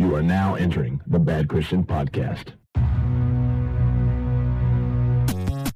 [0.00, 2.54] You are now entering the Bad Christian Podcast.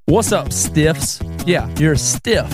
[0.06, 1.20] What's up, stiffs?
[1.44, 2.48] Yeah, you're a stiff.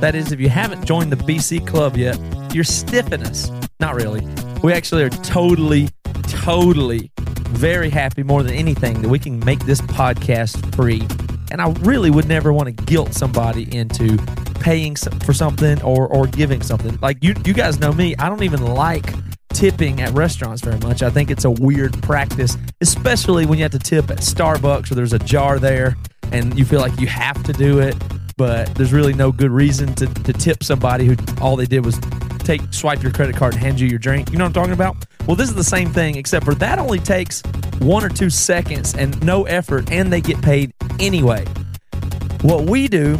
[0.00, 2.18] That is, if you haven't joined the BC Club yet,
[2.52, 3.50] you're stiffing us.
[3.80, 4.28] Not really.
[4.62, 5.88] We actually are totally,
[6.24, 11.08] totally very happy more than anything that we can make this podcast free.
[11.50, 14.18] And I really would never want to guilt somebody into
[14.60, 16.98] paying for something or, or giving something.
[17.00, 19.06] Like you, you guys know me, I don't even like
[19.54, 21.02] tipping at restaurants very much.
[21.02, 24.94] I think it's a weird practice, especially when you have to tip at Starbucks or
[24.94, 25.96] there's a jar there
[26.32, 27.96] and you feel like you have to do it,
[28.36, 31.98] but there's really no good reason to, to tip somebody who all they did was
[32.40, 34.30] take swipe your credit card and hand you your drink.
[34.30, 34.96] You know what I'm talking about?
[35.26, 37.42] Well, this is the same thing, except for that only takes
[37.78, 41.46] one or two seconds and no effort, and they get paid anyway.
[42.42, 43.18] What we do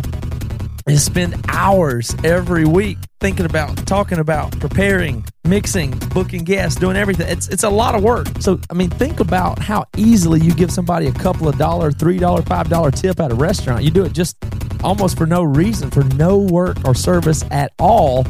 [0.86, 7.26] is spend hours every week thinking about, talking about, preparing, mixing, booking guests, doing everything.
[7.28, 8.28] It's it's a lot of work.
[8.40, 12.18] So I mean, think about how easily you give somebody a couple of dollar, three
[12.18, 13.82] dollar, five dollar tip at a restaurant.
[13.82, 14.36] You do it just
[14.82, 18.26] almost for no reason, for no work or service at all.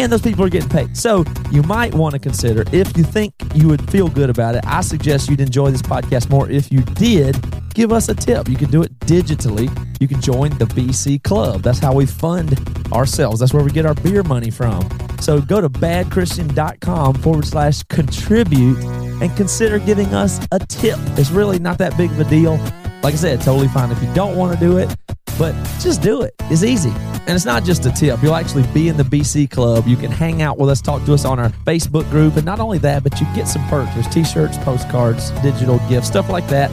[0.00, 0.96] And those people are getting paid.
[0.96, 4.64] So you might want to consider if you think you would feel good about it.
[4.64, 7.36] I suggest you'd enjoy this podcast more if you did
[7.78, 8.48] give us a tip.
[8.48, 9.70] You can do it digitally.
[10.00, 11.62] You can join the BC Club.
[11.62, 12.58] That's how we fund
[12.92, 13.38] ourselves.
[13.38, 14.82] That's where we get our beer money from.
[15.20, 18.78] So go to badchristian.com forward slash contribute
[19.22, 20.98] and consider giving us a tip.
[21.16, 22.56] It's really not that big of a deal.
[23.04, 24.92] Like I said, totally fine if you don't want to do it,
[25.38, 26.34] but just do it.
[26.50, 26.90] It's easy.
[26.90, 28.20] And it's not just a tip.
[28.24, 29.86] You'll actually be in the BC Club.
[29.86, 32.34] You can hang out with us, talk to us on our Facebook group.
[32.34, 33.94] And not only that, but you get some perks.
[33.94, 36.72] There's t shirts, postcards, digital gifts, stuff like that.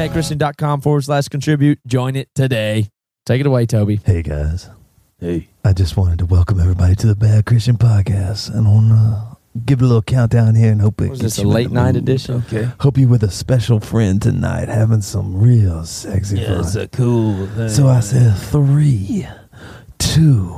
[0.00, 1.78] Badchristian.com forward slash contribute.
[1.86, 2.88] Join it today.
[3.26, 4.00] Take it away, Toby.
[4.02, 4.70] Hey guys,
[5.18, 5.48] Hey.
[5.62, 9.34] I just wanted to welcome everybody to the Bad Christian Podcast, and on uh,
[9.66, 11.54] give it a little countdown here, and hope it Was gets this a you in
[11.54, 12.02] late the night mood.
[12.04, 12.42] edition?
[12.46, 12.70] Okay.
[12.80, 16.60] Hope you with a special friend tonight, having some real sexy fun.
[16.60, 17.68] It's a cool thing.
[17.68, 19.26] so I said three,
[19.98, 20.48] two,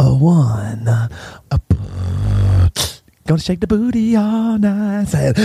[0.00, 0.88] a one.
[0.88, 1.60] A
[3.26, 5.04] Gonna shake the booty all night.
[5.06, 5.36] Said,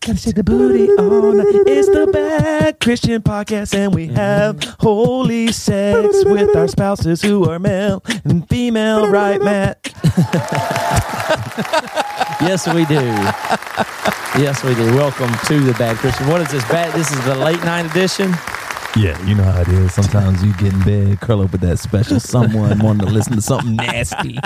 [0.00, 1.46] Gotta shake the booty all night.
[1.66, 4.14] It's the Bad Christian Podcast, and we mm.
[4.14, 9.92] have holy sex with our spouses who are male and female, right, Matt?
[12.40, 12.96] Yes, we do.
[14.42, 14.84] yes, we do.
[14.96, 16.26] Welcome to the Bad Christian.
[16.26, 16.64] What is this?
[16.64, 16.92] Bad.
[16.92, 18.34] This is the late night edition.
[18.96, 19.94] Yeah, you know how it is.
[19.94, 23.40] Sometimes you get in bed, curl up with that special someone wanting to listen to
[23.40, 24.38] something nasty.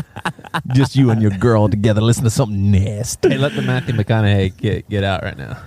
[0.75, 3.31] Just you and your girl together, listen to something nasty.
[3.31, 5.59] Hey, let the Matthew McConaughey get get out right now.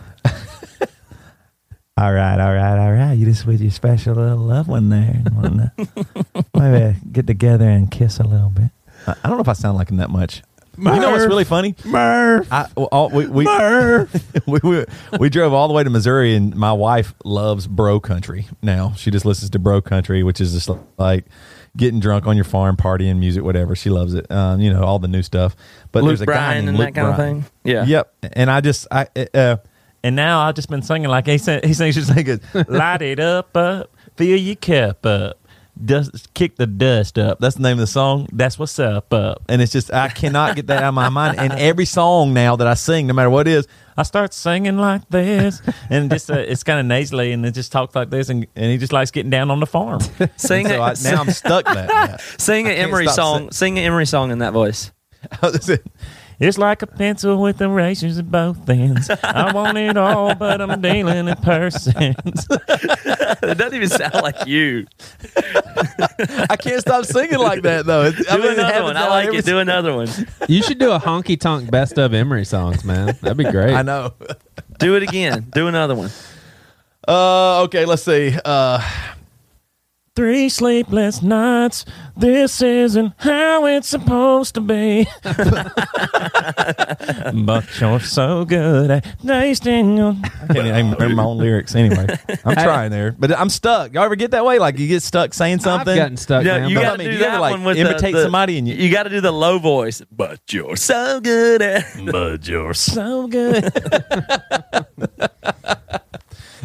[1.97, 3.13] All right, all right, all right.
[3.13, 5.21] You just with your special little loved one there.
[5.33, 5.71] Wanna
[6.57, 8.71] Maybe get together and kiss a little bit.
[9.05, 10.41] I I don't know if I sound like him that much.
[10.77, 11.75] You know what's really funny?
[11.85, 12.47] Murph.
[12.51, 13.45] I, well, all, we, we,
[14.47, 14.85] we, we,
[15.19, 18.93] we drove all the way to Missouri, and my wife loves bro country now.
[18.93, 21.25] She just listens to bro country, which is just like
[21.77, 23.75] getting drunk on your farm, partying, music, whatever.
[23.75, 24.29] She loves it.
[24.31, 25.55] Um, you know, all the new stuff.
[25.91, 27.37] But Luke there's a guy Bryan named and Luke that kind Bryan.
[27.37, 27.51] of thing.
[27.63, 27.85] Yeah.
[27.85, 28.13] Yep.
[28.33, 29.57] And I just, I, uh,
[30.03, 32.27] and now I've just been singing like he, sang, he sings, just like,
[32.69, 35.37] light it up, up, fill your cup up.
[35.83, 37.39] Dust, kick the dust up.
[37.39, 38.27] That's the name of the song.
[38.31, 39.41] That's what's up, up.
[39.47, 41.39] And it's just I cannot get that out of my mind.
[41.39, 43.67] And every song now that I sing, no matter what it is,
[44.01, 47.71] I start singing like this, and just uh, it's kind of nasally, and it just
[47.71, 49.99] talks like this, and, and he just likes getting down on the farm.
[50.37, 50.79] Sing so it.
[50.79, 51.87] I, now I'm stuck that.
[51.87, 52.21] that.
[52.41, 53.39] Sing an I can't Emery stop song.
[53.43, 54.91] sing- Sing an Emery song in that voice.
[56.41, 59.09] It's like a pencil with erasers at both ends.
[59.23, 62.47] I want it all, but I'm dealing in persons.
[62.49, 64.87] it doesn't even sound like you.
[66.49, 68.05] I can't stop singing like that though.
[68.05, 68.97] It- I Do mean, another one.
[68.97, 69.45] I like it.
[69.45, 70.09] Do another one.
[70.47, 73.15] You should do a honky tonk best of Emery songs, man.
[73.21, 73.73] That'd be great.
[73.75, 74.13] I know.
[74.79, 75.47] Do it again.
[75.53, 76.09] Do another one.
[77.07, 78.35] Uh, okay, let's see.
[78.43, 78.81] Uh,
[80.13, 81.85] Three sleepless nights.
[82.17, 85.07] This isn't how it's supposed to be.
[87.45, 90.17] but you're so good at tasting your.
[90.21, 92.07] I can't even remember my own lyrics anyway.
[92.43, 93.93] I'm trying there, but I'm stuck.
[93.93, 94.59] Y'all ever get that way?
[94.59, 95.91] Like you get stuck saying something?
[95.93, 96.43] I've gotten stuck.
[96.43, 97.77] Yeah, man, you but- got I to mean, do you ever, that like, one with
[97.77, 100.01] imitate the, the- somebody and you- you got to do the low voice.
[100.11, 101.85] But you're so good at.
[102.11, 103.71] but you're so good.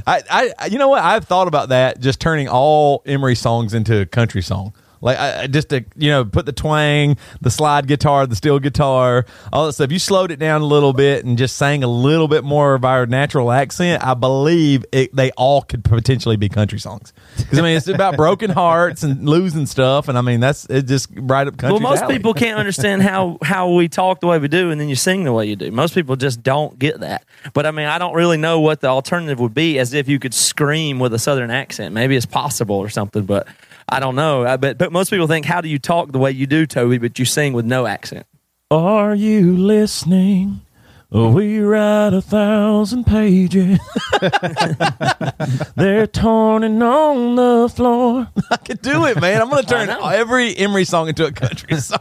[0.07, 1.03] I, I, you know what?
[1.03, 2.01] I've thought about that.
[2.01, 4.73] Just turning all Emery songs into a country song.
[5.07, 9.25] Like I, just to you know put the twang, the slide guitar, the steel guitar,
[9.53, 9.93] all that stuff.
[9.93, 12.85] You slowed it down a little bit and just sang a little bit more of
[12.85, 14.05] our natural accent.
[14.05, 17.13] I believe it, they all could potentially be country songs.
[17.37, 20.87] Because I mean, it's about broken hearts and losing stuff, and I mean that's it.
[20.87, 21.79] Just right up country.
[21.79, 24.89] Well, most people can't understand how how we talk the way we do, and then
[24.89, 25.71] you sing the way you do.
[25.71, 27.25] Most people just don't get that.
[27.55, 30.19] But I mean, I don't really know what the alternative would be, as if you
[30.19, 31.95] could scream with a southern accent.
[31.95, 33.47] Maybe it's possible or something, but
[33.89, 34.45] I don't know.
[34.45, 36.99] I, but but most people think, how do you talk the way you do, Toby,
[36.99, 38.27] but you sing with no accent?
[38.71, 40.63] Are you listening?
[41.09, 43.79] We write a thousand pages.
[45.77, 48.29] They're turning on the floor.
[48.51, 49.41] I could do it, man.
[49.41, 50.09] I'm going to turn know.
[50.09, 52.01] every Emery song into a country song.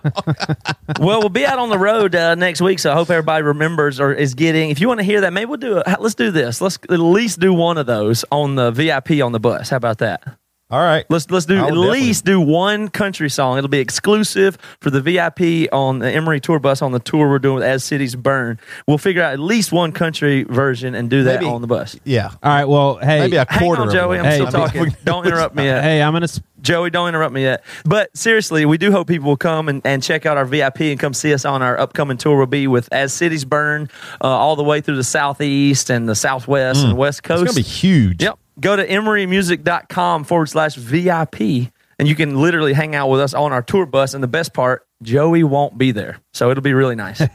[0.99, 3.99] well, we'll be out on the road uh, next week, so I hope everybody remembers
[3.99, 4.71] or is getting.
[4.71, 5.83] If you want to hear that, maybe we'll do.
[5.85, 6.59] A, let's do this.
[6.59, 9.69] Let's at least do one of those on the VIP on the bus.
[9.69, 10.23] How about that?
[10.71, 11.05] All right.
[11.09, 13.59] Let's let's do I at will definitely- least do one country song.
[13.59, 17.37] It'll be exclusive for the VIP on the Emery tour bus on the tour we're
[17.37, 18.59] doing with As Cities Burn.
[18.87, 21.95] We'll figure out at least one country version and do that Maybe- on the bus.
[22.03, 22.31] Yeah.
[22.41, 22.65] All right.
[22.65, 24.17] Well, hey, Maybe a Hang quarter on, Joey.
[24.17, 24.19] one.
[24.19, 24.95] I'm Hey, still I mean, talking.
[25.05, 25.83] Don't interrupt me yet.
[25.83, 26.27] hey, I'm gonna.
[26.27, 27.63] sp- Joey, don't interrupt me yet.
[27.85, 30.99] But seriously, we do hope people will come and, and check out our VIP and
[30.99, 32.37] come see us on our upcoming tour.
[32.37, 33.87] We'll be with As Cities Burn
[34.19, 37.43] uh, all the way through the Southeast and the Southwest and West Coast.
[37.43, 38.23] It's going to be huge.
[38.23, 38.39] Yep.
[38.59, 43.53] Go to emerymusic.com forward slash VIP and you can literally hang out with us on
[43.53, 44.13] our tour bus.
[44.13, 46.19] And the best part, Joey won't be there.
[46.33, 47.21] So it'll be really nice.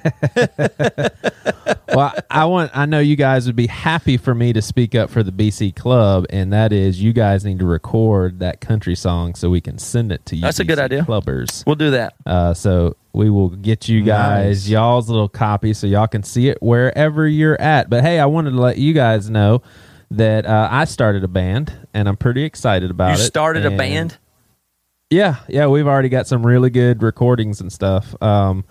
[1.88, 2.70] well, I want.
[2.74, 5.74] I know you guys would be happy for me to speak up for the BC
[5.74, 9.78] Club, and that is you guys need to record that country song so we can
[9.78, 10.42] send it to you.
[10.42, 11.02] That's a good idea.
[11.02, 11.64] Clubbers.
[11.66, 12.14] we'll do that.
[12.26, 14.68] Uh, so we will get you guys Nice.
[14.68, 17.90] y'all's little copy so y'all can see it wherever you're at.
[17.90, 19.62] But hey, I wanted to let you guys know
[20.10, 23.18] that uh, I started a band, and I'm pretty excited about You it.
[23.18, 24.18] You started a band?
[25.10, 28.20] Yeah, yeah, we've already got some really good recordings and stuff.
[28.22, 28.64] Um,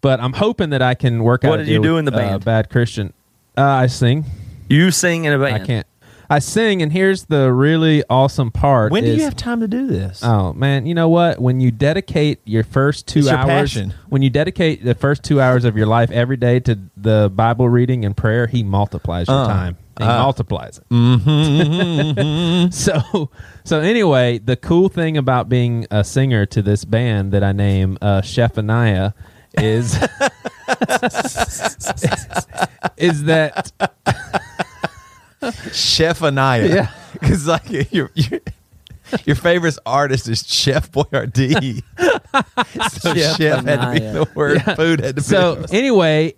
[0.00, 1.50] but I'm hoping that I can work out.
[1.50, 2.44] What a did you do with, in the uh, band?
[2.44, 3.12] Bad Christian.
[3.56, 4.24] Uh, I sing.
[4.68, 5.62] You sing in a band.
[5.62, 5.86] I can't.
[6.30, 8.90] I sing, and here's the really awesome part.
[8.90, 10.22] When do is- you have time to do this?
[10.24, 11.38] Oh man, you know what?
[11.38, 13.94] When you dedicate your first two your hours, passion.
[14.08, 17.68] when you dedicate the first two hours of your life every day to the Bible
[17.68, 19.76] reading and prayer, He multiplies your Uh, time.
[19.98, 20.22] He uh.
[20.22, 22.72] multiplies it.
[22.72, 23.30] so,
[23.64, 27.98] so anyway, the cool thing about being a singer to this band that I name
[28.00, 29.14] uh, Chef Anaya
[29.58, 29.94] is
[32.96, 33.70] is that
[35.72, 36.66] Chef Anaya.
[36.66, 36.90] Yeah.
[37.12, 38.40] Because like your, your
[39.26, 41.82] your favorite artist is Chef Boyardee.
[42.90, 44.62] so Chef chef, had to be the word.
[44.76, 45.20] Food had to be.
[45.20, 46.34] So anyway,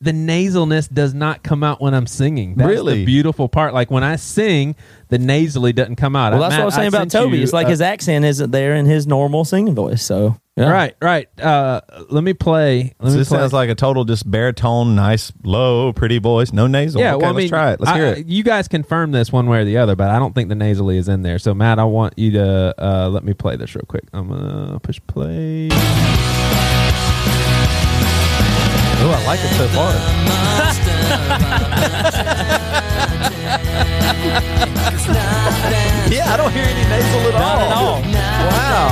[0.00, 2.54] the nasalness does not come out when I'm singing.
[2.54, 2.98] That's Really?
[3.00, 3.74] the beautiful part.
[3.74, 4.76] Like when I sing,
[5.08, 6.32] the nasally doesn't come out.
[6.32, 7.38] Well, that's Matt, what I was saying about Toby.
[7.38, 10.02] you, it's like uh, his accent isn't there in his normal singing voice.
[10.02, 10.70] So, yeah.
[10.70, 11.28] Right, right.
[11.40, 11.80] Uh,
[12.10, 12.94] let me play.
[13.00, 13.38] Let So me this play.
[13.38, 17.00] sounds like a total just baritone, nice, low, pretty voice, no nasal.
[17.00, 17.80] yeah, okay, well, I let's try it.
[17.80, 18.26] Let's I- hear it.
[18.26, 20.96] You guys confirm this one way or the other, but I don't think the nasally
[20.98, 21.38] is in there.
[21.40, 24.04] So, Matt, I want you to uh, let me play this real quick.
[24.12, 25.70] I'm gonna push play.
[29.00, 29.92] Oh, I like it so far.
[36.10, 37.64] yeah, I don't hear any nasal at Not all.
[37.64, 38.02] at all.
[38.50, 38.88] Wow.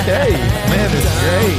[0.00, 0.32] Okay,
[0.68, 1.58] man, it's great.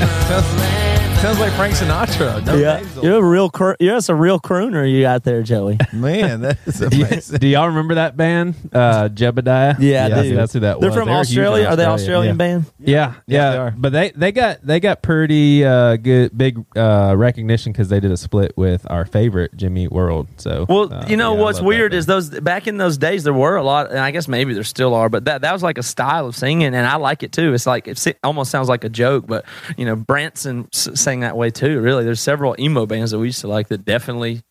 [1.22, 2.44] Sounds, sounds like Frank Sinatra.
[2.46, 3.04] No Yeah, nasal.
[3.06, 5.78] you're a real, cr- you're just a real crooner you got there, Joey.
[5.94, 7.38] Man, that is Do you- amazing.
[7.38, 9.76] Do y'all remember that band, uh, Jebediah?
[9.80, 10.98] Yeah, I that's, that's who that They're was.
[10.98, 11.66] from They were huge Australia.
[11.68, 12.38] Are they Australian Yeah.
[12.38, 12.66] band?
[12.80, 13.72] Yeah, yeah, they are.
[13.78, 18.12] But they they got they got pretty uh, good big uh, recognition because they did
[18.12, 20.28] a split with our favorite Jimmy World.
[20.38, 23.34] So Well, uh, you know yeah, what's weird is those back in those days there
[23.34, 25.78] were a lot, and I guess maybe there still are, but that that was like
[25.78, 27.54] a style of singing, and I like it too.
[27.54, 29.46] It's like it almost sounds like a joke, but
[29.78, 31.82] you know Branson s- sang that way too.
[31.82, 34.44] Really, there's several emo bands that we used to like that definitely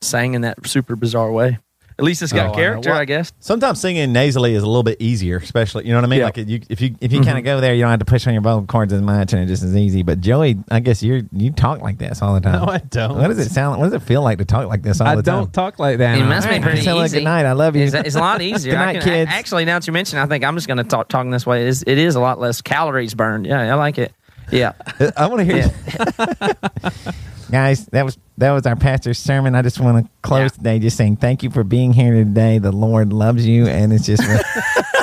[0.00, 1.58] sang in that super bizarre way.
[1.98, 3.32] At least it's got Oh, I character, Well, I guess.
[3.38, 6.18] Sometimes singing nasally is a little bit easier, especially you know what I mean.
[6.20, 6.24] Yeah.
[6.24, 7.26] Like you, if you if you mm-hmm.
[7.26, 9.32] kind of go there, you don't have to push on your vocal cords as much,
[9.32, 10.02] and it just is easy.
[10.02, 12.64] But Joey, I guess you you talk like this all the time.
[12.64, 13.18] No, I don't.
[13.18, 13.78] What does it sound?
[13.78, 15.34] What does it feel like to talk like this all I the time?
[15.34, 16.18] I don't talk like that.
[16.18, 17.18] It must be Alright, pretty tell her easy.
[17.18, 17.44] good night.
[17.44, 17.84] I love you.
[17.84, 18.72] It's, it's a lot easier.
[18.72, 19.30] Good I night, can- kids.
[19.30, 21.62] Actually, now that you mention, I think I'm just going to talk talking this way.
[21.62, 23.46] It is, it is a lot less calories burned.
[23.46, 24.12] Yeah, I like it.
[24.50, 25.70] Yeah, uh, I want to hear,
[27.50, 27.86] guys.
[27.86, 29.54] That was that was our pastor's sermon.
[29.54, 30.48] I just want to close Yeah.
[30.48, 32.58] today just saying thank you for being here today.
[32.58, 34.22] The Lord loves you, and it's just.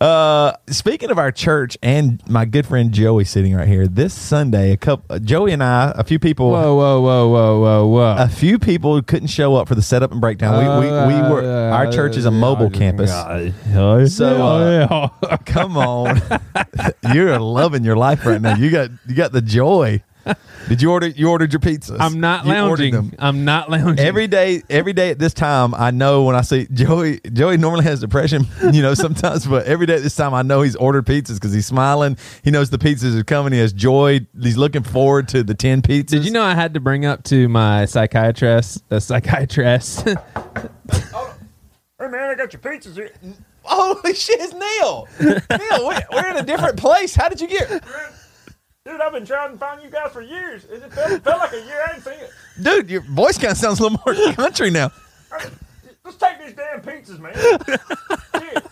[0.00, 4.72] Uh, speaking of our church and my good friend Joey sitting right here, this Sunday,
[4.72, 8.16] a couple, Joey and I, a few people, Whoa, whoa, whoa, whoa, whoa, whoa.
[8.18, 10.80] a few people couldn't show up for the setup and breakdown.
[10.80, 13.10] We, we, we were our church is a mobile campus.
[14.06, 16.20] So, uh, Come on,
[17.14, 18.56] you're loving your life right now.
[18.56, 20.02] You got you got the joy.
[20.68, 21.06] Did you order?
[21.06, 21.96] You ordered your pizzas.
[22.00, 22.92] I'm not You lounging.
[22.92, 23.12] them.
[23.18, 24.04] I'm not lounging.
[24.04, 27.20] Every day, every day at this time, I know when I see Joey.
[27.32, 30.62] Joey normally has depression, you know, sometimes, but every day at this time, I know
[30.62, 32.16] he's ordered pizzas because he's smiling.
[32.42, 33.52] He knows the pizzas are coming.
[33.52, 34.26] He has joy.
[34.40, 36.06] He's looking forward to the ten pizzas.
[36.06, 40.08] Did you know I had to bring up to my psychiatrist, the psychiatrist?
[41.98, 43.10] Hey man, I got your pizzas here.
[43.62, 45.08] Holy shit, it's Neil.
[45.18, 47.14] Neil, we're, we're in a different place.
[47.14, 47.82] How did you get?
[48.86, 50.64] Dude, I've been trying to find you guys for years.
[50.66, 52.30] It felt, felt like a year I ain't seen it.
[52.62, 54.92] Dude, your voice kind of sounds a little more country now.
[56.04, 57.34] Let's take these damn pizzas, man.
[58.40, 58.64] Shit,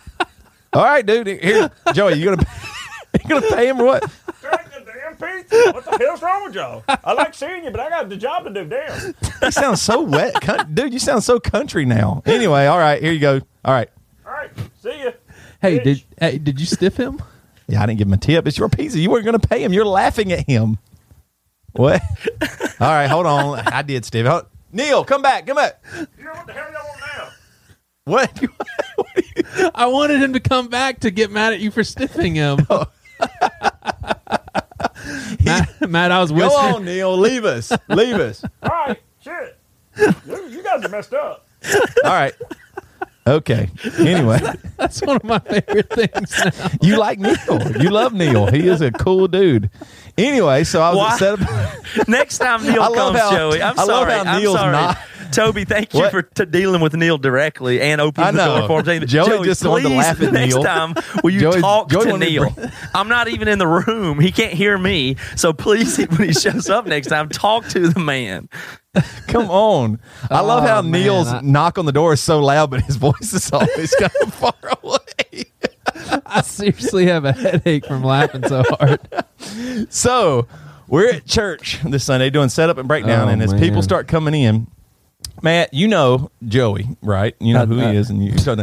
[0.71, 1.27] All right, dude.
[1.27, 2.45] Here, Joey, you gonna
[3.13, 4.03] you gonna pay him or what?
[4.03, 5.71] take the damn pizza.
[5.73, 6.85] What the hell's wrong with y'all?
[6.87, 8.63] I like seeing you, but I got the job to do.
[8.63, 9.13] Damn.
[9.41, 10.33] You sound so wet,
[10.73, 10.93] dude.
[10.93, 12.23] You sound so country now.
[12.25, 13.41] Anyway, all right, here you go.
[13.65, 13.89] All right.
[14.25, 14.49] All right,
[14.81, 15.11] see ya.
[15.61, 15.83] hey, Bitch.
[15.83, 17.21] did hey, did you stiff him?
[17.67, 18.47] Yeah, I didn't give him a tip.
[18.47, 18.99] It's your pizza.
[18.99, 19.73] You weren't gonna pay him.
[19.73, 20.77] You're laughing at him.
[21.73, 22.01] What?
[22.79, 23.59] all right, hold on.
[23.59, 24.25] I did, Steve.
[24.25, 25.45] Hold- Neil, come back.
[25.47, 25.81] Come back.
[26.17, 27.29] You know what the hell y'all want now?
[28.05, 28.43] What?
[29.75, 32.59] I wanted him to come back to get mad at you for stiffing him.
[35.43, 37.17] Matt, Matt, I was Go on, Neil.
[37.17, 37.71] Leave us.
[37.89, 38.43] Leave us.
[38.63, 39.57] All right, shit.
[39.97, 40.13] You,
[40.49, 41.47] you guys are messed up.
[42.03, 42.33] All right.
[43.27, 43.69] Okay.
[43.97, 44.39] Anyway,
[44.77, 46.31] That's one of my favorite things.
[46.59, 46.69] Now.
[46.81, 47.35] you like Neil.
[47.81, 48.47] You love Neil.
[48.47, 49.69] He is a cool dude.
[50.17, 51.13] Anyway, so I was Why?
[51.13, 52.07] at setup.
[52.07, 54.11] Next time Neil I comes, how- Joey, I'm I love sorry.
[54.13, 54.71] how I'm Neil's sorry.
[54.73, 54.97] not-
[55.31, 56.11] Toby, thank you What?
[56.11, 58.85] for t- dealing with Neil directly and I opening the door for him.
[58.85, 60.63] Saying, Joey Joey just wanted to laugh at next Neil.
[60.63, 62.55] time, will you Joey- talk Joey to wanted to Neil?
[62.93, 64.19] I'm not even in the room.
[64.19, 65.15] He can't hear me.
[65.35, 68.49] So please, when he shows up next time, talk to the man.
[69.27, 69.99] Come on.
[70.31, 72.81] I love Oh, how man, Neil's I- knock on the door is so loud, but
[72.81, 74.53] his voice is always kind of far
[74.83, 75.45] away.
[76.25, 78.99] I seriously have a headache from laughing so hard.
[79.89, 80.47] So
[80.87, 83.61] we're at church this Sunday doing setup and breakdown, Oh, and as man.
[83.61, 84.67] people start coming in,
[85.41, 87.35] Matt, you know Joey, right?
[87.39, 87.91] You know I- who he uh.
[87.93, 88.37] is, and you.
[88.37, 88.55] So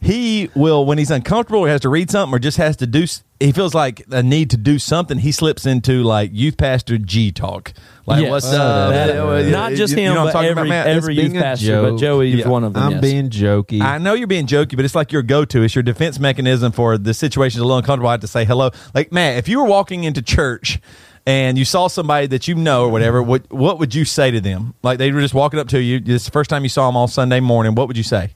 [0.00, 3.06] he will when he's uncomfortable or has to read something or just has to do.
[3.40, 5.18] He feels like a need to do something.
[5.18, 7.72] He slips into like youth pastor G talk.
[8.06, 8.30] Like Yes.
[8.30, 8.92] what's Uh, up?
[8.92, 10.86] that- well, uh, Not you- just you him, know I'm but talking about, every, Matt?
[10.88, 11.66] It's every being youth pastor.
[11.66, 11.90] joke.
[11.94, 12.48] But Joey is Yeah.
[12.48, 12.82] one of them.
[12.82, 13.00] I'm yes.
[13.00, 13.80] being jokey.
[13.80, 15.62] I know you're being jokey, but it's like your go-to.
[15.62, 18.08] It's your defense mechanism for the situation's a little uncomfortable.
[18.08, 18.70] I have to say hello.
[18.94, 20.80] Like, Matt, if you were walking into church
[21.26, 24.40] and you saw somebody that you know or whatever, what what would you say to
[24.40, 24.74] them?
[24.82, 26.00] Like they were just walking up to you.
[26.00, 27.74] This is the first time you saw them all Sunday morning.
[27.74, 28.30] What would you say?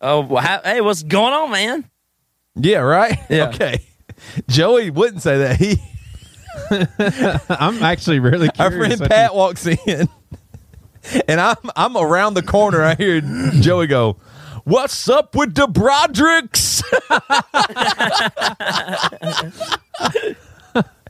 [0.00, 1.88] Oh, well, how, hey, what's going on, man?
[2.56, 3.18] Yeah, right.
[3.30, 3.48] Yeah.
[3.54, 3.82] Okay.
[4.48, 5.56] Joey wouldn't say that.
[5.56, 5.76] He
[7.48, 8.60] I'm actually really curious.
[8.60, 10.08] our friend what Pat walks in,
[11.26, 12.82] and I'm I'm around the corner.
[12.82, 14.18] I hear Joey go.
[14.64, 16.82] What's up with the Brodricks?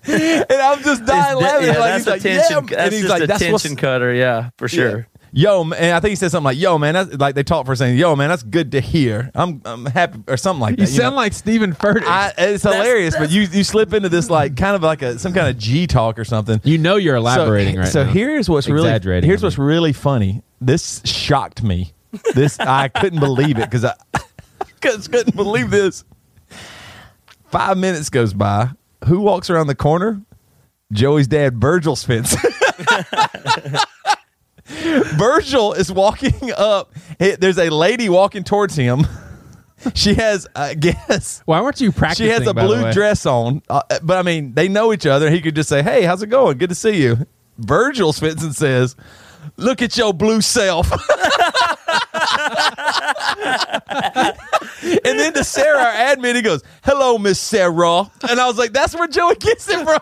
[0.06, 1.66] and I'm just dying It's- laughing.
[1.68, 2.68] yeah, like, that's he's a like, tension.
[2.70, 2.84] yeah.
[2.84, 4.12] and he's just like, a that's tension cutter.
[4.12, 5.06] Yeah, for sure.
[5.34, 7.64] Yo, man, and I think he said something like, "Yo, man," that's like they talked
[7.64, 7.96] for a second.
[7.96, 9.30] Yo, man, that's good to hear.
[9.34, 10.82] I'm I'm happy or something like that.
[10.82, 10.92] You that.
[10.92, 11.22] sound know?
[11.22, 12.02] like Steven Furtick.
[12.04, 15.32] I, it's hilarious, but you you slip into this like kind of like a some
[15.32, 16.60] kind of G talk or something.
[16.64, 18.10] you know you're elaborating so, right so now.
[18.12, 19.66] here's what's really here's I what's mean.
[19.66, 20.42] really funny.
[20.60, 21.94] This shocked me.
[22.34, 23.94] This I couldn't believe it because I
[24.82, 26.04] cause couldn't believe this.
[27.46, 28.68] Five minutes goes by.
[29.06, 30.22] Who walks around the corner?
[30.92, 32.38] Joey's dad, Virgil Svendsen.
[35.16, 36.92] Virgil is walking up.
[37.18, 39.06] There's a lady walking towards him.
[39.94, 42.26] She has, I guess, Why weren't you practicing?
[42.26, 45.28] she has a blue dress on, uh, but I mean, they know each other.
[45.28, 46.58] He could just say, "Hey, how's it going?
[46.58, 47.26] Good to see you."
[47.58, 48.94] Virgil Svendsen says,
[49.56, 50.88] "Look at your blue self."
[55.04, 58.72] and then to Sarah, our admin, he goes, "Hello, Miss Sarah," and I was like,
[58.72, 60.00] "That's where Joey gets it from."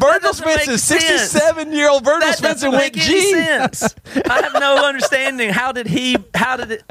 [0.00, 3.32] Virgil Spencer, sixty-seven-year-old Virgil That Spencer went G.
[3.32, 3.94] sense.
[4.28, 5.50] I have no understanding.
[5.50, 6.16] How did he?
[6.34, 6.82] How did it?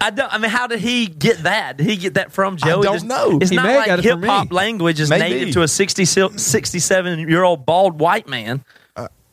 [0.00, 0.32] I don't.
[0.32, 1.76] I mean, how did he get that?
[1.76, 2.86] Did he get that from Joey?
[2.86, 3.38] I don't know.
[3.40, 5.34] It's He not like hip hop language is Maybe.
[5.34, 8.64] native to a 60, 67 year old bald white man.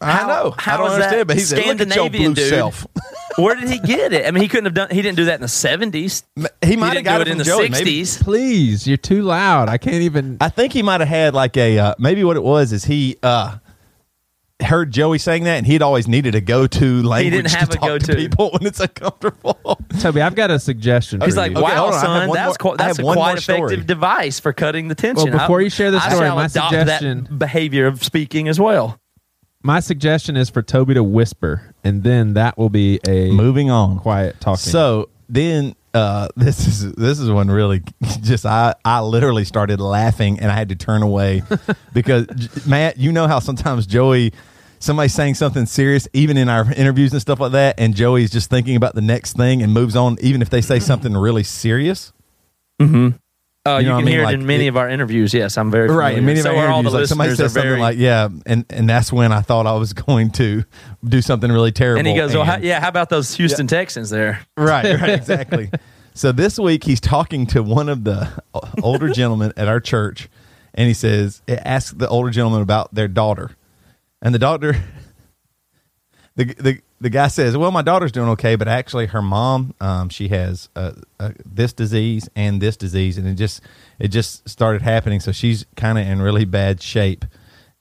[0.02, 0.54] I know.
[0.58, 2.50] how I don't is that understand, but he's said, "Look at your Scandinavian blue dude?"
[2.50, 2.88] self."
[3.38, 4.26] Where did he get it?
[4.26, 4.90] I mean, he couldn't have done.
[4.90, 6.24] He didn't do that in the seventies.
[6.64, 8.22] He might have didn't got do it, it in the sixties.
[8.22, 9.70] Please, you're too loud.
[9.70, 10.38] I can't even.
[10.42, 13.18] I think he might have had like a uh, maybe what it was is he
[13.24, 13.58] uh
[14.62, 17.80] heard Joey saying that and he'd always needed a go-to language didn't have to a
[17.80, 18.08] talk go-to.
[18.08, 19.80] to people when it's uncomfortable.
[20.02, 21.22] Toby, I've got a suggestion.
[21.22, 21.58] He's for like, you.
[21.60, 22.00] Okay, "Wow, hold on.
[22.00, 25.40] I son, that's more- quite, that's a quite effective device for cutting the tension." Well,
[25.40, 28.50] before I- you share the I story, shall my adopt suggestion- that behavior of speaking
[28.50, 29.00] as well.
[29.62, 34.00] My suggestion is for Toby to whisper, and then that will be a Moving on.
[34.00, 34.58] quiet talking.
[34.58, 37.82] So then uh, this is this is when really
[38.22, 41.44] just I I literally started laughing and I had to turn away
[41.94, 44.32] because J- Matt, you know how sometimes Joey
[44.80, 48.50] somebody's saying something serious even in our interviews and stuff like that and Joey's just
[48.50, 52.14] thinking about the next thing and moves on even if they say something really serious.
[53.76, 54.14] Uh, You you, know what I can mean?
[54.14, 55.34] hear Like, it in many it- of our interviews.
[55.34, 56.00] Yes, I'm very familiar.
[56.08, 57.98] Right, and many of so our all the interviews, like somebody says something very- like,
[57.98, 60.64] "Yeah," and and that's when I thought I was going to
[61.08, 62.00] do something really terrible.
[62.00, 65.70] and he goes, "Well, how, yeah, how about those Houston Texans there?" Right, right, exactly.
[66.14, 68.28] so this week he's talking to one of the
[68.84, 70.30] older gentlemen at our church,
[70.74, 73.52] and he says, "Ask the older gentleman about their daughter,
[74.22, 74.76] and the daughter,
[76.36, 80.10] the the the guy says, "Well, my daughter's doing okay, but actually her mom, um,
[80.10, 83.62] she has uh, uh, this disease and this disease, and it just
[84.00, 87.26] it just started happening, so she's kind of in really bad shape."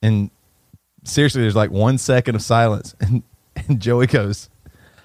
[0.02, 0.30] And
[1.04, 3.22] seriously, there's like one second of silence, and
[3.56, 4.48] and Joey goes.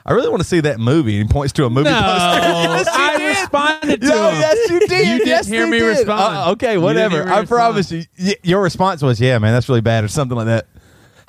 [0.06, 1.18] I really want to see that movie.
[1.18, 2.42] And he points to a movie no, poster.
[2.42, 3.28] Yes, I did.
[3.40, 4.36] responded to No, him.
[4.42, 4.92] yes, you did.
[5.08, 5.86] You didn't yes, hear me did.
[5.86, 6.36] respond.
[6.36, 7.20] Uh, okay, whatever.
[7.24, 7.48] I respond.
[7.48, 8.04] promise you.
[8.22, 10.68] Y- Your response was, "Yeah, man, that's really bad," or something like that.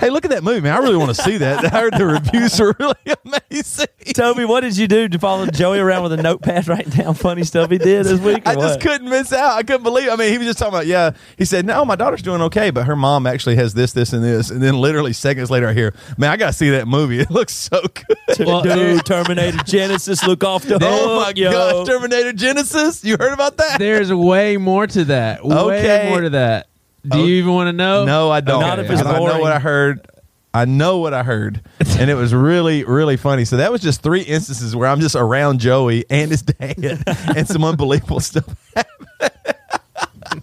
[0.04, 0.74] Hey, look at that movie, man.
[0.74, 1.64] I really want to see that.
[1.72, 2.94] I heard the reviews are really
[3.24, 3.86] amazing.
[4.14, 7.42] Toby, what did you do to follow Joey around with a notepad writing down funny
[7.42, 8.42] stuff he did this week?
[8.46, 9.52] or I just couldn't miss out.
[9.54, 10.10] I couldn't believe.
[10.10, 11.12] I mean, he was just talking about, yeah.
[11.38, 14.22] He said, "No, my daughter's doing okay, but her mom actually has this, this, and
[14.22, 17.20] this." And then, literally seconds later, I hear, "Man, I got to see that movie.
[17.20, 21.32] It looks so good." Well, Dude, Terminator Genisys, look off the oh hook, oh my
[21.34, 21.50] yo.
[21.50, 23.04] gosh, Terminator Genisys!
[23.04, 23.78] You heard about that?
[23.78, 25.42] There's way more to that.
[25.46, 26.08] Way Okay.
[26.10, 26.68] more to that.
[27.06, 28.04] Do Oh, you even want to know?
[28.04, 28.60] No, I don't.
[28.60, 29.40] Not if it's I know boring.
[29.40, 30.06] what I heard.
[30.54, 31.60] I know what I heard,
[31.98, 33.44] and it was really, really funny.
[33.44, 37.02] So that was just three instances where I'm just around Joey and his dad,
[37.36, 38.44] and some unbelievable stuff.
[38.74, 40.42] happened.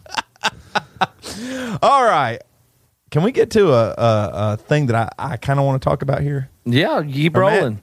[1.81, 2.39] All right,
[3.09, 5.85] can we get to a, a, a thing that I, I kind of want to
[5.89, 6.49] talk about here?
[6.65, 7.57] Yeah, keep Or Matt.
[7.59, 7.81] rolling.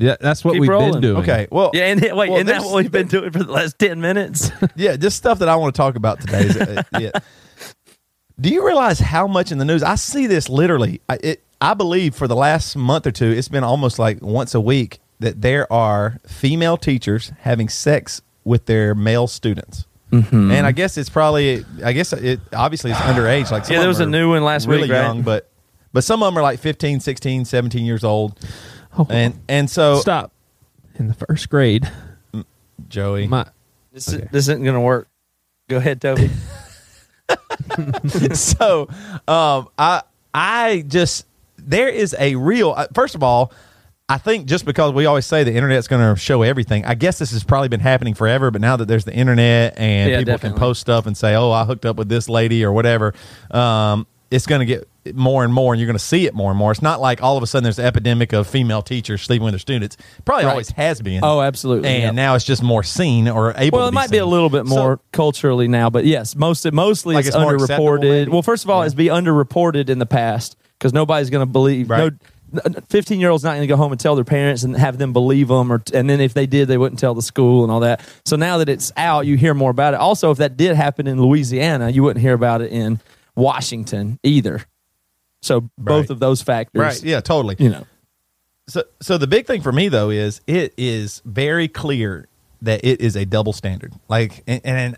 [0.00, 0.92] Yeah, that's what Keep we've rolling.
[0.92, 1.22] been doing.
[1.22, 3.50] Okay, well, Yeah, and wait, well, isn't that there's- what we've been doing for the
[3.52, 4.50] last ten minutes?
[4.76, 6.40] yeah, just stuff that I want to talk about today.
[6.42, 7.10] Is, uh, yeah.
[8.40, 9.82] Do you realize how much in the news?
[9.82, 11.00] I see this literally.
[11.08, 14.54] I, it, I believe for the last month or two, it's been almost like once
[14.54, 19.86] a week that there are female teachers having sex with their male students.
[20.12, 20.52] Mm-hmm.
[20.52, 23.50] And I guess it's probably, I guess it obviously it's underage.
[23.50, 25.02] Like some Yeah, there was a new one last really week, right?
[25.02, 25.50] young, but
[25.92, 28.38] but some of them are like 15, 16, 17 years old.
[28.96, 30.32] Oh, And and so stop.
[30.94, 31.90] In the first grade,
[32.88, 33.46] Joey, my
[33.92, 35.08] This, is, this isn't going to work.
[35.68, 36.30] Go ahead, Toby.
[38.34, 38.88] so
[39.26, 40.02] um, I
[40.34, 41.26] I just
[41.58, 43.52] there is a real uh, first of all.
[44.10, 47.18] I think just because we always say the internet's going to show everything, I guess
[47.18, 48.50] this has probably been happening forever.
[48.50, 50.56] But now that there's the internet and Yeah, people definitely.
[50.56, 53.12] can post stuff and say, "Oh, I hooked up with this lady" or whatever,
[53.50, 56.50] um, it's going to get more and more, and you're going to see it more
[56.50, 56.70] and more.
[56.72, 59.52] It's not like all of a sudden there's an epidemic of female teachers sleeping with
[59.52, 59.96] their students.
[60.24, 60.50] Probably Right.
[60.50, 61.20] always has been.
[61.22, 61.88] Oh, absolutely.
[61.88, 62.10] and yeah.
[62.10, 63.78] now it's just more seen or able.
[63.78, 67.14] well, it might be a little bit So- more culturally now, but yes, most mostly
[67.14, 68.28] Like it's, it's underreported.
[68.28, 71.90] Well, first of all, it's be underreported in the past because nobody's going to believe.
[71.90, 72.12] Right.
[72.50, 74.96] No, fifteen year olds not going to go home and tell their parents and have
[74.96, 77.70] them believe them, or and then if they did, they wouldn't tell the school and
[77.70, 78.00] all that.
[78.24, 80.00] So now that it's out, you hear more about it.
[80.00, 83.00] Also, if that did happen in Louisiana, you wouldn't hear about it in
[83.36, 84.62] Washington either.
[85.42, 86.10] So both Right.
[86.10, 87.02] of those factors, right?
[87.02, 87.56] Yeah, totally.
[87.58, 87.86] You know,
[88.68, 92.28] So, so the big thing for me though is it is very clear
[92.62, 93.92] that it is a double standard.
[94.08, 94.96] Like, and, and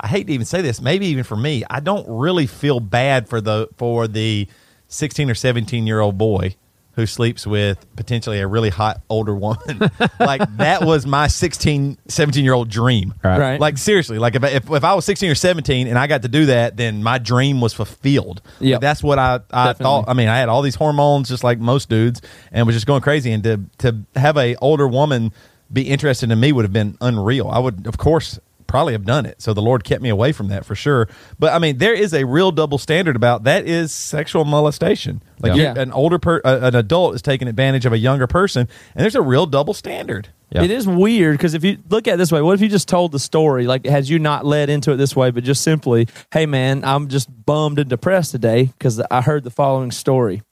[0.00, 3.28] I hate to even say this, maybe even for me, I don't really feel bad
[3.28, 4.48] for the for the
[4.88, 6.56] sixteen or seventeen year old boy
[6.92, 9.90] who sleeps with potentially a really hot older woman.
[10.20, 13.14] like that was my 16, 17 year old dream.
[13.22, 13.38] Right.
[13.38, 13.60] Right.
[13.60, 16.28] Like seriously, like if, if if I was sixteen or seventeen and I got to
[16.28, 18.42] do that, then my dream was fulfilled.
[18.58, 18.76] Yeah.
[18.76, 19.84] Like, that's what I I Definitely.
[19.84, 20.04] thought.
[20.08, 22.20] I mean, I had all these hormones just like most dudes,
[22.52, 23.32] and was just going crazy.
[23.32, 25.32] And to to have a older woman
[25.72, 27.48] be interested in me would have been unreal.
[27.48, 28.38] I would, of course,
[28.70, 29.42] probably have done it.
[29.42, 31.08] So the Lord kept me away from that for sure.
[31.38, 35.22] But I mean, there is a real double standard about that is sexual molestation.
[35.40, 35.74] Like Yeah.
[35.76, 39.14] an older per, uh, an adult is taking advantage of a younger person, and there's
[39.14, 40.28] a real double standard.
[40.52, 40.62] Yeah.
[40.62, 42.88] It is weird because if you look at it this way, what if you just
[42.88, 46.08] told the story, like had you not led into it this way, but just simply,
[46.32, 50.42] hey man, I'm just bummed and depressed today because I heard the following story.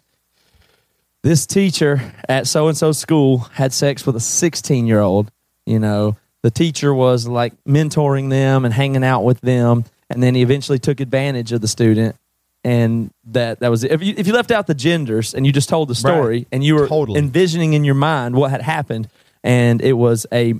[1.23, 5.31] This teacher at so and so school had sex with a 16 year old.
[5.67, 10.35] You know, the teacher was like mentoring them and hanging out with them, and then
[10.35, 12.17] he eventually took advantage of the student.
[12.65, 13.93] And that that was it.
[13.93, 16.63] If you, if you left out the genders and you just told the story and
[16.65, 17.19] you were Totally.
[17.19, 19.09] envisioning in your mind what had happened,
[19.45, 20.55] and it was a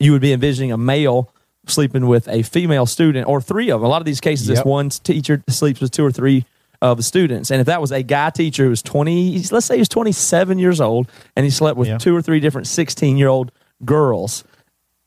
[0.00, 1.30] you would be envisioning a male
[1.66, 3.86] sleeping with a female student or three of them.
[3.86, 6.44] A lot of these cases, it's one teacher sleeps with two or three
[6.82, 7.50] of the students.
[7.50, 10.58] And if that was a guy teacher who was 20, let's say he was 27
[10.58, 11.98] years old and he slept with Yeah.
[11.98, 13.50] two or three different 16 year old
[13.84, 14.44] girls,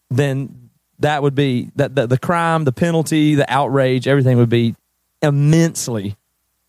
[0.10, 4.76] then that would be that the, the crime, the penalty, the outrage, everything would be
[5.22, 6.16] immensely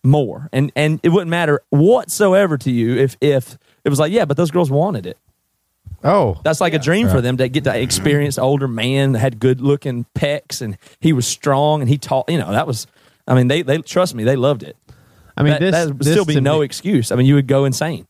[0.02, 0.48] more.
[0.52, 4.36] And and it wouldn't matter whatsoever to you if if it was like, yeah, but
[4.36, 5.18] those girls wanted it.
[6.04, 9.40] Oh, That's like a dream for them to get to experience older man that had
[9.40, 12.28] good looking pecs and he was strong and he taught.
[12.28, 12.86] You know, that was.
[13.26, 14.24] I mean, they they trust me.
[14.24, 14.76] They loved it.
[15.36, 17.12] I mean, that, this, that would this still be no me- excuse.
[17.12, 18.07] I mean, you would go insane.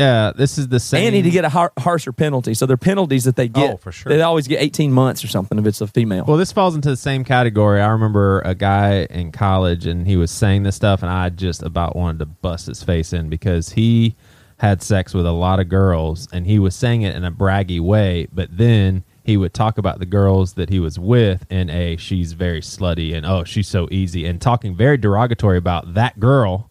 [0.00, 1.06] Yeah, this is the same.
[1.06, 2.54] And need to get a har- harsher penalty.
[2.54, 4.10] So their penalties that they oh, get, Oh, for sure.
[4.10, 6.24] they always get eighteen months or something if it's a female.
[6.26, 7.80] Well, this falls into the same category.
[7.80, 11.62] I remember a guy in college, and he was saying this stuff, and I just
[11.62, 14.16] about wanted to bust his face in because he
[14.58, 17.80] had sex with a lot of girls, and he was saying it in a braggy
[17.80, 21.96] way, but then he would talk about the girls that he was with in a
[21.98, 26.69] she's very slutty and oh she's so easy and talking very derogatory about that girl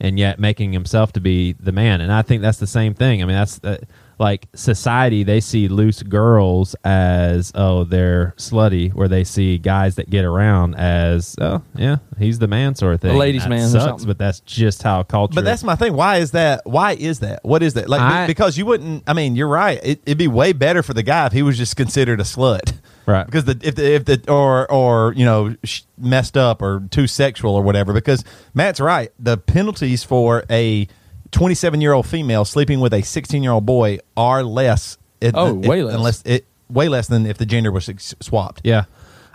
[0.00, 2.00] and yet making himself to be the man.
[2.00, 3.22] And I think that's the same thing.
[3.22, 3.78] I mean, that's uh,
[4.18, 5.22] like society.
[5.22, 10.74] They see loose girls as oh they're slutty, where they see guys that get around
[10.76, 13.12] as oh yeah he's the man sort of thing.
[13.12, 14.06] A ladies' That man or sucks, something.
[14.06, 15.34] but that's just how culture.
[15.34, 15.94] But that's my thing.
[15.94, 16.62] Why is that?
[16.64, 17.44] Why is that?
[17.44, 17.88] What is that?
[17.88, 19.04] Like I- because you wouldn't.
[19.06, 19.80] I mean, you're right.
[19.82, 22.72] It, it'd be way better for the guy if he was just considered a slut,
[23.06, 23.26] Right.
[23.26, 27.06] Because the if the if the or or you know sh- messed up or too
[27.06, 27.92] sexual or whatever.
[27.92, 29.10] Because Matt's right.
[29.18, 30.88] The penalties for a
[31.32, 34.98] 27 year old female sleeping with a 16 year old boy are less.
[35.20, 35.94] It, Oh, it- way less.
[35.94, 37.90] Unless it way less than if the gender was
[38.20, 38.62] swapped.
[38.64, 38.84] Yeah.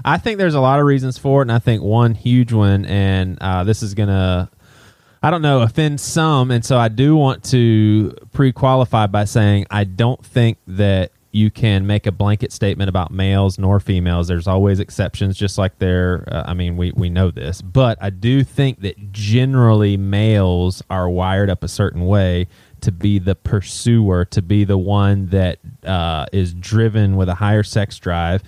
[0.04, 2.86] I think there's a lot of reasons for it, and I think one huge one,
[2.86, 4.50] and uh, this is gonna,
[5.22, 9.84] I don't know, offend some, and so I do want to pre-qualify by saying I
[9.84, 14.28] don't think that you can make a blanket statement about males nor females.
[14.28, 16.28] There's always exceptions, just like there.
[16.28, 21.10] Uh, I mean, we we know this, but I do think that generally males are
[21.10, 22.48] wired up a certain way
[22.82, 27.64] to be the pursuer, to be the one that uh, is driven with a higher
[27.64, 28.42] sex drive.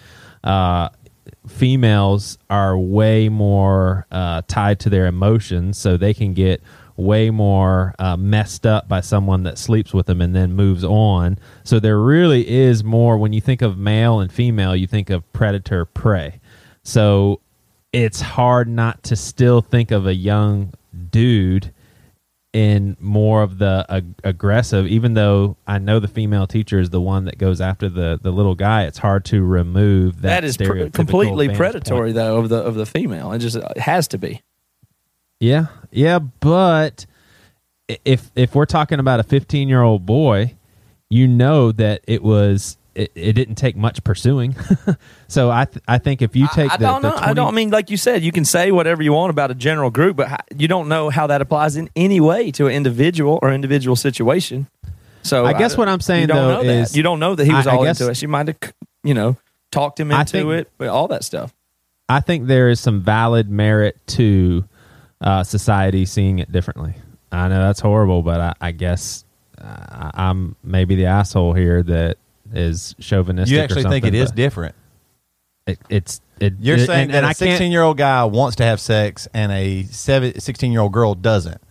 [0.43, 0.89] Uh,
[1.47, 6.61] females are way more uh, tied to their emotions, so they can get
[7.03, 11.37] way more uh, messed up by someone that sleeps with them and then moves on.
[11.63, 15.31] So there really is more when you think of male and female, you think of
[15.33, 16.39] predator prey.
[16.83, 17.41] So
[17.93, 20.73] it's hard not to still think of a young
[21.09, 21.73] dude
[22.53, 26.99] in more of the ag- aggressive even though i know the female teacher is the
[26.99, 30.57] one that goes after the the little guy it's hard to remove that, that is
[30.57, 32.15] pr- completely predatory point.
[32.15, 33.31] though of the of the female.
[33.31, 34.41] It just it has to be.
[35.41, 37.05] Yeah yeah but
[38.05, 40.55] if if we're talking about a 15 year old boy
[41.09, 44.55] you know that it was it, it didn't take much pursuing
[45.27, 47.13] so i th- i think if you take I the, don't know.
[47.15, 48.21] I don't I mean like you said.
[48.23, 51.09] You can say whatever you want about a general group, but how, you don't know
[51.09, 54.67] how that applies in any way to an individual or individual situation.
[55.23, 56.81] So I guess what I'm saying, you don't though, know that.
[56.81, 58.15] is- you don't know that he was I- I all guess- into it.
[58.17, 58.57] She might have,
[59.03, 59.37] you know,
[59.71, 61.53] talked him I into think- it, all that stuff.
[62.09, 64.65] I think there is some valid merit to
[65.21, 66.95] uh, society seeing it differently.
[67.31, 69.23] I know that's horrible, but I, I guess
[69.57, 72.17] uh, I'm maybe the asshole here that
[72.53, 73.55] is chauvinistic.
[73.55, 74.75] You actually think it is different.
[75.67, 76.55] It, it's it.
[76.59, 77.51] You're it- saying and, that and a I can't.
[77.51, 81.61] 16 year old guy wants to have sex and a 16 year old girl doesn't.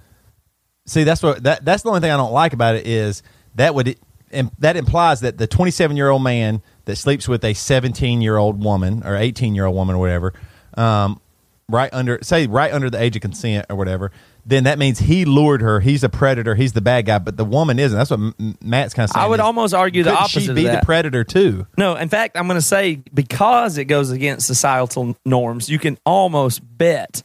[0.86, 3.22] See, that's what that that's the only thing I don't like about it is
[3.56, 3.96] that would
[4.30, 8.36] and that implies that the 27 year old man that sleeps with a 17 year
[8.36, 10.32] old woman or 18 year old woman or whatever,
[10.76, 11.20] um,
[11.70, 14.12] right under say right under the age of consent or whatever,
[14.44, 15.80] then that means he lured her.
[15.80, 16.54] He's a predator.
[16.54, 17.96] He's the bad guy, but the woman isn't.
[17.96, 19.24] That's what M- Matt's kind of saying.
[19.24, 21.66] I would is, almost argue the opposite She be the predator too.
[21.76, 25.98] No, in fact, I'm going to say because it goes against societal norms, you can
[26.04, 27.22] almost bet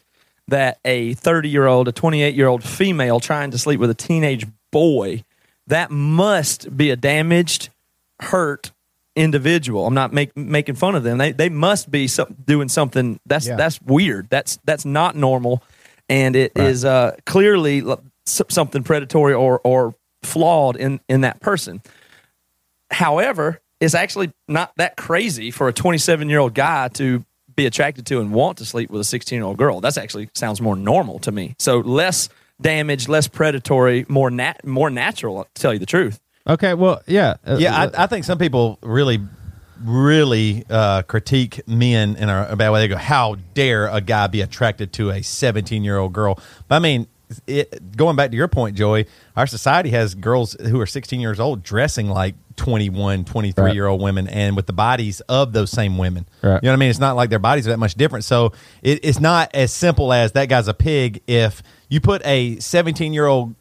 [0.47, 3.95] that a 30 year old, a 28 year old female trying to sleep with a
[3.95, 5.23] teenage boy,
[5.67, 7.69] that must be a damaged,
[8.19, 8.71] hurt,
[9.15, 9.87] individual.
[9.87, 11.17] I'm not make, making fun of them.
[11.17, 13.55] They they must be some, doing something that's Yeah.
[13.55, 14.29] that's weird.
[14.29, 15.63] That's that's not normal,
[16.09, 17.83] and it is uh, clearly
[18.25, 21.81] something predatory or or flawed in in that person.
[22.91, 27.23] However, it's actually not that crazy for a 27 year old guy to
[27.55, 29.81] be attracted to and want to sleep with a 16 year old girl.
[29.81, 31.55] That's actually sounds more normal to me.
[31.59, 32.29] So less
[32.61, 35.43] damage, less predatory, more nat- more natural.
[35.55, 36.19] To tell you the truth.
[36.47, 39.19] Okay, well, yeah, uh, Yeah, I, I think some people really,
[39.83, 42.81] really uh, critique men in a, a bad way.
[42.81, 46.75] They go, "How dare a guy be attracted to a 17 year old girl?" But
[46.75, 47.07] I mean,
[47.47, 51.39] it, going back to your point, Joey, our society has girls who are 16 years
[51.39, 55.97] old dressing like 21, 23 year old women, and with the bodies of those same
[55.97, 56.27] women.
[56.41, 56.61] Right.
[56.61, 56.89] You know what I mean?
[56.89, 58.23] It's not like their bodies are that much different.
[58.23, 58.53] So
[58.83, 61.21] it, it's not as simple as that guy's a pig.
[61.27, 63.55] If you put a 17 year old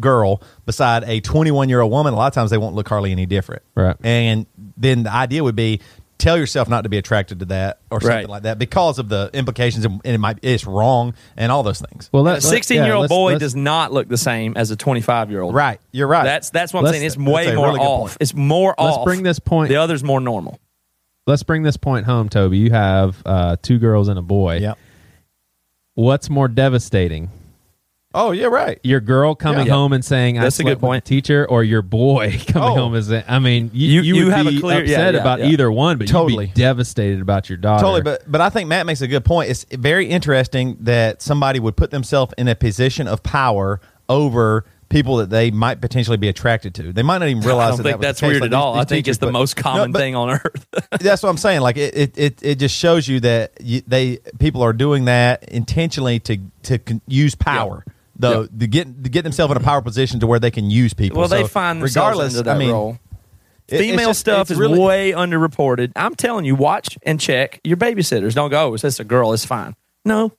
[0.00, 3.12] girl beside a 21 year old woman, a lot of times they won't look hardly
[3.12, 3.62] any different.
[3.74, 3.96] Right.
[4.04, 5.80] And then the idea would be
[6.16, 8.28] tell yourself not to be attracted to that or something Right.
[8.28, 12.08] like that because of the implications and it might it's wrong and all those things.
[12.12, 14.54] well, A let, 16 year yeah, old let's- boy let's- does not look the same
[14.56, 15.54] as a 25 year old.
[15.54, 15.80] right.
[15.92, 16.24] You're right.
[16.24, 17.06] That's that's what I'm Let's- saying.
[17.06, 18.00] It's that's way a more really off.
[18.10, 18.16] point.
[18.20, 19.04] It's more Let's off.
[19.04, 20.58] bring this point- The other's more normal.
[21.26, 22.58] Let's bring this point home, Toby.
[22.58, 24.58] You have uh, two girls and a boy.
[24.58, 24.78] Yep.
[25.94, 27.30] What's more devastating?
[28.16, 28.78] Oh, yeah, right.
[28.84, 29.72] Your girl coming Yeah.
[29.72, 31.04] home and saying, That's "I a good point.
[31.04, 32.74] teacher," or your boy coming Oh.
[32.88, 35.14] home saying, "I mean, you, You- you, you would have a be clear- yeah, upset
[35.14, 35.46] yeah, about yeah.
[35.46, 36.44] either one, but Totally.
[36.46, 39.24] you'd be devastated about your daughter." Totally, but but I think Matt makes a good
[39.24, 39.50] point.
[39.50, 45.16] It's very interesting that somebody would put themselves in a position of power over people
[45.16, 46.92] that they might potentially be attracted to.
[46.92, 47.72] They might not even realize.
[47.72, 48.74] I don't that that that's weird Like at all.
[48.74, 50.66] these- I think teachers, it's the but- most common No, thing on earth.
[51.00, 51.62] that's what I'm saying.
[51.62, 55.48] Like it, it, it, it just shows you that you, they people are doing that
[55.48, 57.84] intentionally to to con- use power.
[58.16, 58.46] Though Yeah.
[58.60, 61.18] to get to get themselves in a power position to where they can use people.
[61.18, 62.32] well, they find themselves regardless.
[62.34, 62.98] into that I mean, role.
[63.68, 65.90] it- Female just- stuff is really- way underreported.
[65.96, 68.34] I'm telling you, watch and check your babysitters.
[68.34, 69.74] Don't go, oh, it's just a girl, it's fine.
[70.04, 70.32] No,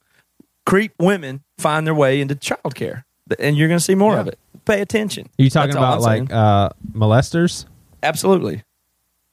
[0.66, 3.04] creep women find their way into childcare,
[3.40, 4.20] and you're going to see more Yeah.
[4.22, 4.40] of it.
[4.66, 5.26] Pay attention.
[5.38, 7.66] Are you talking That's about like uh, molesters?
[8.04, 8.64] absolutely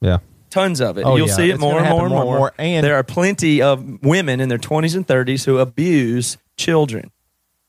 [0.00, 0.18] Yeah.
[0.50, 1.04] tons of it.
[1.06, 1.34] Oh, You'll yeah.
[1.34, 2.34] see it It's more and more happen and more more.
[2.34, 2.52] and more.
[2.58, 7.10] And- there are plenty of women in their 20s and 30s who abuse children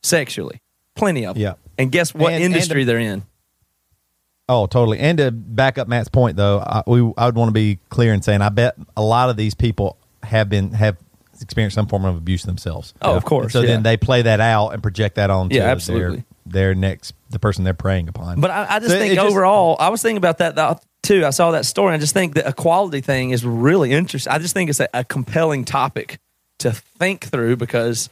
[0.02, 0.60] sexually.
[0.96, 1.42] Plenty of them.
[1.42, 1.54] Yeah.
[1.78, 3.24] And guess what And- and industry they're in?
[4.50, 5.00] Oh, totally.
[5.00, 8.14] And to back up Matt's point, though, I, we I would want to be clear
[8.14, 10.98] in saying I bet a lot of these people have been have
[11.42, 12.94] experienced some form of abuse themselves.
[13.02, 13.68] Oh, of course, And so yeah.
[13.68, 15.50] then they play that out and project that on.
[15.50, 16.26] Yeah, to absolutely.
[16.46, 18.42] Their, their next the person they're preying upon.
[18.42, 20.78] But I, I just So think it just- overall, I was thinking about that though,
[21.02, 21.26] too.
[21.26, 21.96] I saw that story.
[21.96, 24.32] I just think the equality thing is really interesting.
[24.32, 26.20] I just think it's a, a compelling topic
[26.60, 28.10] to think through because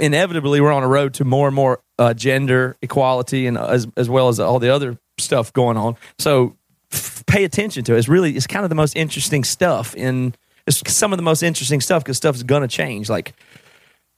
[0.00, 4.08] inevitably we're on a road to more and more uh, gender equality and as, as
[4.08, 5.96] well as all the other stuff going on.
[6.18, 6.56] So
[6.92, 7.98] f- pay attention to it.
[7.98, 10.34] It's really, it's kind of the most interesting stuff in,
[10.66, 13.10] it's some of the most interesting stuff because stuff's going to change.
[13.10, 13.34] Like,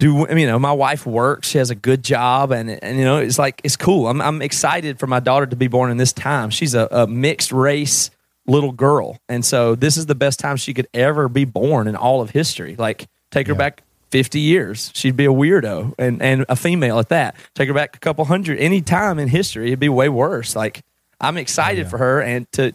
[0.00, 3.18] do you know my wife works she has a good job and and you know
[3.18, 6.12] it's like it's cool i'm i'm excited for my daughter to be born in this
[6.12, 8.10] time she's a, a mixed race
[8.46, 11.96] little girl and so this is the best time she could ever be born in
[11.96, 13.82] all of history like take her back
[14.14, 17.34] 50 years she'd be a weirdo and and a female at that.
[17.56, 20.54] Take her back a couple hundred any time in history it'd be way worse.
[20.54, 20.82] Like
[21.20, 22.72] i'm excited for her and to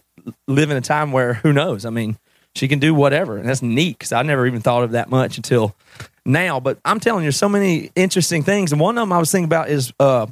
[0.49, 1.85] live in a time where who knows?
[1.85, 2.17] I mean
[2.55, 5.37] she can do whatever and that's neat because i never even thought of that much
[5.37, 5.77] until
[6.25, 6.59] now.
[6.59, 9.45] But i'm telling you so many interesting things and one of them i was thinking
[9.45, 10.27] about is uh,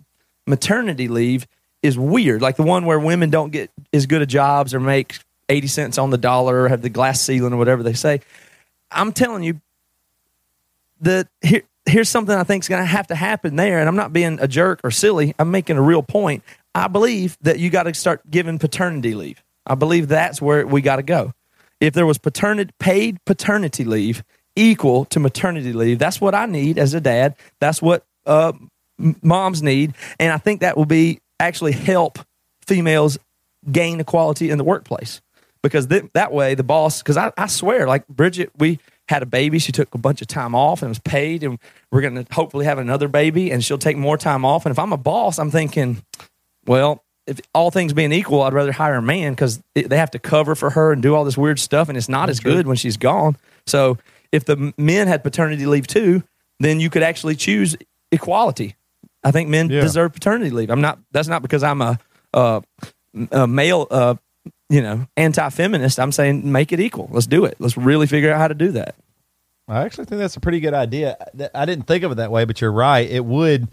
[0.46, 1.48] maternity leave
[1.84, 2.41] is weird.
[2.41, 5.98] Like the one where women don't get as good of jobs or make 80 cents
[5.98, 8.20] on the dollar or have the glass ceiling or whatever they say.
[8.91, 9.62] I'm telling you
[11.01, 13.95] that here, here's something i think is going to have to happen there and i'm
[13.95, 15.33] not being a jerk or silly.
[15.39, 16.43] I'm making a real point.
[16.75, 19.43] I believe that you got to start giving paternity leave.
[19.65, 21.33] I believe that's where we got to go.
[21.79, 24.23] If there was paternity paid paternity leave
[24.55, 27.36] equal to maternity leave that's what i need as a dad.
[27.60, 28.53] That's what uh,
[28.97, 32.19] moms need and i think that will be actually help
[32.65, 33.17] females
[33.71, 35.21] gain equality in the workplace.
[35.63, 38.79] Because th- that way the boss because I, I swear like bridget we
[39.10, 41.60] had a baby she took a bunch of time off and was paid and
[41.91, 44.80] we're going to hopefully have another baby and she'll take more time off and if
[44.80, 46.02] i'm a boss i'm thinking
[46.65, 50.20] well, if all things being equal, I'd rather hire a man because they have to
[50.20, 52.76] cover for her and do all this weird stuff, and it's not as good when
[52.76, 53.38] she's gone.
[53.65, 53.98] So,
[54.34, 56.24] if the men had paternity leave too,
[56.60, 57.78] then you could actually choose
[58.12, 58.76] equality.
[59.24, 59.80] I think men Yeah.
[59.82, 60.70] deserve paternity leave.
[60.70, 61.00] I'm not.
[61.12, 61.98] That's not because I'm a,
[62.34, 62.62] a,
[63.32, 64.15] a male, uh,
[64.69, 65.99] you know, anti-feminist.
[65.99, 67.10] I'm saying make it equal.
[67.12, 67.56] Let's do it.
[67.60, 68.95] Let's really figure out how to do that.
[69.67, 71.17] I actually think that's a pretty good idea.
[71.53, 73.10] I- didn't think of it that way, but you're right.
[73.10, 73.67] It would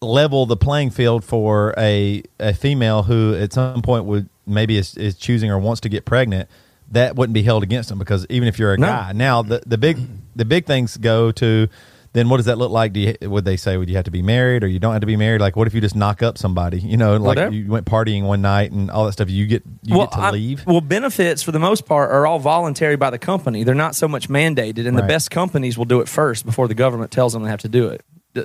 [0.00, 4.96] level the playing field for a, a female who at some point would maybe is,
[4.96, 6.48] is choosing or wants to get pregnant.
[6.92, 8.86] that wouldn't be held against them because even if you're a No.
[8.86, 9.98] guy, now the the big
[10.36, 11.68] the big things go to.
[12.14, 12.92] Then what does that look like?
[12.92, 15.00] Do you, would they say would you have to be married or you don't have
[15.00, 15.40] to be married?
[15.40, 16.78] Like what if you just knock up somebody?
[16.78, 17.52] You know, like Whatever.
[17.54, 19.28] you went partying one night and all that stuff.
[19.28, 20.64] You get you get to I- leave.
[20.64, 23.64] Well, benefits for the most part are all voluntary by the company.
[23.64, 26.74] They're not so much mandated, and the best companies will do it first before the
[26.74, 28.02] government tells them they have to do it.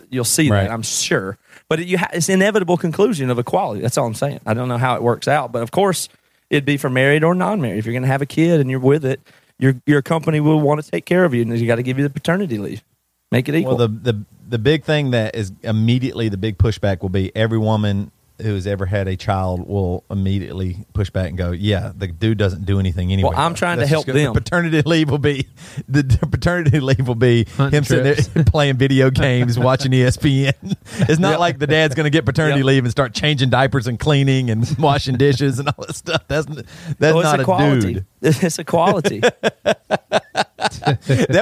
[0.10, 0.64] You'll see Right.
[0.64, 1.38] that, I'm sure.
[1.68, 3.82] But it, you ha- it's inevitable conclusion of equality.
[3.82, 4.40] That's all I'm saying.
[4.48, 6.10] I don't know how it works out, but of course,
[6.50, 7.78] it'd be for married or non-married.
[7.80, 9.20] If you're going to have a kid and you're with it,
[9.60, 11.98] your your company will want to take care of you, and you got to give
[12.00, 12.84] you the paternity leave.
[13.32, 13.78] Make it equal.
[13.78, 17.60] Well, the the the big thing that is immediately the big pushback will be every
[17.60, 22.08] woman who has ever had a child will immediately push back and go, "Yeah, the
[22.08, 24.16] dude doesn't do anything anyway." Well, I'm trying to help them.
[24.16, 25.48] The paternity leave will be
[25.88, 30.54] the, the paternity leave will be Hunting him sitting there playing video games, watching ESPN.
[31.10, 32.66] It's not like the dad's going to get paternity Yep.
[32.66, 36.24] leave and start changing diapers and cleaning and washing dishes and all that stuff.
[36.28, 38.06] That's that's Well, not a dude.
[38.22, 39.22] It's equality.
[39.22, 39.78] that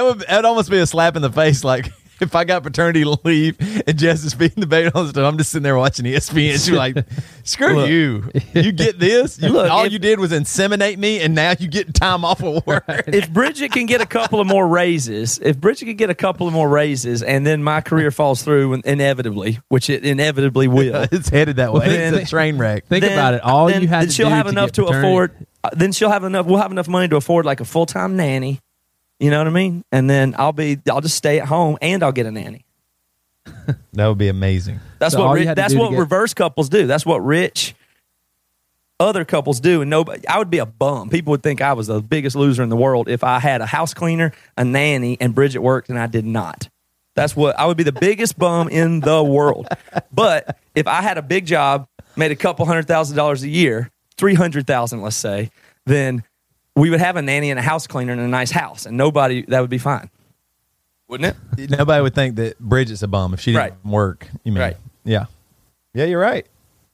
[0.04, 1.64] would that'd almost be a slap in the face.
[1.64, 5.24] Like if I got paternity leave and Jess is feeding the baby all the stuff,
[5.24, 6.52] I'm just sitting there watching ESPN.
[6.52, 6.96] She's like,
[7.44, 7.88] "Screw Look.
[7.90, 8.30] you!
[8.54, 9.40] You get this?
[9.40, 12.42] You, Look, all if- you did was inseminate me, and now you get time off
[12.42, 16.10] of work." if Bridget can get a couple of more raises, if Bridget can get
[16.10, 20.68] a couple of more raises, and then my career falls through inevitably, which it inevitably
[20.68, 21.06] will.
[21.12, 21.88] it's headed that way.
[21.88, 22.86] then- it's a train wreck.
[22.86, 23.40] Think then- about it.
[23.42, 25.46] All then, you had then to she'll have to enough get to afford.
[25.64, 26.46] uh, then she'll have enough.
[26.46, 28.60] We'll have enough money to afford like a full time nanny.
[29.18, 29.84] You know what I mean?
[29.90, 30.78] And then I'll be.
[30.90, 32.64] I'll just stay at home and I'll get a nanny.
[33.94, 34.78] That would be amazing.
[34.98, 36.86] That's So what ri- that's what get- reverse couples do.
[36.86, 37.74] That's what rich
[39.00, 39.80] other couples do.
[39.82, 41.08] And nobody, I would be a bum.
[41.10, 43.66] People would think I was the biggest loser in the world if I had a
[43.66, 46.68] house cleaner, a nanny, and Bridget worked, and I did not.
[47.14, 49.66] That's what I would be the biggest bum in the world.
[50.12, 53.90] But if I had a big job, made a couple hundred thousand dollars a year,
[54.16, 55.50] three hundred thousand, let's say,
[55.84, 56.22] then
[56.78, 59.42] we would have a nanny and a house cleaner in a nice house, and nobody
[59.48, 60.10] that would be fine,
[61.08, 61.70] wouldn't it?
[61.70, 63.84] Nobody would think that Bridget's a bum if she didn't Right.
[63.84, 64.28] work.
[64.44, 64.62] You mean?
[64.62, 64.76] Right.
[65.04, 65.26] Yeah.
[65.94, 66.46] Yeah, you're right.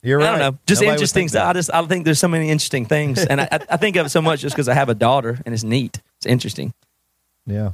[0.03, 0.29] You're right.
[0.29, 0.59] I don't know.
[0.67, 1.27] Just Nobody interesting.
[1.29, 1.47] that.
[1.47, 4.11] I just I think there's so many interesting things, and I, I think of it
[4.11, 6.01] so much just because I have a daughter and it's neat.
[6.19, 6.73] It's interesting.
[7.47, 7.71] Yeah.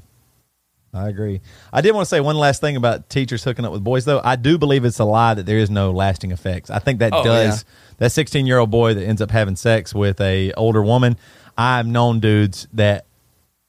[0.92, 1.40] I agree.
[1.72, 4.20] I did want to say one last thing about teachers hooking up with boys, though.
[4.24, 6.68] I do believe it's a lie that there is no lasting effects.
[6.68, 7.64] I think that Oh, does.
[7.98, 11.16] That 16 year old boy that ends up having sex with a older woman.
[11.60, 13.06] I've known dudes that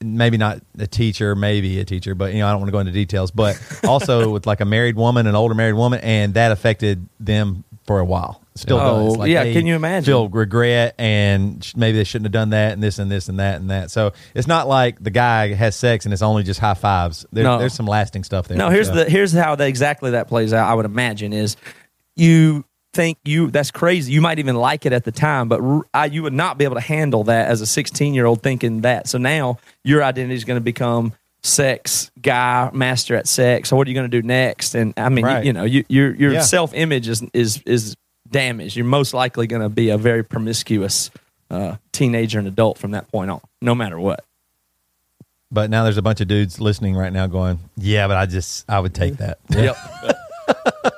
[0.00, 2.78] maybe not a teacher, maybe a teacher, but you know I don't want to go
[2.80, 3.30] into details.
[3.30, 7.64] But also with like a married woman, an older married woman, and that affected them
[7.84, 8.40] for a while.
[8.54, 9.16] Still Oh, does.
[9.16, 10.04] Like yeah, can you imagine?
[10.04, 13.38] Feel regret and sh- maybe they shouldn't have done that and this and this and
[13.38, 13.90] that and that.
[13.90, 17.24] So it's not like the guy has sex and it's only just high fives.
[17.32, 17.58] There, No.
[17.58, 18.58] There's some lasting stuff there.
[18.58, 18.96] No, here's sure.
[18.96, 20.70] the here's how that exactly that plays out.
[20.70, 21.56] I would imagine is
[22.14, 24.12] you think you that's crazy.
[24.12, 25.60] You might even like it at the time, but
[25.94, 28.82] I you would not be able to handle that as a 16 year old thinking
[28.82, 29.08] that.
[29.08, 33.68] So now your identity is going to become sex guy, master at sex.
[33.70, 34.74] So what are you going to do next?
[34.74, 36.40] And I mean, you- you, know, you, your your Yeah.
[36.42, 37.96] self image is is is
[38.30, 38.76] damaged.
[38.76, 41.10] You're most likely going to be a very promiscuous
[41.50, 44.24] uh, teenager and adult from that point on, no matter what.
[45.50, 48.64] But now there's a bunch of dudes listening right now going, "Yeah, but I just
[48.70, 49.38] I would take that.
[49.50, 49.76] Yep.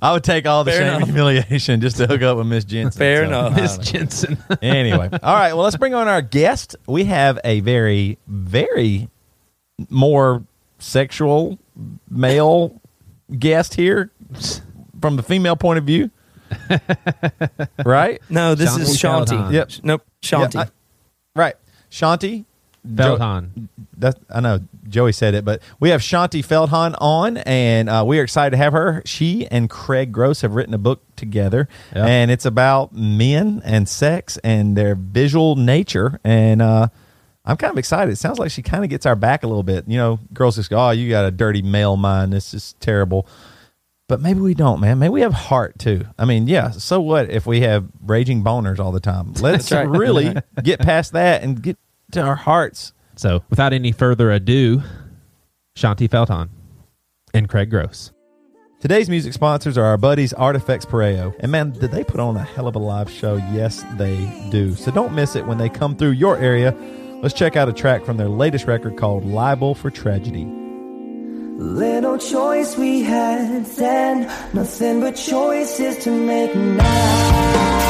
[0.00, 1.02] I would take all the Fair shame enough.
[1.02, 3.56] and humiliation just to hook up with Miss Jensen." Fair So, enough.
[3.56, 3.78] Miss.
[3.78, 4.38] Jensen.
[4.62, 5.52] anyway, all right.
[5.54, 6.76] Well, let's bring on our guest.
[6.86, 9.08] We have a very, very
[9.90, 10.44] more
[10.78, 11.58] sexual
[12.10, 12.80] male
[13.38, 14.10] guest here
[15.00, 16.10] from the female point of view,
[17.84, 18.20] right?
[18.30, 19.52] No, this Shaunti is Shaunti.
[19.52, 19.70] Yep.
[19.82, 20.02] Nope.
[20.22, 20.54] Shaunti.
[20.54, 20.68] Yeah, I-
[21.40, 21.54] right.
[21.90, 22.44] Shaunti.
[22.86, 23.68] Feldhahn.
[23.98, 28.18] That, I know Joey said it, but we have Shaunti Feldhahn on, and uh, we
[28.20, 29.02] are excited to have her.
[29.04, 32.06] She and Craig Gross have written a book together, Yeah.
[32.06, 36.20] and it's about men and sex and their visual nature.
[36.24, 36.88] And uh,
[37.44, 38.12] I'm kind of excited.
[38.12, 39.84] It sounds like she kind of gets our back a little bit.
[39.88, 42.32] You know, girls just go, "Oh, you got a dirty male mind.
[42.32, 43.26] This is terrible."
[44.06, 44.98] But maybe we don't, man.
[44.98, 46.06] Maybe we have heart too.
[46.18, 46.70] I mean, yeah.
[46.70, 49.32] So what if we have raging boners all the time?
[49.40, 49.86] Let's right.
[49.86, 51.76] really get past that and get
[52.12, 52.92] to our hearts.
[53.16, 54.82] So, without any further ado,
[55.76, 56.48] Shaunti Feldhahn
[57.34, 58.12] and Craig Gross.
[58.80, 61.34] Today's music sponsors are our buddies Artifex Pereo.
[61.40, 63.34] And man, did they put on a hell of a live show?
[63.52, 64.16] Yes, they
[64.50, 64.74] do.
[64.76, 66.76] So don't miss it when they come through your area.
[67.20, 70.44] Let's check out a track from their latest record called Liable for Tragedy.
[71.58, 77.88] Little choice we had then, nothing but choices to make now.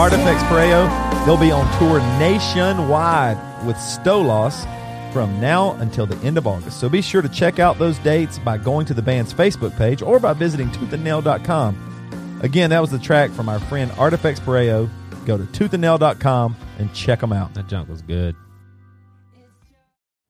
[0.00, 0.88] Artifex Pereo.
[1.26, 3.36] They'll be on tour nationwide
[3.66, 4.64] with Stolos
[5.12, 6.80] from now until the end of August.
[6.80, 10.00] So be sure to check out those dates by going to the band's Facebook page
[10.00, 12.40] or by visiting toothandnail.com.
[12.42, 14.88] Again, that was the track from our friend Artifex Pereo.
[15.26, 17.52] Go to toothandnail.com and check them out.
[17.52, 18.34] That junk was good.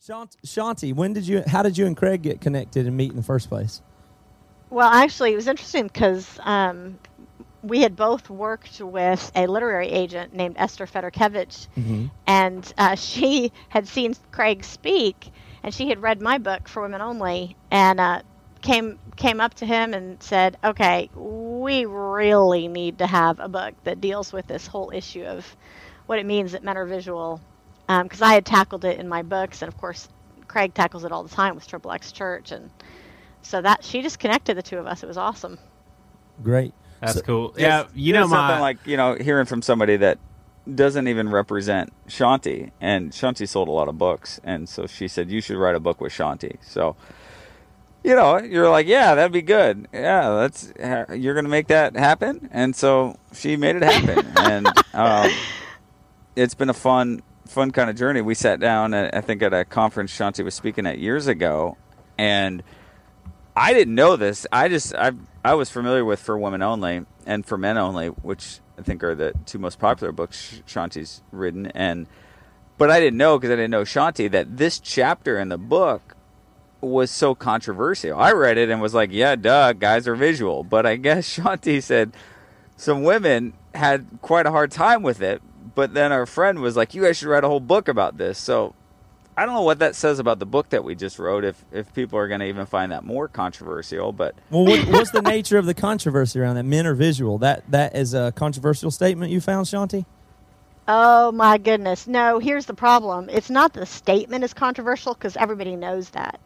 [0.04, 1.44] Shant- Shaunti, when did you?
[1.46, 3.82] How did you and Craig get connected and meet in the first place?
[4.70, 6.98] Well, actually, it was interesting because um,
[7.62, 11.68] we had both worked with a literary agent named Esther Fedorkevich,
[12.26, 15.30] and uh, she had seen Craig speak,
[15.62, 18.22] and she had read my book for women only, and uh,
[18.62, 23.74] came came up to him and said, "Okay, we really need to have a book
[23.84, 25.56] that deals with this whole issue of
[26.06, 27.40] what it means that men are visual."
[27.88, 30.08] Because I had tackled it in my books, and of course,
[30.46, 32.70] Craig tackles it all the time with Triple X Church, and
[33.42, 35.02] so that she just connected the two of us.
[35.02, 35.58] It was awesome.
[36.42, 36.72] Great.
[37.00, 37.54] That's So- cool.
[37.56, 40.18] Yeah, you know It's something my like you know hearing from somebody that
[40.72, 45.30] doesn't even represent Shaunti, and Shaunti sold a lot of books, and so she said
[45.30, 46.58] you should write a book with Shaunti.
[46.60, 46.96] So,
[48.04, 49.88] you know, you're like, yeah, that'd be good.
[49.92, 50.72] Yeah, that's
[51.16, 55.30] you're gonna make that happen, and so she made it happen, and um,
[56.36, 58.20] it's been a fun, fun kind of journey.
[58.20, 61.76] We sat down, at, I think, at a conference Shanti was speaking at years ago,
[62.18, 62.62] and
[63.60, 64.46] I didn't know this.
[64.50, 65.12] I just I
[65.44, 69.14] I was familiar with For Women Only and For Men Only, which I think are
[69.14, 72.06] the two most popular books Shaunti's written, and
[72.78, 76.16] but I didn't know because I didn't know Shaunti that this chapter in the book
[76.80, 78.18] was so controversial.
[78.18, 80.64] I read it and was like, yeah, duh, guys are visual.
[80.64, 82.14] But I guess Shaunti said
[82.78, 85.42] some women had quite a hard time with it.
[85.74, 88.38] But then our friend was like, you guys should write a whole book about this.
[88.38, 88.74] So
[89.40, 91.44] I don't know what that says about the book that we just wrote.
[91.44, 95.12] If if people are going to even find that more controversial, but Well, what, what's
[95.12, 96.64] the nature of the controversy around that?
[96.64, 97.38] Men are visual.
[97.38, 100.04] That that is a controversial statement you found, Shaunti.
[100.86, 102.06] Oh my goodness.
[102.06, 103.30] No, here's the problem.
[103.30, 106.38] It's not the statement is controversial because everybody knows that.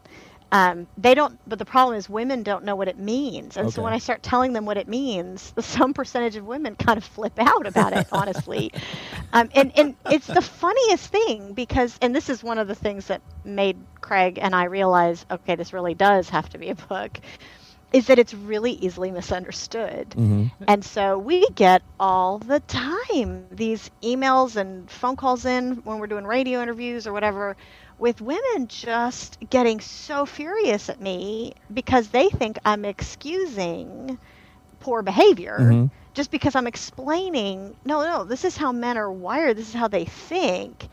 [0.55, 3.57] Um, they don't, but the problem is women don't know what it means.
[3.57, 6.97] And so when I start telling them what it means, some percentage of women kind
[6.97, 8.71] of flip out about it, honestly.
[9.33, 13.07] Um, and, and it's the funniest thing because, and this is one of the things
[13.07, 17.19] that made Craig and I realize, okay, this really does have to be a book,
[17.91, 20.15] is that it's really easily misunderstood.
[20.67, 26.07] And so we get all the time these emails and phone calls in when we're
[26.07, 27.57] doing radio interviews or whatever
[27.97, 34.17] with women just getting so furious at me because they think I'm excusing
[34.79, 35.85] poor behavior mm-hmm.
[36.13, 39.87] just because I'm explaining, no, no, this is how men are wired, this is how
[39.87, 40.87] they think.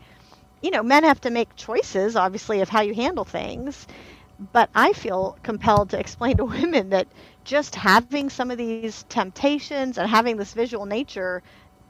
[0.61, 3.85] You know, men have to make choices, obviously, of how you handle things
[4.51, 7.07] but I feel compelled to explain to women that
[7.43, 11.43] just having some of these temptations and having this visual nature,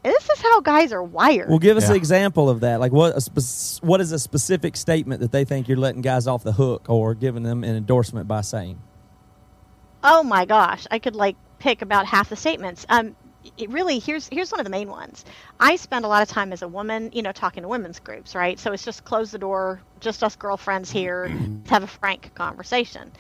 [0.04, 1.50] this is how guys are wired.
[1.50, 1.92] Well, give us Yeah.
[1.92, 2.80] an example of that.
[2.80, 6.28] Like, what a spec- what is a specific statement that they think you're letting guys
[6.28, 8.80] off the hook or giving them an endorsement by saying?
[10.06, 12.86] oh my gosh, I could like pick about half the statements.
[12.90, 13.16] Um,
[13.58, 15.24] it really here's here's one of the main ones.
[15.62, 18.36] I spend a lot of time as a woman, you know, talking to women's groups,
[18.36, 18.60] right?
[18.60, 23.12] So it's just close the door, just us girlfriends here, to have a frank conversation.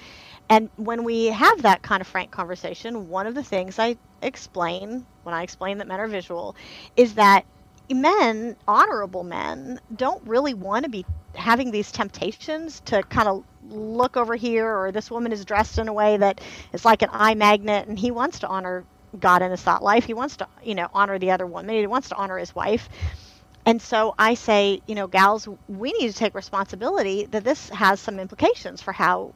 [0.53, 5.03] And when we have that kind of frank conversation, one of the things I explain
[5.23, 6.55] when I explain that men are visual
[6.95, 7.43] is that
[7.91, 14.15] men, honorable men, don't really want to be having these temptations to kind of look
[14.15, 16.39] over here or this woman is dressed in a way that
[16.71, 18.85] is like an eye magnet and he wants to honor
[19.19, 20.05] God in his thought life.
[20.05, 21.73] He wants to, you know, honor the other woman.
[21.75, 22.89] He wants to honor his wife.
[23.65, 27.99] And so I say, you know, gals, we need to take responsibility that this has
[27.99, 29.33] some implications for how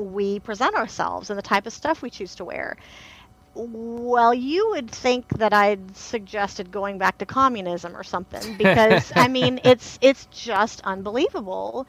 [0.00, 2.76] we present ourselves and the type of stuff we choose to wear.
[3.54, 9.28] Well, you would think that I'd suggested going back to communism or something because I
[9.28, 11.86] mean, it's it's just unbelievable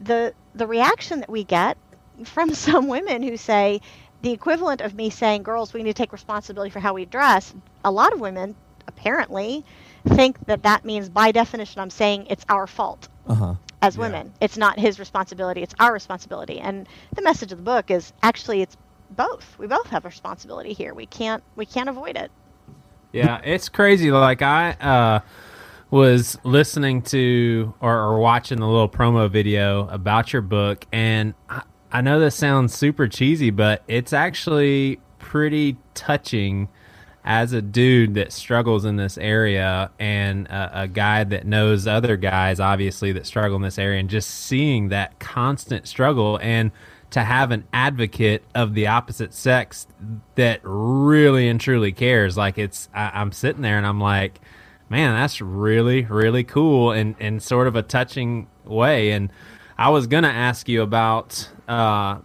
[0.00, 1.78] the the reaction that we get
[2.24, 3.80] from some women who say
[4.22, 7.54] the equivalent of me saying, "Girls, we need to take responsibility for how we dress."
[7.84, 8.54] A lot of women
[8.86, 9.64] apparently
[10.06, 13.34] think that that means by definition I'm saying it's our fault Uh
[13.82, 14.32] as women.
[14.40, 16.58] It's not his responsibility, it's our responsibility.
[16.58, 18.76] And the message of the book is actually it's
[19.10, 19.58] both.
[19.58, 20.94] We both have a responsibility here.
[20.94, 22.30] We can't we can't avoid it.
[23.12, 24.10] Yeah, it's crazy.
[24.10, 25.20] Like I uh,
[25.90, 31.62] was listening to or, or watching the little promo video about your book, and I,
[31.90, 36.68] I know this sounds super cheesy, but it's actually pretty touching
[37.28, 42.16] as a dude that struggles in this area and a, a guy that knows other
[42.16, 46.72] guys obviously that struggle in this area and just seeing that constant struggle and
[47.10, 49.86] to have an advocate of the opposite sex
[50.36, 52.34] that really and truly cares.
[52.38, 54.40] Like it's, I, I'm sitting there and I'm like,
[54.88, 59.10] man, that's really, really cool and, and sort of a touching way.
[59.10, 59.30] And
[59.76, 62.20] I was to ask you about, uh,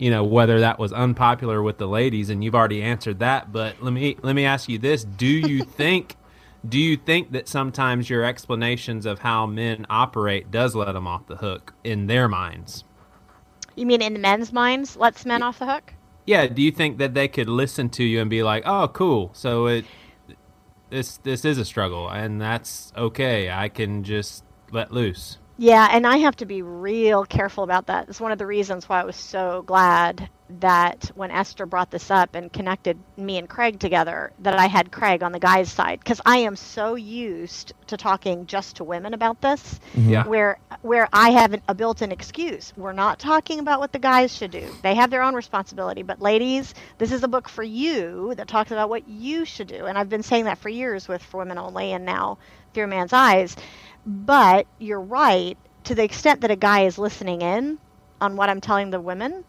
[0.00, 3.52] you know, whether that was unpopular with the ladies and you've already answered that.
[3.52, 5.04] But let me, let me ask you this.
[5.04, 6.16] Do you think,
[6.66, 11.26] do you think that sometimes your explanations of how men operate does let them off
[11.26, 12.82] the hook in their minds?
[13.76, 15.92] You mean in the men's minds, lets men off the hook?
[16.24, 19.30] Yeah, do you think that they could listen to you and be like, "Oh, cool.
[19.32, 19.84] So it
[20.90, 23.50] this this is a struggle and that's okay.
[23.50, 28.08] I can just let loose." Yeah, and I have to be real careful about that.
[28.08, 30.30] It's one of the reasons why I was so glad
[30.60, 34.90] that when Esther brought this up and connected me and Craig together, that I had
[34.90, 39.12] Craig on the guy's side because I am so used to talking just to women
[39.12, 40.08] about this, mm-hmm.
[40.08, 40.26] Yeah.
[40.26, 42.72] where where I have an, a built-in excuse.
[42.74, 46.02] We're not talking about what the guys should do; they have their own responsibility.
[46.02, 49.84] But ladies, this is a book for you that talks about what you should do,
[49.84, 52.38] and I've been saying that for years with For Women Only, and now
[52.72, 53.56] Through a Man's Eyes.
[54.06, 57.78] But you're right to the extent that a guy is listening in
[58.20, 59.44] on what I'm telling the women,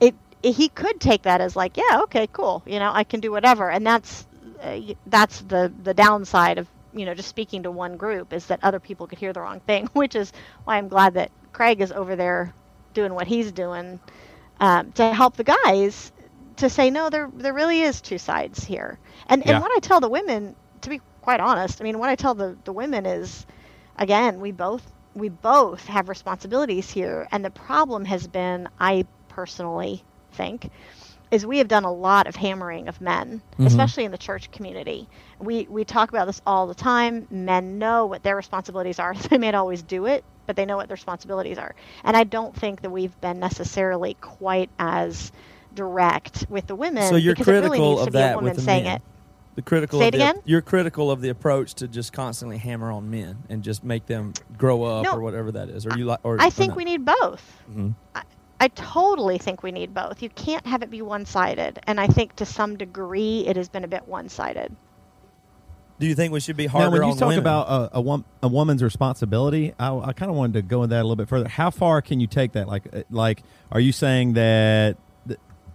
[0.00, 3.30] it, he could take that as like, yeah, okay, cool, you know, I can do
[3.32, 4.26] whatever, and that's
[4.62, 8.60] uh, that's the the downside of you know just speaking to one group is that
[8.62, 10.32] other people could hear the wrong thing, which is
[10.64, 12.54] why I'm glad that Craig is over there
[12.94, 14.00] doing what he's doing
[14.60, 16.06] um, to help the guys
[16.50, 19.48] to say no, there there really is two sides here, and Yeah.
[19.48, 22.34] and what I tell the women, to be quite honest, I mean, what I tell
[22.34, 23.46] the the women is
[23.98, 24.82] again, we both
[25.14, 30.70] we both have responsibilities here, and the problem has been, I personally think,
[31.30, 33.66] is we have done a lot of hammering of men, mm-hmm.
[33.66, 35.08] especially in the church community.
[35.38, 37.26] We we talk about this all the time.
[37.30, 39.14] Men know what their responsibilities are.
[39.28, 41.74] They may not always do it, but they know what their responsibilities are.
[42.04, 45.32] And I don't think that we've been necessarily quite as
[45.74, 47.08] direct with the women.
[47.08, 48.62] So you're because it really critical needs of to be a that woman with the
[48.62, 48.96] saying men.
[48.96, 49.02] it.
[49.58, 50.42] The critical Say of it the, again?
[50.44, 54.32] You're critical of the approach to just constantly hammer on men and just make them
[54.56, 55.14] grow up No.
[55.14, 55.84] or whatever that is.
[55.84, 56.20] Or you like?
[56.22, 56.76] Or I think not?
[56.76, 57.42] we need both.
[57.68, 57.96] Mhm.
[58.14, 58.22] I,
[58.60, 60.22] I totally think we need both.
[60.22, 61.80] You can't have it be one sided.
[61.88, 64.76] And I think to some degree it has been a bit one sided.
[65.98, 67.40] Do you think we should be harder Now, when you on talk women?
[67.40, 70.90] about a, a, wom- a woman's responsibility, I, I kind of wanted to go in
[70.90, 71.48] that a little bit further.
[71.48, 72.68] How far can you take that?
[72.68, 73.42] Like, uh, like,
[73.72, 74.98] are you saying that?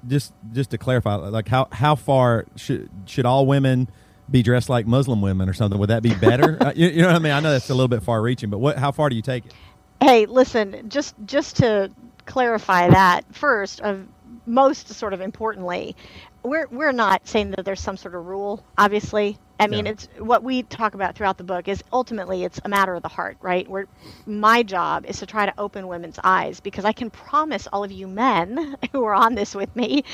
[0.07, 3.87] Just, just to clarify, like, how how far should should all women
[4.29, 5.79] be dressed like Muslim women or something?
[5.79, 6.57] Would that be better?
[6.61, 7.31] uh, you, you know what I mean?
[7.31, 8.77] I know that's a little bit far reaching, but what?
[8.77, 9.53] How far do you take it?
[10.01, 11.91] Hey, listen, just just to
[12.25, 14.07] clarify that first, of
[14.45, 15.95] most sort of importantly,
[16.43, 18.65] we're we're not saying that there's some sort of rule.
[18.77, 19.93] Obviously, I mean, Yeah.
[19.93, 23.09] it's what we talk about throughout the book is ultimately it's a matter of the
[23.09, 23.67] heart, right?
[23.69, 23.87] Where
[24.27, 27.91] my job is to try to open women's eyes because I can promise all of
[27.91, 30.05] you men who are on this with me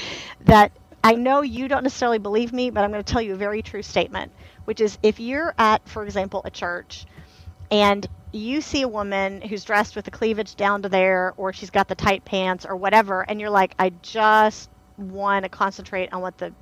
[0.41, 0.73] that
[1.03, 3.63] I know you don't necessarily believe me, but I'm going to tell you a very
[3.63, 4.33] true statement,
[4.65, 7.05] which is if you're at, for example, a church
[7.71, 11.71] and you see a woman who's dressed with the cleavage down to there or she's
[11.71, 16.21] got the tight pants or whatever and you're like i just want to concentrate on
[16.21, 16.53] what the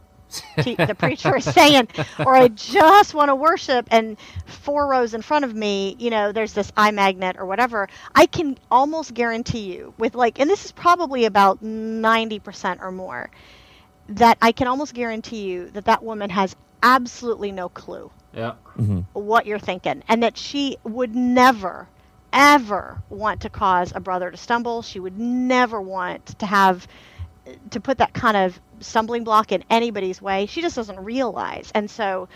[0.57, 1.88] the preacher is saying
[2.19, 6.32] or i just want to worship and four rows in front of me you know
[6.32, 10.65] there's this eye magnet or whatever i can almost guarantee you with like and this
[10.65, 13.30] is probably about 90% or more
[14.09, 18.53] that i can almost guarantee you that that woman has absolutely no clue Yeah.
[18.78, 18.99] Mm-hmm.
[19.13, 21.88] what you're thinking and that she would never
[22.34, 26.88] ever want to cause a brother to stumble she would never want to have
[27.71, 31.89] to put that kind of stumbling block in anybody's way she just doesn't realize and
[31.89, 32.28] so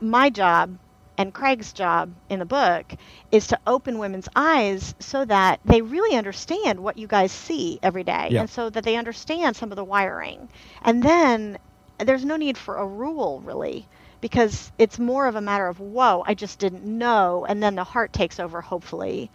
[0.00, 0.78] my job
[1.18, 2.86] and Craig's job in the book
[3.32, 8.04] is to open women's eyes so that they really understand what you guys see every
[8.04, 8.42] day Yeah.
[8.42, 10.48] and so that they understand some of the wiring.
[10.82, 11.58] And then
[11.98, 13.88] there's no need for a rule really
[14.20, 17.84] because it's more of a matter of whoa, I just didn't know and then the
[17.84, 19.30] heart takes over hopefully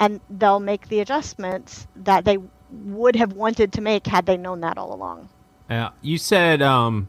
[0.00, 2.38] and they'll make the adjustments that they
[2.70, 5.28] would have wanted to make had they known that all along.
[6.02, 7.08] You said um,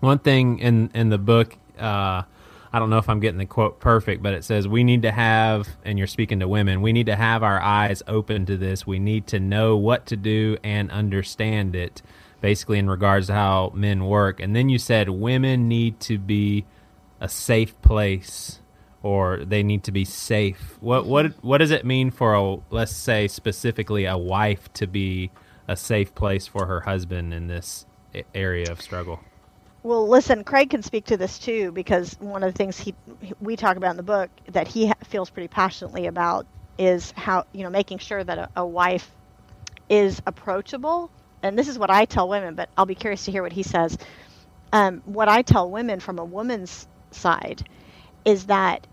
[0.00, 1.56] one thing in in the book.
[1.78, 2.22] Uh,
[2.72, 5.12] I don't know if I'm getting the quote perfect, but it says we need to
[5.12, 6.82] have, and you're speaking to women.
[6.82, 8.86] We need to have our eyes open to this.
[8.86, 12.02] We need to know what to do and understand it,
[12.40, 14.40] basically in regards to how men work.
[14.40, 16.66] And then you said women need to be
[17.20, 18.60] a safe place,
[19.02, 20.76] or they need to be safe.
[20.80, 25.30] What what what does it mean for a let's say specifically a wife to be
[25.68, 27.86] a safe place for her husband in this
[28.34, 29.20] area of struggle?
[29.82, 32.94] Well, listen, Craig can speak to this too because one of the things he
[33.40, 36.46] we talk about in the book that he feels pretty passionately about
[36.78, 39.10] is how you know making sure that a, a wife
[39.88, 41.10] is approachable,
[41.42, 43.62] and this is what I tell women, but I'll be curious to hear what he
[43.62, 43.96] says.
[44.72, 47.66] Um, what I tell women from a woman's side
[48.24, 48.86] is that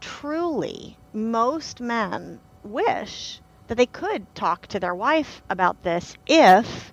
[0.00, 6.92] truly most men wish that they could talk to their wife about this if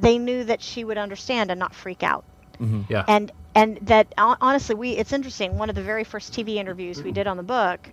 [0.00, 2.24] they knew that she would understand and not freak out.
[2.60, 2.82] Mm-hmm.
[2.88, 3.04] Yeah.
[3.06, 5.58] And and that honestly, we it's interesting.
[5.58, 7.14] One of the very first TV interviews we mm-hmm.
[7.14, 7.90] did on the book,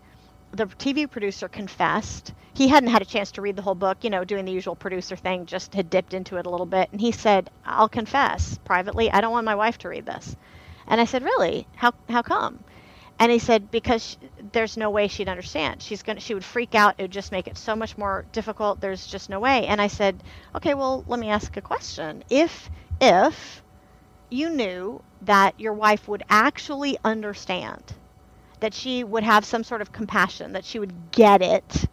[0.52, 4.04] the TV producer confessed he hadn't had a chance to read the whole book.
[4.04, 6.90] You know, doing the usual producer thing, just had dipped into it a little bit,
[6.92, 10.36] and he said, "I'll confess privately, I don't want my wife to read this."
[10.88, 11.68] And I said, "Really?
[11.76, 12.60] How how come?"
[13.20, 14.16] And he said, "Because sh-
[14.54, 15.82] there's no way she'd understand.
[15.82, 16.96] She's gonna she would freak out.
[16.98, 18.80] It would just make it so much more difficult.
[18.82, 20.24] There's just no way." And I said,
[20.56, 22.24] "Okay, well, let me ask a question.
[22.30, 22.70] If
[23.02, 23.62] if
[24.30, 27.94] you knew that your wife would actually understand,
[28.60, 31.86] that she would have some sort of compassion, that she would get it,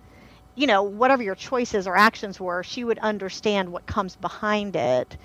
[0.57, 5.16] you know, whatever your choices or actions were, she would understand what comes behind it.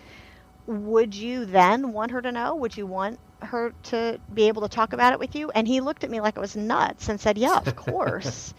[0.68, 2.56] Would you then want her to know?
[2.56, 5.50] Would you want her to be able to talk about it with you?
[5.52, 8.54] And he looked at me like I was nuts and said, Yeah, of course.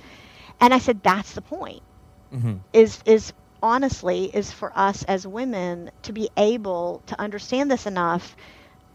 [0.61, 1.83] and I said, That's the point
[2.73, 8.37] is is honestly is for us as women to be able to understand this enough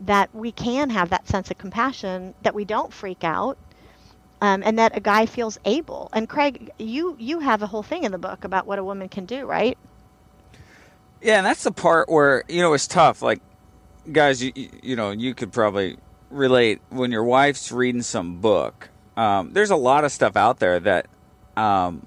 [0.01, 3.57] that we can have that sense of compassion that we don't freak out
[4.41, 8.03] um, and that a guy feels able and craig you you have a whole thing
[8.03, 9.77] in the book about what a woman can do right
[11.21, 13.21] Yeah, and that's the part where you know it's tough.
[13.21, 13.41] Like,
[14.11, 15.97] guys, you you know you could probably
[16.29, 18.89] relate when your wife's reading some book.
[19.15, 21.07] Um, there's a lot of stuff out there that
[21.55, 22.05] um,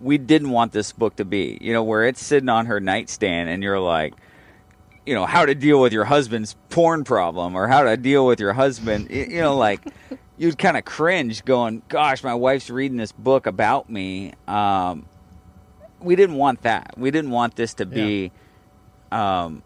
[0.00, 1.58] we didn't want this book to be.
[1.60, 4.14] You know, where it's sitting on her nightstand, and you're like,
[5.04, 8.40] you know, how to deal with your husband's porn problem, or how to deal with
[8.40, 9.10] your husband.
[9.10, 9.80] You know, like
[10.38, 15.06] you'd kind of cringe, going, "Gosh, my wife's reading this book about me." Um,
[16.00, 16.94] we didn't want that.
[16.96, 18.30] We didn't want this to be,
[19.10, 19.62] um,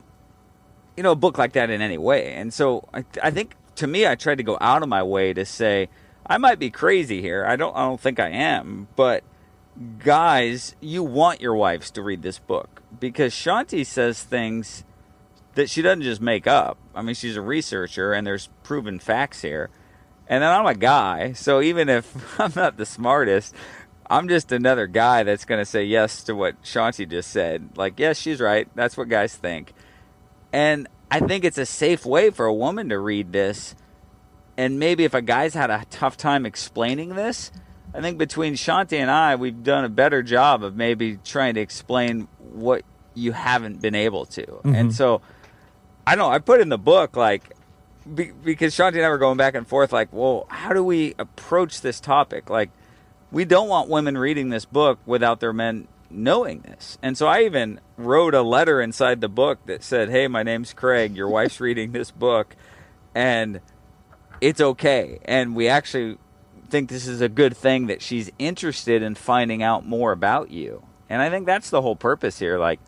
[1.01, 2.35] you know, a book like that in any way.
[2.35, 5.33] And so I, I think to me, I tried to go out of my way
[5.33, 5.89] to say
[6.27, 7.43] I might be crazy here.
[7.47, 7.75] I don't.
[7.75, 8.87] I don't think I am.
[8.97, 9.25] But
[9.99, 14.85] guys, you want your wives to read this book because Shaunti says things
[15.55, 16.77] that she doesn't just make up.
[16.95, 19.71] I mean, she's a researcher, and there's proven facts here.
[20.29, 23.55] And then I'm a guy, so even if I'm not the smartest,
[24.11, 27.71] I'm just another guy that's going to say yes to what Shaunti just said.
[27.77, 28.69] Like, yes, she's right.
[28.75, 29.73] That's what guys think.
[30.53, 33.75] And I think it's a safe way for a woman to read this.
[34.57, 37.51] And maybe if a guy's had a tough time explaining this,
[37.95, 41.61] I think between Shaunti and I, we've done a better job of maybe trying to
[41.61, 42.83] explain what
[43.15, 44.61] you haven't been able to.
[44.65, 44.91] And mm-hmm.
[44.91, 45.23] so,
[46.07, 46.35] I don't know.
[46.35, 47.43] I put in the book like
[48.13, 51.15] be, because Shaunti and I were going back and forth, like, well, how do we
[51.19, 52.51] approach this topic?
[52.51, 52.71] Like,
[53.31, 56.99] we don't want women reading this book without their men knowing this.
[57.03, 60.73] And so I even wrote a letter inside the book that said, "Hey, my name's
[60.73, 61.17] Craig.
[61.17, 62.57] Your wife's reading this book,
[63.15, 63.61] and
[64.41, 66.19] it's okay." And we actually
[66.69, 70.85] think this is a good thing that she's interested in finding out more about you.
[71.09, 72.59] And I think that's the whole purpose here.
[72.59, 72.81] Like,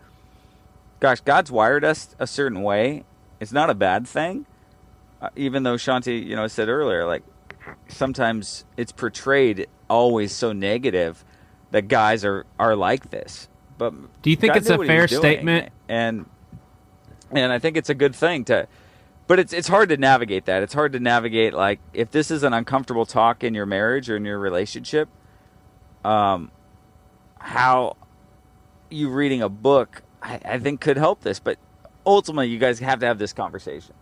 [1.00, 3.04] gosh, God's wired us a certain way.
[3.40, 4.46] It's not a bad thing.
[5.20, 7.24] Uh, even though Shaunti, you know, said earlier, like
[7.88, 11.24] sometimes it's portrayed always so negative
[11.72, 13.48] that guys are are like this.
[13.76, 15.70] But Do you think God it's a what he was fair statement?
[15.88, 16.26] And
[17.30, 18.68] and I think it's a good thing to
[19.26, 20.62] but it's it's hard to navigate that.
[20.62, 24.16] It's hard to navigate like if this is an uncomfortable talk in your marriage or
[24.16, 25.08] in your relationship,
[26.04, 26.50] um
[27.38, 27.96] how
[28.90, 31.58] you reading a book I, I think could help this, but
[32.06, 33.94] ultimately you guys have to have this conversation.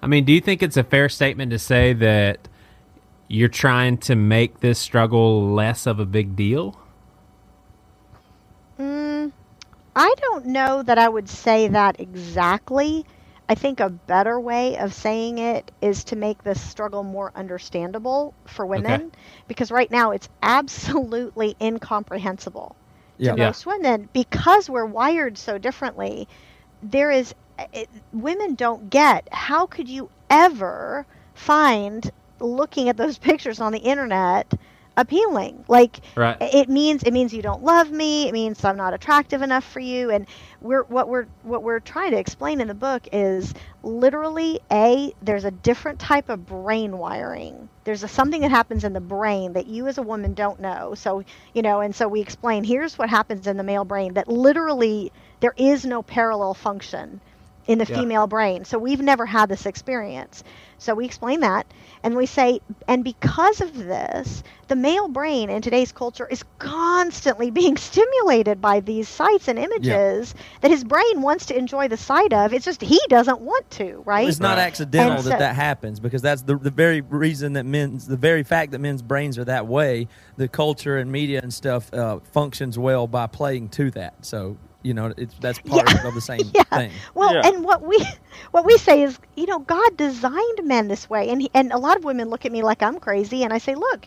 [0.00, 2.48] I mean, do you think it's a fair statement to say that
[3.28, 6.78] you're trying to make this struggle less of a big deal?
[8.78, 9.32] Mm,
[9.96, 13.06] I don't know that I would say that exactly.
[13.48, 18.34] I think a better way of saying it is to make this struggle more understandable
[18.46, 19.12] for women
[19.48, 22.76] because right now it's absolutely incomprehensible
[23.18, 23.30] Yeah.
[23.30, 23.46] to Yeah.
[23.46, 26.28] most women because we're wired so differently.
[26.82, 27.34] There is
[27.72, 32.10] it, women don't get how could you ever find
[32.40, 34.52] looking at those pictures on the internet
[34.96, 35.64] appealing.
[35.68, 36.40] Like Right.
[36.40, 38.28] it means it means you don't love me.
[38.28, 40.10] It means i'm not attractive enough for you.
[40.10, 40.26] And
[40.60, 45.44] we're what we're what we're trying to explain in the book is literally a there's
[45.44, 47.68] a different type of brain wiring.
[47.84, 50.94] There's a, something that happens in the brain that you as a woman don't know.
[50.94, 51.24] So
[51.54, 55.12] you know and so we explain here's what happens in the male brain that literally
[55.40, 57.20] there is no parallel function
[57.68, 57.96] in the Yeah.
[58.00, 58.64] female brain.
[58.64, 60.42] So we've never had this experience.
[60.78, 61.66] So we explain that
[62.04, 67.50] and we say, and because of this, the male brain in today's culture is constantly
[67.60, 72.32] being stimulated by these sights and images that his brain wants to enjoy the sight
[72.32, 72.52] of.
[72.54, 74.28] It's just he doesn't want to, right?
[74.28, 77.66] It's not accidental And that so- that happens because that's the the very reason that
[77.66, 80.08] men's the very fact that men's brains are that way.
[80.36, 84.24] The culture and media and stuff uh, functions well by playing to that.
[84.24, 87.02] So you know it's that's part of the same thing.
[87.14, 87.98] Well, and what we
[88.50, 91.78] what we say is, you know, God designed men this way, and he, and a
[91.78, 94.06] lot of women look at me like I'm crazy, and I say, look,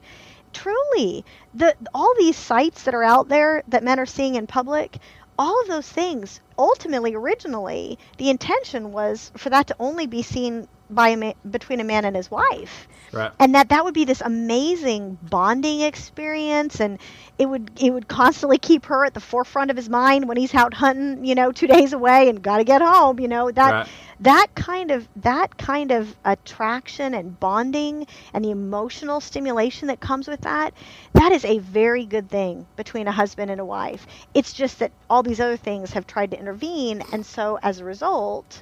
[0.54, 4.98] truly, the all these sites that are out there that men are seeing in public,
[5.38, 10.68] all of those things, ultimately, originally, the intention was for that to only be seen
[10.94, 13.32] by a ma- between a man and his wife Right.
[13.40, 17.00] and that that would be this amazing bonding experience and
[17.38, 20.54] it would it would constantly keep her at the forefront of his mind when he's
[20.54, 23.72] out hunting you know two days away and got to get home you know that
[23.72, 23.88] Right.
[24.22, 30.28] that kind of that kind of attraction and bonding and the emotional stimulation that comes
[30.28, 30.74] with that
[31.14, 34.92] that is a very good thing between a husband and a wife it's just that
[35.10, 38.62] all these other things have tried to intervene and so as a result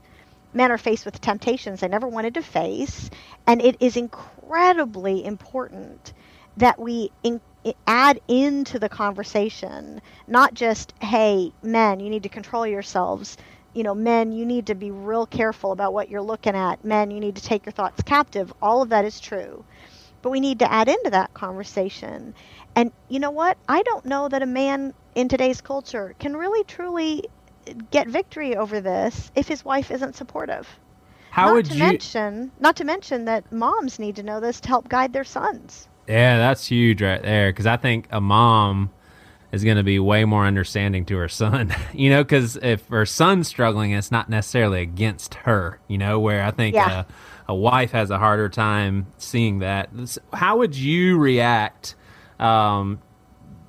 [0.53, 3.09] men are faced with temptations they never wanted to face
[3.47, 6.13] and it is incredibly important
[6.57, 7.39] that we in,
[7.87, 13.37] add into the conversation not just hey men you need to control yourselves.
[13.73, 16.83] You know men you need to be real careful about what you're looking at.
[16.83, 18.53] Men you need to take your thoughts captive.
[18.61, 19.63] All of that is true.
[20.21, 22.33] But we need to add into that conversation.
[22.75, 23.57] And you know what?
[23.67, 27.25] I don't know that a man in today's culture can really truly
[27.91, 30.67] get victory over this if his wife isn't supportive
[31.31, 34.59] How not would to you- mention not to mention that moms need to know this
[34.61, 37.51] to help guide their sons Yeah, that's huge right there.
[37.51, 38.89] Because I think a mom
[39.51, 41.73] is going to be way more understanding to her son.
[41.93, 45.79] you know, because if her son's struggling, it's not necessarily against her.
[45.87, 47.05] You know, where I think Yeah.
[47.47, 49.89] a, a wife has a harder time seeing that.
[50.33, 51.95] How would you react?
[52.39, 53.01] Um,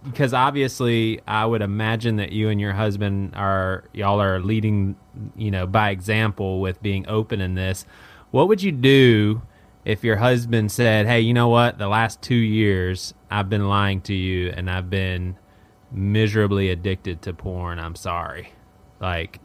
[0.05, 4.97] because obviously, I would imagine that you and your husband are y'all are leading,
[5.37, 7.85] you know, by example with being open in this.
[8.31, 9.43] What would you do
[9.85, 11.79] if your husband said, "Hey, you know what?
[11.79, 15.37] The last two years, I've been lying to you, and I've been
[15.91, 17.79] miserably addicted to porn.
[17.79, 18.53] I'm sorry."
[19.01, 19.41] Like,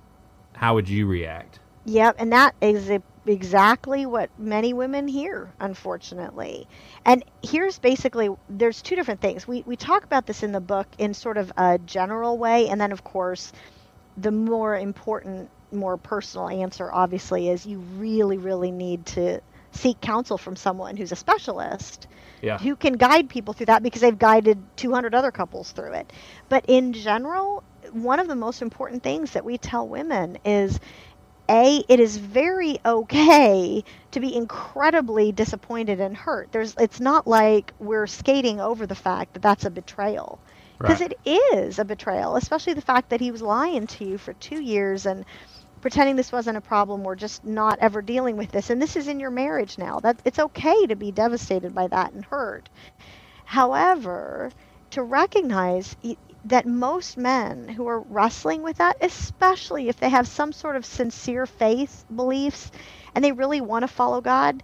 [0.54, 1.60] how would you react?
[1.86, 6.68] Yep, and that is e- exactly what many women hear, unfortunately.
[7.06, 9.48] And here's basically there's two different things.
[9.48, 12.80] We we talk about this in the book in sort of a general way, and
[12.80, 13.52] then of course,
[14.18, 20.38] the more important, more personal answer obviously is you really, really need to seek counsel
[20.38, 22.08] from someone who's a specialist
[22.42, 22.60] Yeah.
[22.60, 26.12] who can guide people through that because they've guided 200 other couples through it.
[26.50, 30.80] But in general, one of the most important things that we tell women is
[31.50, 36.52] a it is very okay to be incredibly disappointed and hurt.
[36.52, 40.42] There's it's not like we're skating over the fact that that's a betrayal.
[40.82, 41.02] Because Right.
[41.02, 44.60] it is a betrayal especially the fact that he was lying to you for 2
[44.60, 45.26] years and
[45.82, 48.70] pretending this wasn't a problem or just not ever dealing with this.
[48.70, 50.00] And this is in your marriage now.
[50.00, 52.70] That it's okay to be devastated by that and hurt.
[53.46, 54.52] However
[54.92, 55.96] to recognize
[56.46, 60.86] that most men who are wrestling with that especially if they have some sort of
[60.86, 62.72] sincere faith beliefs
[63.16, 64.62] and they really want to follow god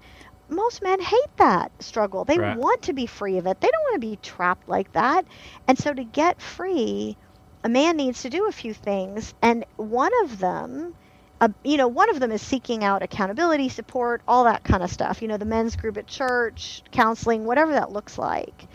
[0.50, 2.26] most men hate that struggle.
[2.26, 2.60] They Right.
[2.60, 3.60] want to be free of it.
[3.60, 5.26] They don't want to be trapped like that.
[5.68, 7.18] And so to get free
[7.64, 10.94] a man needs to do a few things and one of them
[11.42, 14.90] uh, you know one of them is seeking out accountability support all that kind of
[14.92, 18.68] stuff you know the men's group at church counseling whatever that looks like.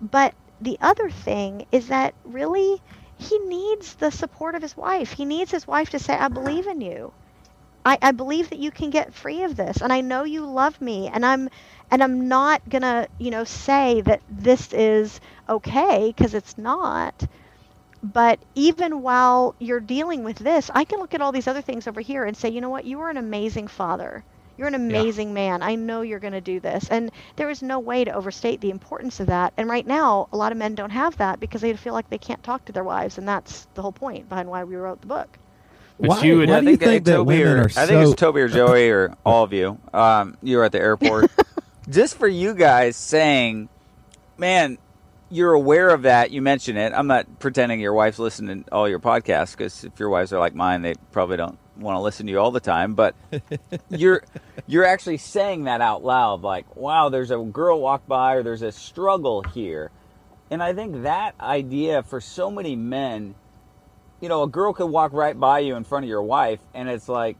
[0.00, 2.82] But the other thing is that really
[3.16, 5.12] he needs the support of his wife.
[5.12, 7.14] He needs his wife to say i believe in you.
[7.84, 10.80] I, I believe that you can get free of this and i know you love
[10.80, 11.48] me and i'm
[11.90, 17.26] and i'm not gonna you know say that this is okay because it's not.
[18.02, 21.86] But even while you're dealing with this i can look at all these other things
[21.86, 22.86] over here and say you know what?
[22.86, 24.24] You are an amazing father
[24.56, 27.78] you're an amazing man i know you're going to do this and there is no
[27.78, 30.90] way to overstate the importance of that and right now a lot of men don't
[30.90, 33.82] have that because they feel like they can't talk to their wives and that's the
[33.82, 35.38] whole point behind why we wrote the book
[35.98, 38.02] Why, Yeah, why I do you think, think that Toby women or, are I think
[38.04, 38.10] so?
[38.12, 39.78] it's Toby or Joey or all of you.
[39.94, 41.30] Um, you were at the airport.
[41.88, 43.68] Just for you guys saying,
[44.36, 44.78] man,
[45.30, 46.30] you're aware of that.
[46.32, 46.92] You mention it.
[46.92, 50.38] I'm not pretending your wife's listening to all your podcasts because if your wives are
[50.38, 52.94] like mine, they probably don't want to listen to you all the time.
[52.94, 53.14] But
[53.90, 54.22] you're
[54.66, 58.62] you're actually saying that out loud, like, wow, there's a girl walk by or there's
[58.62, 59.90] a struggle here.
[60.50, 63.34] And I think that idea for so many men,
[64.20, 66.88] you know, a girl could walk right by you in front of your wife, and
[66.88, 67.36] it's like,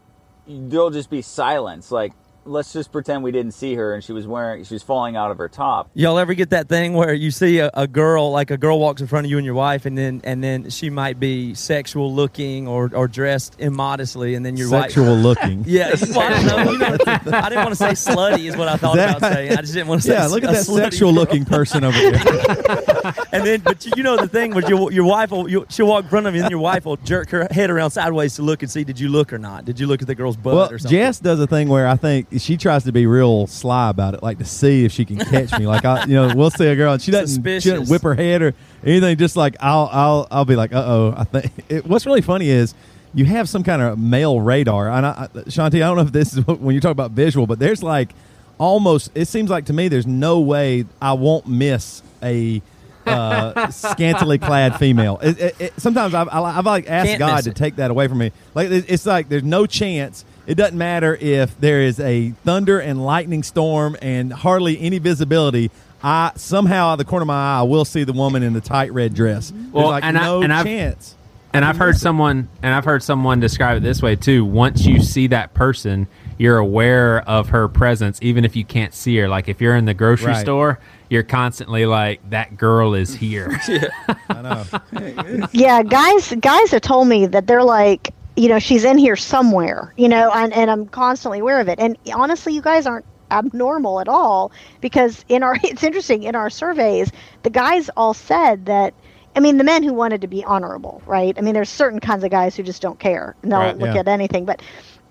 [0.47, 1.93] there'll just be silence.
[1.93, 2.13] Like,
[2.47, 5.31] let's just pretend we didn't see her and she was wearing, she was falling out
[5.31, 5.91] of her top.
[5.95, 9.01] Y'all ever get that thing where you see a, a girl, like a girl walks
[9.01, 12.13] in front of you and your wife, and then and then she might be sexual
[12.15, 15.65] looking or, or dressed immodestly, and then your wife Sexual wife, looking.
[15.67, 16.73] yeah, well, I don't know.
[16.73, 16.97] You know,
[17.39, 19.53] I didn't want to say slutty is what I thought That- about saying.
[19.53, 20.15] I just didn't want to say.
[20.15, 21.21] Yeah, look at a that sexual girl.
[21.21, 22.13] looking person over there.
[23.33, 25.87] and then, but you, you know the thing was your your wife will you, she'll
[25.87, 28.43] walk in front of you, and your wife will jerk her head around sideways to
[28.43, 29.65] look and see did you look or not?
[29.65, 30.97] Did you look at the girl's butt well, or something?
[30.97, 34.23] Jess does a thing where I think she tries to be real sly about it,
[34.23, 35.67] like to see if she can catch me.
[35.67, 38.15] Like I, you know, we'll see a girl and she doesn't, she doesn't whip her
[38.15, 39.17] head or anything.
[39.17, 41.15] Just like I'll, I'll, I'll be like, uh oh.
[41.17, 42.75] I think it, what's really funny is
[43.15, 44.91] you have some kind of male radar.
[44.91, 47.13] And I, I, Shaunti, I don't know if this is what, when you talk about
[47.13, 48.11] visual, but there's like
[48.59, 49.11] almost.
[49.15, 52.63] It seems like to me, there's no way I won't miss a.
[53.07, 55.21] uh, scantily clad female.
[55.23, 58.19] It, it, it, sometimes I've, I've like asked Can't God to take that away from
[58.19, 58.33] me.
[58.53, 60.25] Like it's like there's no chance.
[60.47, 65.71] It doesn't matter if there is a thunder and lightning storm and hardly any visibility.
[66.03, 68.53] I somehow out of the corner of my eye I will see the woman in
[68.53, 69.53] the tight red dress.
[69.73, 71.15] Well, like and I- no and I've- chance.
[71.53, 74.45] And I've heard someone and I've heard someone describe it this way too.
[74.45, 79.17] Once you see that person, you're aware of her presence even if you can't see
[79.17, 79.27] her.
[79.29, 80.41] Like if you're in the grocery Right.
[80.43, 80.79] store,
[81.09, 83.59] you're constantly like that girl is here.
[84.29, 85.47] I know.
[85.53, 89.93] yeah, guys guys have told me that they're like, you know, she's in here somewhere,
[89.97, 91.79] you know, and, and I'm constantly aware of it.
[91.81, 96.51] And honestly, you guys aren't abnormal at all because in our it's interesting in our
[96.51, 97.11] surveys,
[97.43, 98.95] the guys all said that
[99.35, 101.35] I mean, the men who wanted to be honorable, right?
[101.37, 103.95] I mean, there's certain kinds of guys who just don't care and they'll Right, look
[103.95, 103.97] yeah.
[103.97, 104.63] at anything, but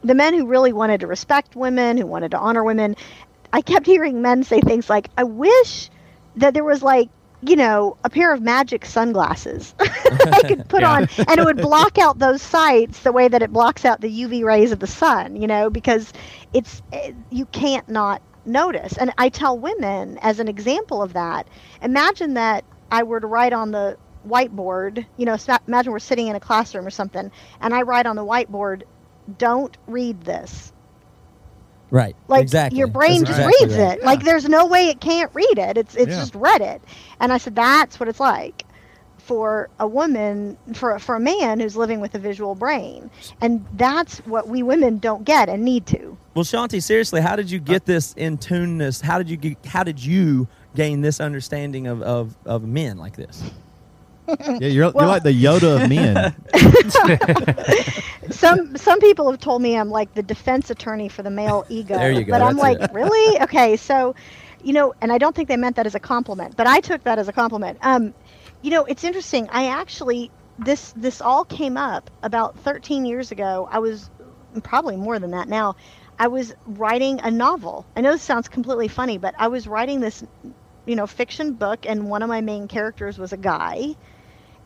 [0.03, 2.95] the men who really wanted to respect women, who wanted to honor women,
[3.53, 5.89] I kept hearing men say things like, "I wish
[6.35, 7.09] that there was like,
[7.41, 9.75] you know, a pair of magic sunglasses
[10.31, 10.85] I could put Yeah.
[10.85, 14.09] on, and it would block out those sights the way that it blocks out the
[14.09, 16.11] UV rays of the sun, you know, because
[16.53, 18.97] it's eh, you can't not notice.
[18.97, 21.47] And I tell women as an example of that,
[21.81, 26.35] imagine that I were to write on the whiteboard, you know, imagine we're sitting in
[26.35, 27.31] a classroom or something,
[27.61, 28.83] and I write on the whiteboard,
[29.37, 30.71] "Don't read this."
[31.95, 32.13] Right?
[32.27, 32.77] Like exactly.
[32.77, 33.97] your brain That's just exactly reads right.
[33.99, 34.03] it.
[34.03, 35.77] Like there's no way it can't read it.
[35.77, 36.19] It's it's Yeah.
[36.19, 36.81] just read it.
[37.21, 38.65] And I said that's what it's like
[39.17, 43.09] for a woman for for a man who's living with a visual brain.
[43.39, 46.17] And that's what we women don't get and need to.
[46.33, 48.99] Well, Shaunti, seriously, how did you get uh, this in tuneness?
[48.99, 53.15] How did you get, how did you gain this understanding of, of, of men like
[53.15, 53.41] this?
[54.59, 56.35] Yeah, you're, you're like the Yoda of men.
[58.31, 61.95] Some some people have told me I'm like the defense attorney for the male ego.
[61.95, 62.91] There you go, But I'm like, it.
[62.91, 63.39] really?
[63.41, 64.15] Okay, so
[64.63, 67.03] you know, and I don't think they meant that as a compliment, but I took
[67.03, 67.77] that as a compliment.
[67.81, 68.13] Um,
[68.61, 69.47] you know, it's interesting.
[69.51, 73.67] I actually this this all came up about 13 years ago.
[73.71, 74.09] I was
[74.63, 75.75] probably more than that now.
[76.17, 77.85] I was writing a novel.
[77.95, 80.23] I know this sounds completely funny, but I was writing this,
[80.85, 83.95] you know, fiction book, and one of my main characters was a guy.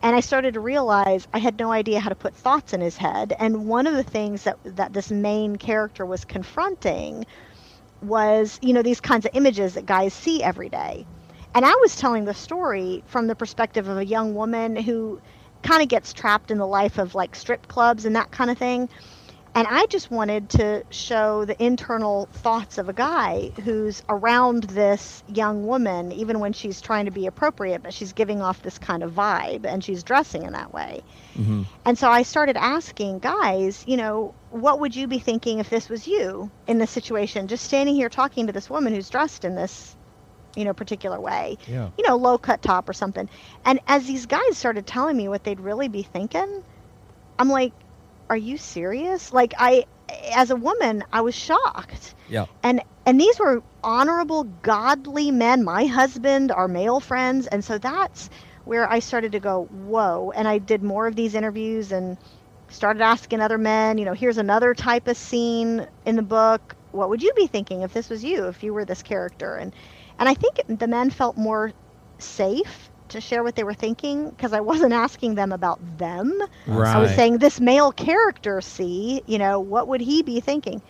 [0.02, 2.96] And I started to realize I had no idea how to put thoughts in his
[2.96, 3.34] head.
[3.38, 7.26] And one of the things that that this main character was confronting
[8.02, 11.06] was, you know, these kinds of images that guys see every day.
[11.54, 15.20] And I was telling the story from the perspective of a young woman who
[15.62, 18.56] kind of gets trapped in the life of like strip clubs and that kind of
[18.56, 18.88] thing.
[19.52, 25.24] And I just wanted to show the internal thoughts of a guy who's around this
[25.28, 29.02] young woman, even when she's trying to be appropriate, but she's giving off this kind
[29.02, 31.02] of vibe and she's dressing in that way.
[31.36, 31.62] Mm-hmm.
[31.84, 35.88] And so I started asking guys, you know, what would you be thinking if this
[35.88, 37.48] was you in this situation?
[37.48, 39.96] Just standing here talking to this woman who's dressed in this,
[40.54, 41.58] you know, particular way.
[41.66, 41.90] Yeah.
[41.98, 43.28] You know, low cut top or something.
[43.64, 46.62] And as these guys started telling me what they'd really be thinking,
[47.36, 47.72] I'm like,
[48.30, 49.32] are you serious?
[49.32, 49.84] Like I
[50.34, 52.14] as a woman, I was shocked.
[52.28, 52.46] Yeah.
[52.62, 58.30] And and these were honorable, godly men, my husband, our male friends, and so that's
[58.64, 60.32] where I started to go, whoa.
[60.34, 62.16] And I did more of these interviews and
[62.68, 66.76] started asking other men, you know, here's another type of scene in the book.
[66.92, 69.56] What would you be thinking if this was you, if you were this character?
[69.56, 69.74] And
[70.18, 71.72] and I think the men felt more
[72.18, 76.40] safe to share what they were thinking because I wasn't asking them about them.
[76.66, 76.94] Right.
[76.94, 80.82] I was saying this male character, see, you know, what would he be thinking?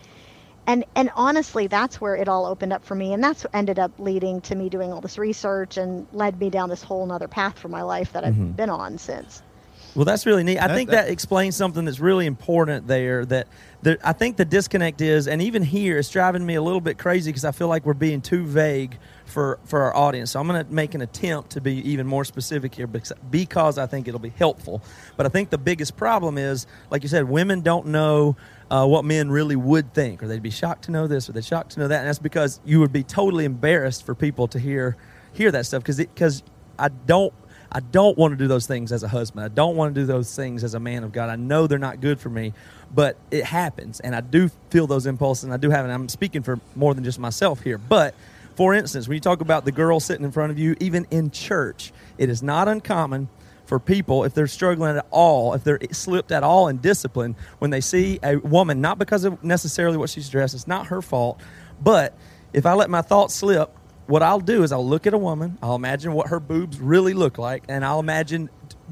[0.67, 3.91] And and honestly, that's where it all opened up for me, and that's ended up
[3.97, 7.57] leading to me doing all this research and led me down this whole nother path
[7.57, 8.51] for my life that I've mm-hmm.
[8.51, 9.41] been on since.
[9.93, 10.57] Well, that's really neat.
[10.57, 13.25] I That- think that- that, explains something that's really important there.
[13.25, 13.47] That
[14.03, 17.29] I think the disconnect is, and even here, it's driving me a little bit crazy
[17.31, 20.31] because I feel like we're being too vague for for our audience.
[20.31, 23.77] So I'm going to make an attempt to be even more specific here because, because
[23.77, 24.81] I think it'll be helpful.
[25.17, 28.35] But I think the biggest problem is, like you said, women don't know.
[28.69, 31.43] Uh, what men really would think, or they'd be shocked to know this, or they'd
[31.43, 34.57] shocked to know that, and that's because you would be totally embarrassed for people to
[34.57, 34.95] hear
[35.33, 36.41] hear that stuff because because
[36.79, 37.33] I don't
[37.71, 39.45] I don't want to do those things as a husband.
[39.45, 41.29] I don't want to do those things as a man of God.
[41.29, 42.53] I know they're not good for me,
[42.93, 45.85] but it happens, and I do feel those impulses, and I do have.
[45.85, 48.15] And I'm speaking for more than just myself here, but.
[48.53, 51.31] For instance, when you talk about the girl sitting in front of you, even in
[51.31, 53.29] church, it is not uncommon
[53.71, 57.71] for people if they're struggling at all, if they're slipped at all in discipline, when
[57.71, 61.39] they see a woman, not because of necessarily what she's dressed, it's not her fault,
[61.81, 62.13] but
[62.51, 63.73] if I let my thoughts slip,
[64.11, 67.13] what I'll do is I'll look at a woman, I'll imagine what her boobs really
[67.13, 68.49] look like, and I'll imagine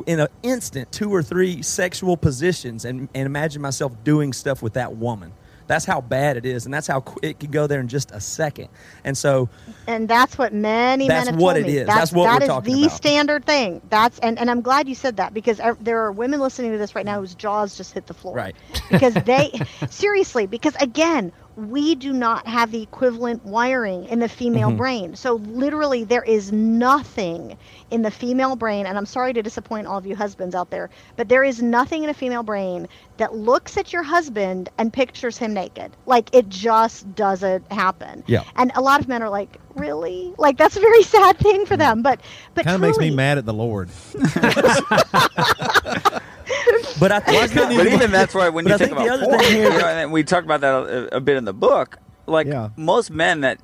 [0.08, 4.74] in an instant two or three sexual positions and, and imagine myself doing stuff with
[4.74, 5.34] that woman.
[5.68, 8.10] That's how bad it is, and that's how qu- it can go there in just
[8.12, 8.70] a second.
[9.04, 9.50] And so,
[9.86, 11.78] And that's what many That's men have what told it me.
[11.78, 11.86] is.
[11.86, 12.96] That's what that we're is talking the about.
[12.96, 13.82] standard thing.
[13.90, 16.96] That's and, and I'm glad you said that because there are women listening to this
[16.96, 18.36] right now whose jaws just hit the floor.
[18.36, 18.56] Right.
[18.90, 19.52] Because they
[19.92, 21.32] seriously, because again,
[21.68, 24.78] we do not have the equivalent wiring in the female Mm-hmm.
[24.78, 25.16] brain.
[25.16, 27.58] So literally there is nothing
[27.92, 30.90] in the female brain and I'm sorry to disappoint all of you husbands out there,
[31.18, 32.88] but there is nothing in a female brain
[33.18, 35.92] that looks at your husband and pictures him naked.
[36.06, 38.24] Like it just doesn't happen.
[38.28, 38.44] Yeah.
[38.56, 41.76] And a lot of men are like, "Really?" Like that's a very sad thing for
[41.78, 42.02] them.
[42.02, 42.22] But
[42.54, 43.90] but Kind of makes me mad at the Lord.
[47.00, 49.70] but I think but even that's why when you think think about porn, thing you
[49.70, 51.98] know, and we talked about that a, a bit in the book.
[52.28, 52.70] Like Yeah.
[52.76, 53.60] most men that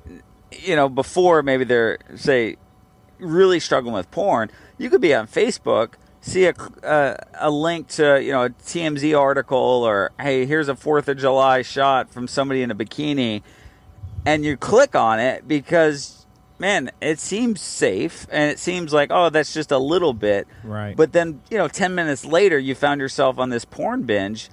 [0.52, 2.56] you know before maybe they're say
[3.18, 8.20] really struggling with porn, you could be on Facebook, see a a, a link to
[8.22, 12.62] you know a TMZ article or hey here's a Fourth of July shot from somebody
[12.62, 13.42] in a bikini,
[14.24, 16.15] and you click on it because
[16.58, 20.46] man it seems safe and it seems like oh that's just a little bit.
[20.64, 20.96] Right.
[20.96, 24.50] but then you know 10 minutes later you found yourself on this porn binge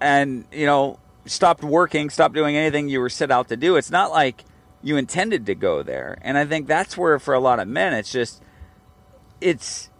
[0.00, 3.76] and you know stopped working stopped doing anything you were set out to do.
[3.76, 4.44] It's not like
[4.82, 6.18] you intended to go there.
[6.22, 8.42] And i think that's where for a lot of men it's just
[9.40, 9.90] it's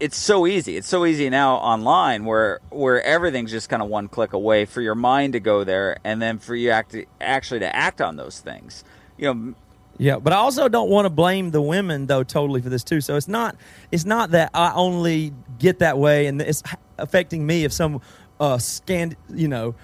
[0.00, 0.76] it's so easy.
[0.76, 4.80] It's so easy now online where where everything's just kind of one click away for
[4.80, 8.40] your mind to go there and then for you act actually to act on those
[8.40, 8.84] things.
[9.16, 9.54] You know
[9.98, 13.00] Yeah, but I also don't want to blame the women though totally for this too.
[13.00, 13.56] So it's not
[13.92, 16.62] it's not that I only get that way and it's
[16.98, 18.00] affecting me if some
[18.40, 19.74] uh scand you know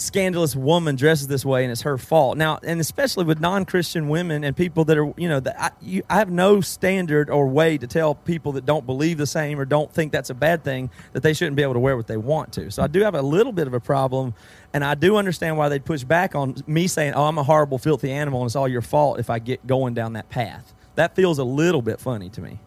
[0.00, 2.36] scandalous woman dresses this way and it's her fault.
[2.36, 6.02] Now, and especially with non-Christian women and people that are, you know, that I, you,
[6.08, 9.64] I have no standard or way to tell people that don't believe the same or
[9.64, 12.16] don't think that's a bad thing that they shouldn't be able to wear what they
[12.16, 12.70] want to.
[12.70, 14.34] So I do have a little bit of a problem
[14.72, 17.78] and I do understand why they'd push back on me saying, "Oh, I'm a horrible
[17.78, 21.14] filthy animal and it's all your fault if I get going down that path." That
[21.14, 22.60] feels a little bit funny to me.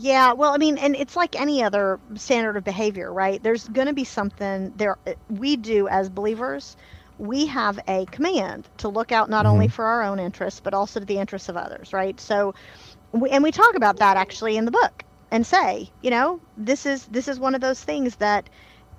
[0.00, 3.42] Yeah, well, I mean, and it's like any other standard of behavior, right?
[3.42, 4.96] There's going to be something there.
[5.04, 6.76] Uh, we do as believers,
[7.18, 9.74] we have a command to look out not only mm-hmm.
[9.74, 12.20] for our own interests, but also to the interests of others, right?
[12.20, 12.54] So,
[13.10, 16.86] we, and we talk about that actually in the book and say, you know, this
[16.86, 18.48] is this is one of those things that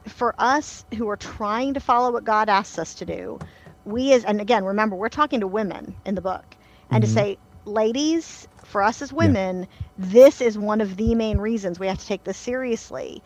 [0.05, 3.39] for us who are trying to follow what God asks us to do,
[3.85, 6.57] we as and again, remember, we're talking to women in the book,
[6.91, 7.15] and to mm-hmm.
[7.15, 9.67] say, ladies, for us as women,
[9.97, 13.21] this is one of the main reasons we have to take this seriously.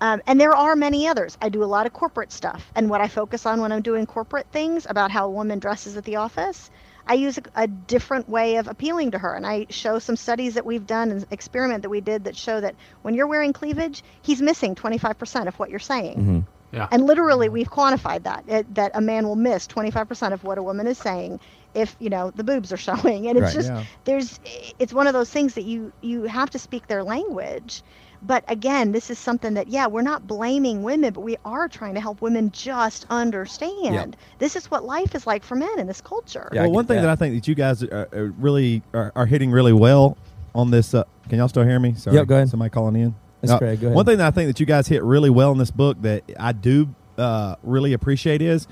[0.00, 1.38] Um, and there are many others.
[1.40, 4.04] I do a lot of corporate stuff, and what I focus on when I'm doing
[4.04, 6.70] corporate things about how a woman dresses at the office,
[7.06, 10.54] I use a, a different way of appealing to her, and I show some studies
[10.54, 14.02] that we've done and experiment that we did that show that when you're wearing cleavage,
[14.22, 16.46] he's missing 25% of what you're saying.
[16.72, 16.88] Yeah.
[16.90, 20.62] And literally, we've quantified that it, that a man will miss 25% of what a
[20.62, 21.38] woman is saying
[21.74, 23.26] if you know the boobs are showing.
[23.28, 23.54] And it's Right.
[23.54, 23.84] just Yeah.
[24.04, 24.40] there's
[24.78, 27.82] it's one of those things that you you have to speak their language.
[28.24, 31.94] But again, this is something that yeah, we're not blaming women, but we are trying
[31.94, 34.16] to help women just understand.
[34.38, 36.48] This is what life is like for men in this culture.
[36.52, 37.02] Yeah, well, one thing that.
[37.02, 37.10] that.
[37.10, 40.16] I think that you guys are, are really are, are hitting really well
[40.54, 40.94] on this.
[40.94, 41.94] Uh, can y'all still hear me?
[41.94, 42.48] Sorry, Yep, go ahead.
[42.48, 43.14] Somebody calling in.
[43.40, 43.96] That's Craig, go ahead.
[43.96, 46.22] One thing that I think that you guys hit really well in this book that
[46.38, 48.68] I do uh, really appreciate is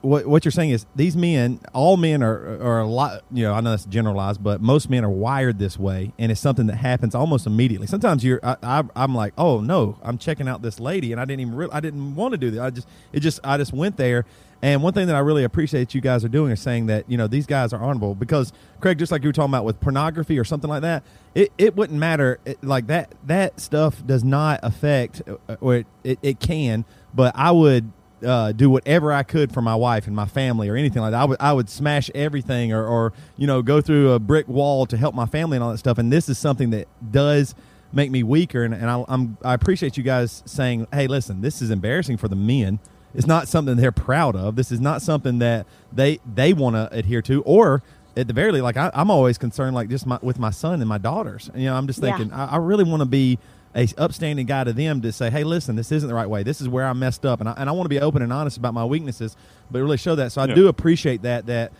[0.00, 3.22] what what you're saying is these men, all men are are a lot.
[3.32, 6.40] You know, I know that's generalized, but most men are wired this way, and it's
[6.40, 7.86] something that happens almost immediately.
[7.86, 11.24] Sometimes you're, I, I, I'm like, oh no, I'm checking out this lady, and I
[11.24, 12.62] didn't even, re- I didn't want to do that.
[12.62, 14.26] I just, it just, I just went there,
[14.64, 17.18] And one thing that I really appreciate you guys are doing is saying that you
[17.18, 18.50] know these guys are honorable because
[18.80, 21.02] Craig, just like you were talking about with pornography or something like that,
[21.34, 22.38] it, it wouldn't matter.
[22.46, 27.34] It, like that that stuff does not affect, uh, or it, it, it can, but
[27.36, 27.92] I would
[28.24, 31.20] uh, do whatever I could for my wife and my family or anything like that.
[31.20, 34.86] I would I would smash everything or, or you know go through a brick wall
[34.86, 35.98] to help my family and all that stuff.
[35.98, 37.54] And this is something that does
[37.92, 38.64] make me weaker.
[38.64, 42.28] And, and I, I'm I appreciate you guys saying, hey, listen, this is embarrassing for
[42.28, 42.78] the men.
[43.14, 44.56] It's not something they're proud of.
[44.56, 47.82] This is not something that they they want to adhere to or.
[48.16, 50.74] At the very least, like I, I'm always concerned, like just my, with my son
[50.80, 51.50] and my daughters.
[51.52, 52.16] You know, I'm just Yeah.
[52.16, 53.40] thinking, I, I really want to be
[53.76, 56.42] a upstanding guy to them to say, hey, listen, this isn't the right way.
[56.42, 58.32] This is where I messed up, and I, and I want to be open and
[58.32, 59.36] honest about my weaknesses,
[59.70, 60.30] but really show that.
[60.32, 60.54] So I Yeah.
[60.54, 61.46] do appreciate that.
[61.46, 61.72] That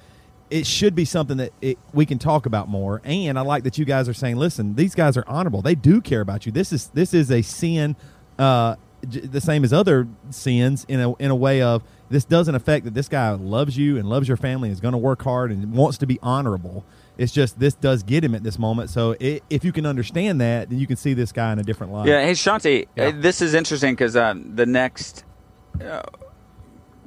[0.50, 3.00] it should be something that it, we can talk about more.
[3.04, 5.62] And I like that you guys are saying, listen, these guys are honorable.
[5.62, 6.52] They do care about you.
[6.52, 7.96] This is this is a sin,
[8.38, 8.76] uh,
[9.08, 12.84] j- the same as other sins in a in a way of this doesn't affect
[12.84, 15.50] that this guy loves you and loves your family and is going to work hard
[15.50, 16.84] and wants to be honorable.
[17.16, 18.90] It's just this does get him at this moment.
[18.90, 21.62] So i if you can understand that, then you can see this guy in a
[21.62, 22.08] different light.
[22.08, 23.06] Yeah, hey Shaunti, Yeah.
[23.06, 25.24] uh, this is interesting because um, the next
[25.84, 26.02] uh,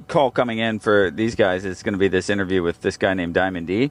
[0.06, 3.14] call coming in for these guys is going to be this interview with this guy
[3.14, 3.90] named Diamond D.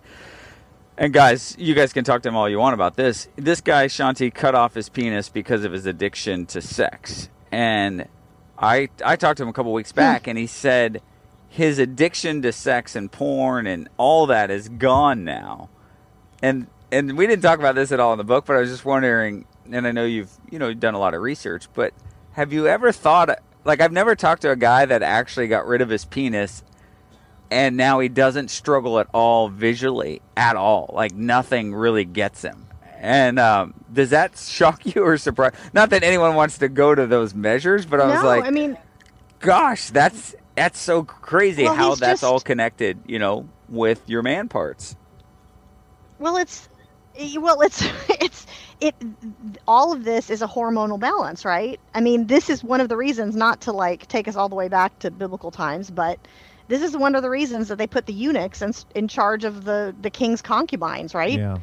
[0.97, 3.27] And guys, you guys can talk to him all you want about this.
[3.35, 8.07] This guy Shaunti cut off his penis because of his addiction to sex, and
[8.57, 11.03] I I talked to him a couple weeks back, and he said
[11.47, 15.69] his addiction to sex and porn and all that is gone now
[16.41, 18.69] and and we didn't talk about this at all in the book, but I was
[18.69, 21.93] just wondering, and I know you've you know done a lot of research, but
[22.33, 25.81] have you ever thought like I've never talked to a guy that actually got rid
[25.81, 26.63] of his penis
[27.49, 32.65] and now he doesn't struggle at all visually at all, like nothing really gets him.
[32.99, 35.53] And um, does that shock you or surprise?
[35.73, 38.49] Not that anyone wants to go to those measures, but I was no, like, I
[38.49, 38.77] mean,
[39.39, 44.23] gosh, that's that's so crazy Well, how that's just- all connected, you know, with your
[44.23, 44.95] man parts.
[46.19, 46.69] Well, it's
[47.37, 48.45] well, it's it's
[48.79, 48.95] it.
[49.67, 51.79] All of this is a hormonal balance, right?
[51.93, 54.55] I mean, this is one of the reasons not to like take us all the
[54.55, 56.19] way back to biblical times, but
[56.67, 59.63] this is one of the reasons that they put the eunuchs in, in charge of
[59.63, 61.39] the the king's concubines, right?
[61.39, 61.57] Yeah.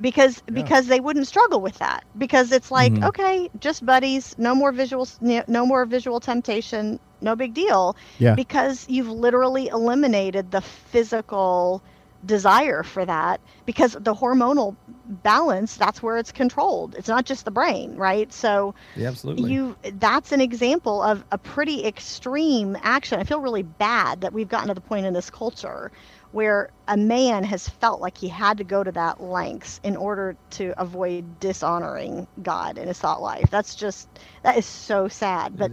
[0.00, 3.04] Because because they wouldn't struggle with that because it's like Mhm.
[3.08, 7.96] okay, just buddies, no more visual, no more visual temptation, no big deal.
[8.18, 8.34] Yeah.
[8.34, 11.82] Because you've literally eliminated the physical
[12.24, 14.76] desire for that because the hormonal
[15.22, 16.94] balance that's where it's controlled.
[16.96, 18.32] It's not just the brain right?
[18.32, 19.50] So Yeah, absolutely.
[19.50, 23.20] you that's an example of a pretty extreme action.
[23.20, 25.90] I feel really bad that we've gotten to the point in this culture
[26.32, 30.36] where a man has felt like he had to go to that lengths in order
[30.50, 33.50] to avoid dishonoring god in his thought life.
[33.50, 34.08] That's just
[34.42, 35.56] that is so sad.
[35.56, 35.72] But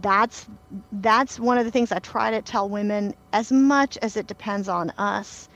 [0.00, 0.46] that's
[0.92, 4.68] that's one of the things I try to tell women as much as it depends
[4.68, 5.48] on us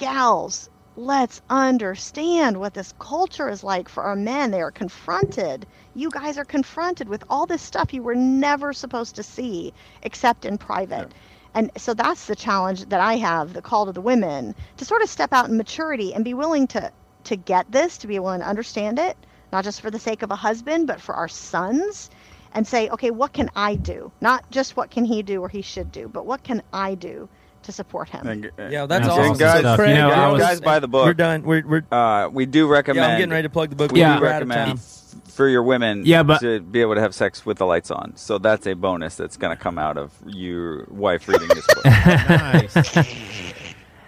[0.00, 4.50] gals let's understand what this culture is like for our men.
[4.50, 5.66] They are confronted.
[5.94, 10.46] You guys are confronted with all this stuff you were never supposed to see except
[10.46, 11.12] in private.
[11.52, 15.02] And so that's the challenge that I have the call to the women to sort
[15.02, 16.90] of step out in maturity and be willing to
[17.24, 19.18] to get this to be willing to understand it
[19.52, 22.08] not just for the sake of a husband but for our sons
[22.54, 24.10] and say, okay, what can I do?
[24.22, 27.28] Not just what can he do or he should do, but what can I do
[27.62, 28.26] to support him?
[28.26, 29.22] And, Yeah, that's That's awesome.
[29.32, 29.78] awesome guys, stuff.
[29.78, 31.04] Craig, You know, guys, I was- guys buy the book.
[31.06, 31.42] We're done.
[31.42, 33.04] We're, we're Uh, we do recommend.
[33.04, 33.92] yeah, I'm getting ready to plug the book.
[33.92, 34.16] We Yeah.
[34.16, 34.80] do We're out of recommend
[35.28, 38.12] for your women Yeah, but- to be able to have sex with the lights on.
[38.16, 41.84] So that's a bonus that's going to come out of your wife reading this book.
[41.84, 43.06] nice.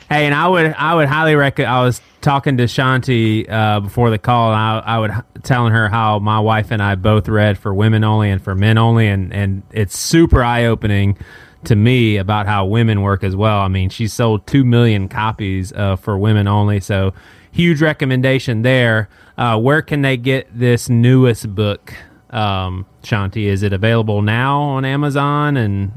[0.08, 1.72] Hey, and I would I would highly recommend.
[1.74, 5.10] I was talking to Shaunti uh, before the call, and I, I would
[5.42, 8.76] telling her how my wife and I both read for women only and for men
[8.76, 11.16] only, and and it's super eye opening
[11.64, 13.60] to me about how women work as well.
[13.60, 17.14] I mean, she sold two million copies uh, for women only, so
[17.52, 19.08] huge recommendation there.
[19.38, 21.94] Uh, where can they get this newest book,
[22.30, 23.44] um, Shaunti?
[23.44, 25.92] Is it available now on Amazon and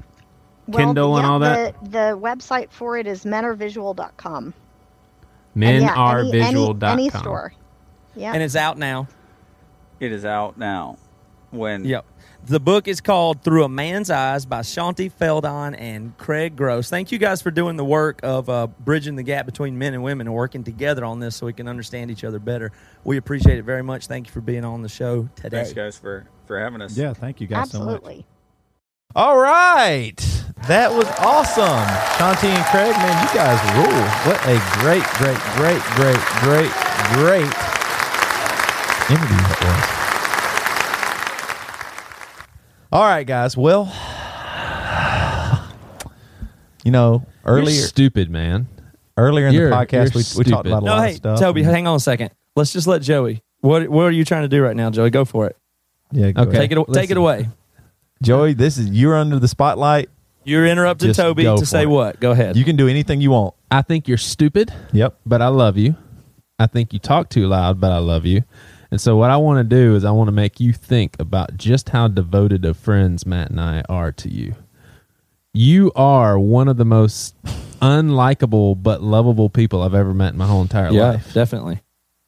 [0.71, 1.83] Kindle and yeah, all that?
[1.83, 4.53] The, the website for it is menarevisual.com.
[5.55, 6.83] And yeah, any, menarevisual.com.
[6.83, 7.53] any, any store.
[8.15, 8.33] Yeah.
[8.33, 9.07] and it's out now.
[9.99, 10.97] it is out now.
[11.51, 12.05] When Yep.
[12.47, 16.91] The book is called Through a Man's Eyes by Shaunti Feldhahn and Craig Gross.
[16.91, 20.03] Thank you guys for doing the work of uh, bridging the gap between men and
[20.03, 22.71] women and working together on this so we can understand each other better.
[23.03, 24.05] We appreciate it very much.
[24.05, 25.57] Thank you for being on the show today.
[25.57, 26.95] thanks guys for for having us.
[26.95, 27.95] Yeah, thank you guys so much.
[27.95, 28.27] Absolutely.
[29.15, 30.17] All right.
[30.67, 31.87] That was awesome.
[32.19, 34.05] Shaunti and Craig, man, you guys rule.
[34.21, 36.71] What a great, great, great, great, great,
[37.15, 37.53] great
[39.09, 40.04] interview that was.
[42.91, 43.57] All right, guys.
[43.57, 43.91] Well,
[46.83, 48.67] You know, You're earlier stupid, man.
[49.17, 51.15] earlier in You're- the podcast, you're we, we talked about a No, lot hey, of
[51.17, 51.39] stuff.
[51.39, 52.29] Toby, hang on a second.
[52.55, 53.41] Let's just let Joey.
[53.61, 55.09] What What are you trying to do right now, Joey?
[55.09, 55.57] Go for it.
[56.11, 56.51] yeah, go Okay.
[56.57, 56.61] ahead.
[56.69, 56.75] Take it.
[56.75, 57.11] Take listen.
[57.11, 57.49] it away.
[58.21, 58.53] Joey.
[58.53, 60.09] This is you're under the spotlight.
[60.43, 61.89] You're interrupting Just Toby go to for say it.
[61.89, 62.19] what?
[62.19, 62.55] Go ahead.
[62.55, 63.55] You can do anything you want.
[63.71, 65.17] I think you're stupid, Yep.
[65.25, 65.95] but I love you.
[66.59, 68.43] I think you talk too loud, but I love you.
[68.95, 71.57] And so what I want to do is I want to make you think about
[71.57, 74.55] just how devoted of friends Matt and I are to you.
[75.53, 77.35] You are one of the most
[77.81, 81.33] unlikable but lovable people I've ever met in my whole entire yeah, life.
[81.33, 81.81] definitely.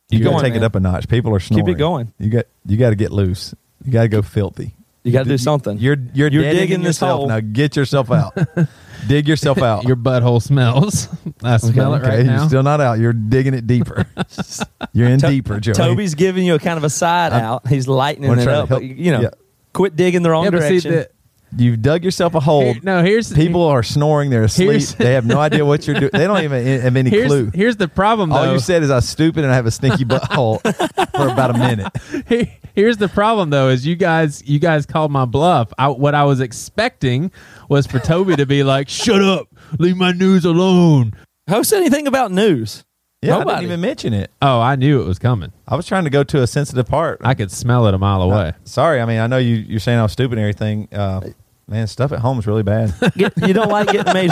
[0.09, 0.63] You Keep got to take man.
[0.63, 1.07] it up a notch.
[1.07, 1.67] People are snoring.
[1.67, 2.11] Keep it going.
[2.19, 3.55] You got you got to get loose.
[3.85, 4.75] You got to go filthy.
[5.07, 5.77] You got to do something.
[5.77, 7.19] You're you're, You're deadening digging this yourself.
[7.19, 7.27] hole.
[7.29, 8.37] Now get yourself out.
[9.07, 9.85] Dig yourself out.
[9.85, 11.07] Your butthole smells.
[11.43, 12.39] I smell it right okay, now.
[12.39, 12.99] you're still not out.
[12.99, 14.05] You're digging it deeper.
[14.93, 15.75] you're in To- deeper, Joey.
[15.75, 17.67] Toby's giving you a kind of a side I'm- out.
[17.67, 18.67] He's lightening it up.
[18.69, 19.29] but, you know, yeah.
[19.71, 21.05] quit digging the wrong Yeah, but see, direction.
[21.51, 22.61] The- You've dug yourself a hole.
[22.61, 24.29] here- no, here's People are snoring.
[24.29, 24.81] They're asleep.
[24.97, 26.11] They have no idea what you're doing.
[26.13, 27.51] They don't even eh, have any here's, clue.
[27.53, 28.35] here's the problem, though.
[28.37, 30.61] All you said is I'm stupid and I have a stinky butthole
[31.15, 31.91] for about a minute.
[32.27, 35.73] Here- Here's the problem, though, is you guys you guys called my bluff.
[35.79, 37.31] I, what I was expecting
[37.69, 39.47] was for Toby to be like, "Shut up,
[39.79, 41.13] leave my news alone."
[41.49, 42.85] Host anything about news?
[43.21, 43.55] Yeah, I Nobody.
[43.61, 44.29] didn't even mention it.
[44.43, 45.51] Oh, I knew it was coming.
[45.67, 47.19] I was trying to go to a sensitive part.
[47.23, 48.53] I could smell it a mile away.
[48.63, 50.87] Sorry, I mean I know you you're saying I was stupid and everything.
[50.93, 51.21] Uh,
[51.67, 52.93] man, stuff at home is really bad.
[53.17, 54.29] Get- you don't like getting made.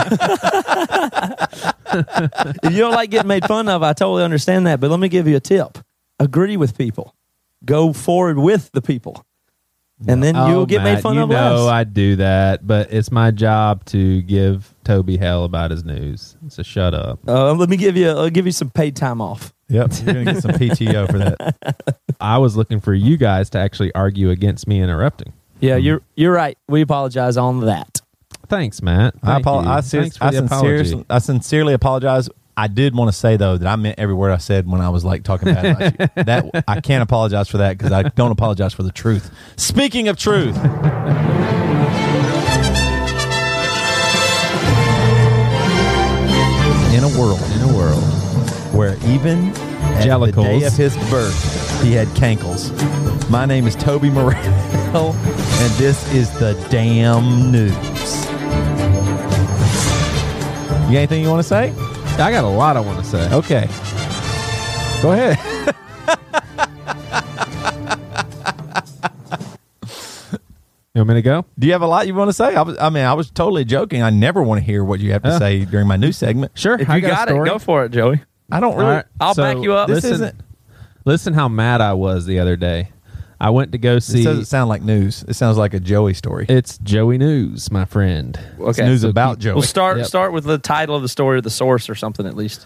[2.63, 4.79] if you don't like getting made fun of, I totally understand that.
[4.79, 5.79] But let me give you a tip:
[6.19, 7.15] agree with people.
[7.63, 9.25] Go forward with the people,
[10.07, 11.71] and then Oh, you'll get made fun you of know less.
[11.71, 16.35] I do that, but it's my job to give Toby hell about his news.
[16.49, 17.19] So shut up.
[17.27, 18.09] Uh, let me give you.
[18.09, 19.53] I'll give you some paid time off.
[19.69, 21.97] yep, you're gonna get some PTO for that.
[22.19, 25.33] I was looking for you guys to actually argue against me interrupting.
[25.59, 26.57] Yeah, you're you're right.
[26.67, 28.01] We apologize on that.
[28.47, 29.15] Thanks, Matt.
[29.23, 29.69] I, Thank apo- you.
[29.69, 32.29] I, ser- I, sincerely, I sincerely apologize.
[32.57, 34.89] I did want to say though that I meant every word I said when I
[34.89, 36.23] was like talking bad about you.
[36.23, 39.29] That I can't apologize for that because I don't apologize for the truth.
[39.57, 40.55] Speaking of truth,
[46.95, 48.01] in a world, In a world,
[48.73, 49.49] where even
[49.97, 52.71] at the day of his birth he had cankles.
[53.29, 54.37] My name is Toby Morrell,
[55.13, 57.73] and this is the damn news.
[60.85, 61.73] You got anything you want to say?
[62.17, 63.33] I got a lot I want to say.
[63.33, 63.67] Okay.
[65.01, 65.37] Go ahead.
[70.93, 71.45] You want me to go?
[71.59, 72.55] Do you have a lot you want to say?
[72.55, 74.01] I, was, I mean, I was totally joking.
[74.01, 75.39] I never want to hear what you have to Yeah.
[75.39, 76.53] say during my new segment.
[76.57, 76.79] Sure.
[76.79, 77.49] If I you got, got, a it, story.
[77.49, 78.21] go for it, Joey.
[78.49, 78.85] I don't really.
[78.85, 79.89] All right, I'll back you up.
[79.89, 80.41] This Listen, isn't.
[81.03, 82.91] listen how mad I was the other day.
[83.39, 85.23] I went to go This It doesn't sound like news.
[85.27, 86.45] It sounds like a Joey story.
[86.47, 88.39] it's Joey News, my friend.
[88.59, 88.87] It's Okay.
[88.87, 89.53] news so about keep- Joey.
[89.55, 90.05] We'll start Yep.
[90.07, 92.65] start with the title of the story or the source or something at least.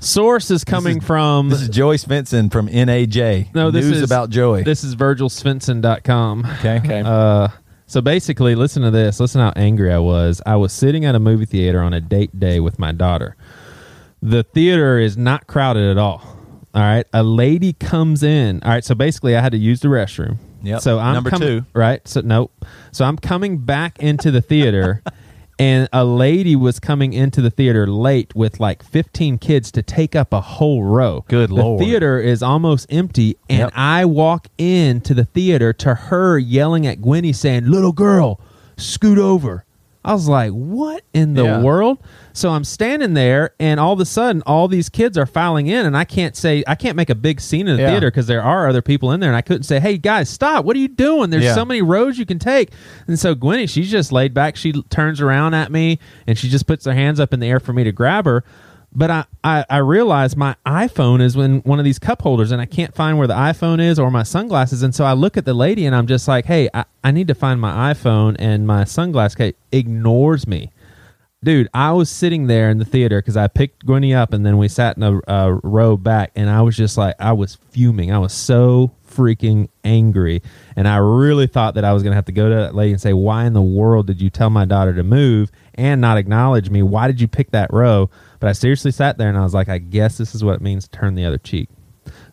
[0.00, 1.48] Source is coming from.
[1.48, 3.48] This is Joey Svendsen from NAJ.
[3.54, 4.62] no, this news is about Joey.
[4.62, 6.46] This is VirgilSvensson.com.
[6.58, 6.76] okay.
[6.78, 7.02] Okay.
[7.04, 7.48] Uh,
[7.86, 9.20] so basically, listen to this.
[9.20, 10.42] Listen how angry I was.
[10.44, 13.36] I was sitting at a movie theater on a date day with my daughter.
[14.22, 16.22] The theater is not crowded at all.
[16.74, 17.06] All right.
[17.12, 18.62] A lady comes in.
[18.62, 18.84] All right.
[18.84, 20.38] So basically, I had to use the restroom.
[20.62, 20.78] Yeah.
[20.78, 21.64] So I'm Number com- two.
[21.74, 22.06] Right.
[22.08, 22.52] So nope.
[22.92, 25.02] So I'm coming back into the theater.
[25.56, 30.16] And a lady was coming into the theater late with like 15 kids to take
[30.16, 31.24] up a whole row.
[31.28, 31.78] Good the Lord.
[31.80, 33.72] theater is almost empty, and Yep.
[33.76, 38.40] I walk into the theater to her yelling at Gwenny, saying, "Little girl,
[38.76, 39.64] scoot over."
[40.04, 41.60] I was like, "What in the Yeah.
[41.62, 41.98] world?"
[42.32, 45.86] So I'm standing there, and all of a sudden, all these kids are filing in,
[45.86, 47.90] and I can't say, I can't make a big scene in the Yeah.
[47.92, 50.64] theater because there are other people in there, and I couldn't say, "Hey guys, stop!
[50.64, 51.54] What are you doing?" There's Yeah.
[51.54, 52.70] so many rows you can take,
[53.06, 54.56] and so Gwenny, she's just laid back.
[54.56, 57.60] She turns around at me, and she just puts her hands up in the air
[57.60, 58.44] for me to grab her.
[58.94, 62.60] But I, I, I realize my iPhone is in one of these cup holders and
[62.60, 64.82] I can't find where the iPhone is or my sunglasses.
[64.84, 67.26] And so I look at the lady and I'm just like, hey, I, I need
[67.28, 70.70] to find my iPhone and my sunglass case ignores me.
[71.42, 74.56] Dude, I was sitting there in the theater because I picked Gwenny up and then
[74.58, 78.12] we sat in a, a row back and I was just like, I was fuming.
[78.12, 80.40] I was so freaking angry.
[80.76, 82.92] And I really thought that I was going to have to go to that lady
[82.92, 86.16] and say, Why in the world did you tell my daughter to move and not
[86.16, 86.82] acknowledge me?
[86.82, 88.08] Why did you pick that row?
[88.44, 90.60] But I seriously sat there and I was like, I guess this is what it
[90.60, 91.70] means to turn the other cheek.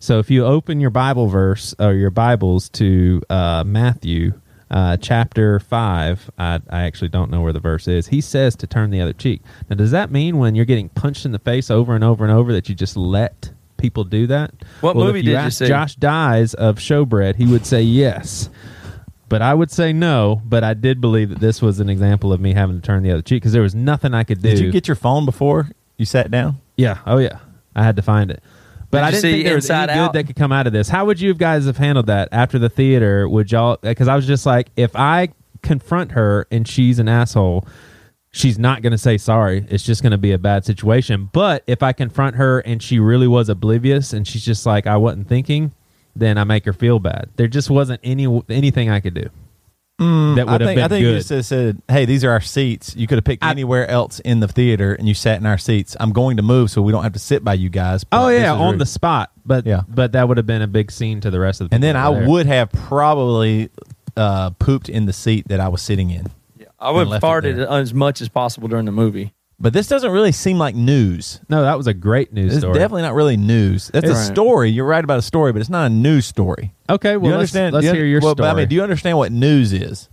[0.02, 4.34] So if you open your Bible verse or your Bibles to uh, Matthew
[4.70, 8.08] uh, chapter 5, I, I actually don't know where the verse is.
[8.08, 9.42] He says to turn the other cheek.
[9.70, 12.34] Now, does that mean when you're getting punched in the face over and over and
[12.34, 14.52] over that you just let people do that?
[14.82, 15.68] What Well, movie if did you ask see?
[15.68, 18.50] Josh Dies of Showbread, he would say yes.
[19.30, 20.42] But I would say no.
[20.44, 23.12] But I did believe that this was an example of me having to turn the
[23.12, 24.50] other cheek because there was nothing I could do.
[24.50, 25.70] Did you get your phone before
[26.02, 26.58] you sat down?
[26.76, 26.98] Yeah.
[27.06, 27.40] Oh yeah.
[27.76, 28.44] I had to find it.
[28.90, 30.14] But Did I didn't see think there was Inside any good Out?
[30.14, 30.90] that could come out of this.
[30.90, 33.30] How would you guys have handled that after the theater?
[33.30, 33.78] Would y'all?
[33.82, 35.30] Because I was just like, if I
[35.62, 37.66] confront her and she's an asshole,
[38.32, 39.66] she's not going to say sorry.
[39.70, 41.30] It's just going to be a bad situation.
[41.32, 44.98] But if I confront her and she really was oblivious and she's just like, I
[44.98, 45.72] wasn't thinking,
[46.14, 47.30] then I make her feel bad.
[47.38, 49.30] There just wasn't any anything I could do
[50.02, 51.18] that Mm, I would have think, been I think you good.
[51.18, 52.96] just have said, "Hey, these are our seats.
[52.96, 55.96] You could have picked anywhere else in the theater, and you sat in our seats.
[56.00, 58.52] I'm going to move, so we don't have to sit by you guys." oh yeah,
[58.54, 59.32] on rude." the spot.
[59.46, 59.82] But Yeah.
[59.88, 61.76] but that would have been a big scene to the rest of the.
[61.76, 62.28] And then I there.
[62.28, 63.70] would have probably
[64.18, 66.28] uh, pooped in the seat that I was sitting in.
[66.58, 69.34] Yeah, I would have farted as much as possible during the movie.
[69.62, 71.40] But this doesn't really seem like news.
[71.48, 72.74] No, that was a great news It's story.
[72.74, 73.92] definitely not really news.
[73.94, 74.18] That's a Right.
[74.34, 74.70] story.
[74.72, 76.74] You're right about a story, but it's not a news story.
[76.90, 77.74] Okay, well you let's, understand?
[77.76, 78.48] let's do you- hear your well, story.
[78.48, 80.10] But I mean, do you understand what news is?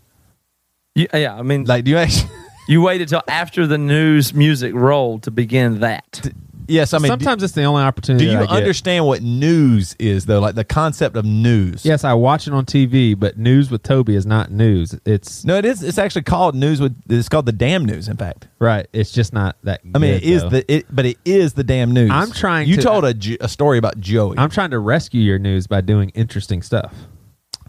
[0.94, 2.30] You, uh, yeah, I mean, Like, do you actually?
[2.68, 6.30] you waited till after the news music rolled to begin that.
[6.68, 8.26] Yes, I mean, do- Sometimes it's the only opportunity.
[8.26, 10.38] do you understand what news is though?
[10.40, 11.84] Like the concept of news.
[11.84, 14.94] Yes, I watch it on TV, but news with Toby is not news.
[15.04, 15.82] It's No, it is.
[15.82, 16.80] It's actually called news.
[16.80, 18.08] With it's called the damn news.
[18.08, 18.86] In fact, right.
[18.92, 19.80] It's just not that.
[19.94, 20.48] I mean, good, it is though.
[20.50, 20.72] the.
[20.72, 22.10] It, but it is the damn news.
[22.12, 24.38] I'm trying You to- told a, a story about Joey.
[24.38, 26.94] I'm trying to rescue your news by doing interesting stuff.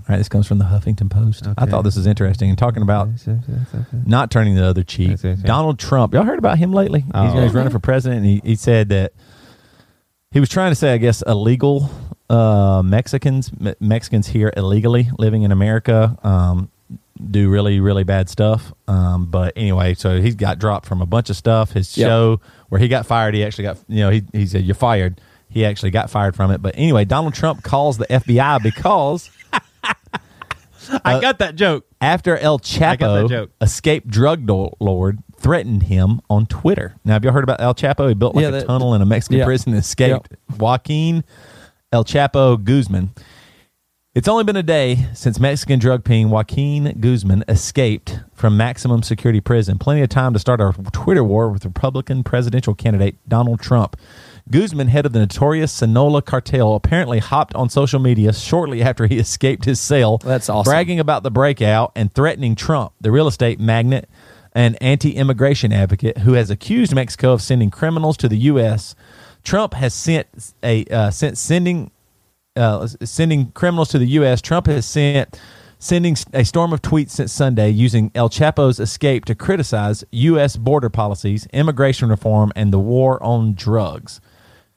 [0.09, 1.45] All right, this comes from the Huffington Post.
[1.55, 2.49] I thought this was interesting.
[2.49, 3.09] And talking about
[4.07, 5.19] not turning the other cheek.
[5.43, 6.15] Donald Trump.
[6.15, 7.01] Y'all heard about him lately?
[7.01, 7.41] He's, Oh.
[7.43, 9.13] he's running for president, and he, he said that
[10.31, 11.91] he was trying to say, I guess, illegal
[12.27, 16.71] uh, Mexicans, Me- Mexicans here illegally living in America, um,
[17.29, 18.73] do really, really bad stuff.
[18.87, 21.73] Um, but anyway, so he's got dropped from a bunch of stuff.
[21.73, 22.07] His Yep.
[22.07, 25.21] show where he got fired, he actually got, you know, he, he said, You're fired.
[25.49, 26.61] He actually got fired from it.
[26.63, 29.29] But anyway, Donald Trump calls the FBI because
[31.05, 31.85] I uh, got that joke.
[32.01, 33.51] after El Chapo, joke.
[33.61, 36.95] escaped drug do- lord, threatened him on Twitter.
[37.05, 38.07] Now, have you all heard about El Chapo?
[38.07, 39.45] He built like Yeah, a tunnel in a Mexican yeah.
[39.45, 40.33] prison and escaped.
[40.57, 41.23] Joaquin
[41.91, 43.11] El Chapo Guzman.
[44.15, 49.39] It's only been a day since Mexican drug king Joaquin Guzman escaped from maximum security
[49.39, 49.77] prison.
[49.77, 53.95] Plenty of time to start a Twitter war with Republican presidential candidate Donald Trump.
[54.51, 59.19] Guzman, head of the notorious Sonora cartel, apparently hopped on social media shortly after he
[59.19, 60.17] escaped his cell.
[60.17, 60.69] That's awesome.
[60.69, 64.05] Bragging about the breakout and threatening Trump, the real estate magnate
[64.53, 68.95] and anti immigration advocate who has accused Mexico of sending criminals to the U.S.
[69.43, 70.27] Trump has sent
[70.63, 71.91] a uh, sent sending
[72.55, 74.41] uh, sending criminals to the U.S.
[74.41, 75.39] Trump has sent
[75.77, 80.57] sending a storm of tweets since Sunday using El Chapo's escape to criticize U.S.
[80.57, 84.19] border policies, immigration reform, and the war on drugs.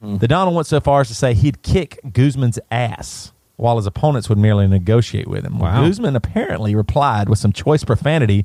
[0.03, 0.17] Hmm.
[0.17, 4.29] The Donald went so far as to say he'd kick Guzman's ass, while his opponents
[4.29, 5.59] would merely negotiate with him.
[5.59, 5.87] Wow.
[5.87, 8.45] Guzman apparently replied with some choice profanity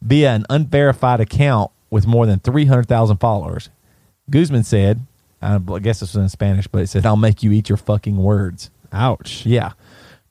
[0.00, 3.68] via an unverified account with more than 300,000 followers.
[4.30, 5.00] Guzman said,
[5.42, 8.16] I guess this was in Spanish, but it said, I'll make you eat your fucking
[8.16, 8.70] words.
[8.92, 9.44] Ouch.
[9.44, 9.72] Yeah.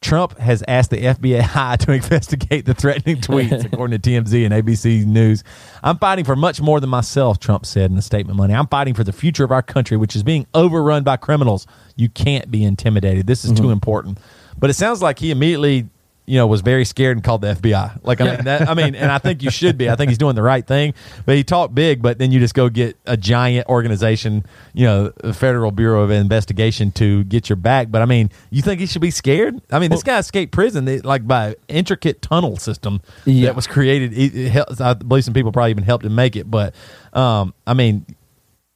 [0.01, 5.05] Trump has asked the FBI to investigate the threatening tweets, according to TMZ and ABC
[5.05, 5.43] News.
[5.83, 8.55] I'm fighting for much more than myself, Trump said in a statement Monday.
[8.55, 11.67] I'm fighting for the future of our country, which is being overrun by criminals.
[11.95, 13.27] You can't be intimidated.
[13.27, 13.71] This is too mm-hmm.
[13.73, 14.19] important.
[14.57, 15.87] But it sounds like he immediately,
[16.25, 17.99] you know, was very scared and called the FBI.
[18.03, 19.89] Like, I mean, that, I mean, and I think you should be.
[19.89, 20.93] I think he's doing the right thing.
[21.25, 25.09] But he talked big, but then you just go get a giant organization, you know,
[25.23, 27.91] the Federal Bureau of Investigation to get your back.
[27.91, 29.59] But I mean, you think he should be scared?
[29.71, 33.47] I mean, this guy escaped prison they- like by an intricate tunnel system Yeah.
[33.47, 34.13] that was created.
[34.13, 36.49] It, it helps, I believe some people probably even helped him make it.
[36.49, 36.75] But
[37.13, 38.05] um, I mean,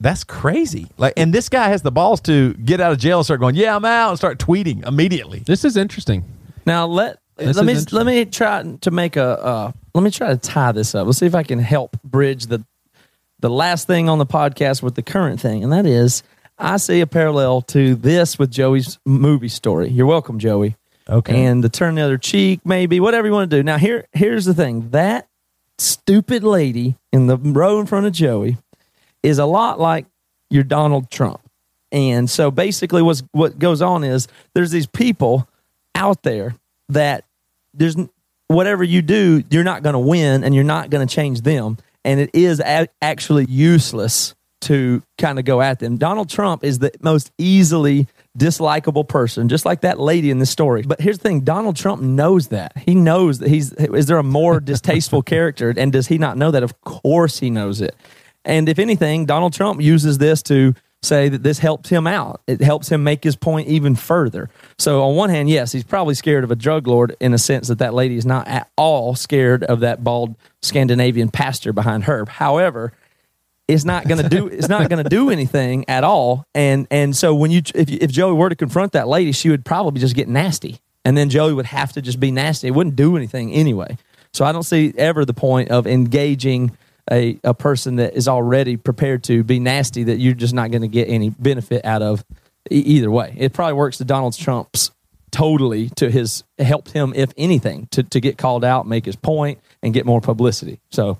[0.01, 0.87] that's crazy.
[0.97, 3.55] Like, and this guy has the balls to get out of jail and start going,
[3.55, 5.39] "Yeah, I'm out," and start tweeting immediately.
[5.39, 6.25] This is interesting.
[6.65, 10.29] Now let This let me let me try to make a uh, let me try
[10.29, 11.05] to tie this up.
[11.05, 12.65] Let's see if I can help bridge the
[13.39, 16.23] the last thing on the podcast with the current thing, and that is
[16.57, 19.89] I see a parallel to this with Joey's movie story.
[19.89, 20.77] You're welcome, Joey.
[21.09, 21.45] Okay.
[21.45, 23.63] And the turn the other cheek, maybe whatever you want to do.
[23.63, 25.27] Now here here's the thing that
[25.77, 28.57] stupid lady in the row in front of Joey
[29.21, 30.05] is a lot like
[30.49, 31.41] your Donald Trump.
[31.91, 35.47] And so basically what's what goes on is there's these people
[35.93, 36.55] out there
[36.89, 37.25] that
[37.73, 37.95] there's
[38.47, 41.77] whatever you do, you're not going to win and you're not going to change them.
[42.03, 45.97] And it is a- actually useless to kind of go at them.
[45.97, 48.07] Donald Trump is the most easily
[48.37, 50.81] dislikable person, just like that lady in the story.
[50.81, 52.77] But here's the thing Donald Trump knows that.
[52.77, 55.73] He knows that he's, is there a more distasteful character?
[55.75, 56.63] And does he not know that?
[56.63, 57.95] Of course he knows it.
[58.43, 60.75] And if anything, Donald Trump uses this to
[61.05, 62.41] say that this helps him out.
[62.47, 64.49] It helps him make his point even further.
[64.77, 67.67] So on one hand, yes, he's probably scared of a drug lord in a sense
[67.67, 72.25] that that lady is not at all scared of that bald Scandinavian pastor behind her.
[72.25, 72.93] However,
[73.67, 76.45] it's not going to do it's not going to do anything at all.
[76.53, 79.65] And and so when you if if Joey were to confront that lady, she would
[79.65, 82.67] probably just get nasty, and then Joey would have to just be nasty.
[82.67, 83.97] It wouldn't do anything anyway.
[84.33, 86.77] So I don't see ever the point of engaging
[87.11, 90.81] a, a person that is already prepared to be nasty that you're just not going
[90.81, 92.25] to get any benefit out of
[92.71, 93.35] e- either way.
[93.37, 94.91] It probably works to Donald Trump's
[95.31, 99.59] totally to his helped him if anything to, to get called out, make his point,
[99.83, 100.79] and get more publicity.
[100.91, 101.17] So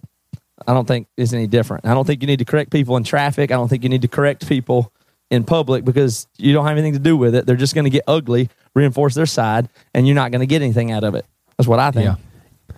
[0.66, 1.86] I don't think it's any different.
[1.86, 3.52] I don't think you need to correct people in traffic.
[3.52, 4.92] I don't think you need to correct people
[5.30, 7.46] in public because you don't have anything to do with it.
[7.46, 10.62] They're just going to get ugly, reinforce their side, and you're not going to get
[10.62, 11.26] anything out of it.
[11.58, 12.06] That's what I think.
[12.06, 12.16] Yeah.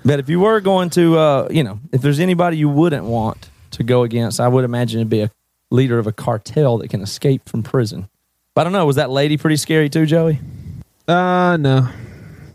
[0.05, 3.49] But if you were going to, uh, you know, if there's anybody you wouldn't want
[3.72, 5.31] to go against, I would imagine it'd be a
[5.69, 8.09] leader of a cartel that can escape from prison.
[8.53, 8.85] But I don't know.
[8.85, 10.39] Was that lady pretty scary too, Joey?
[11.07, 11.89] Uh, no,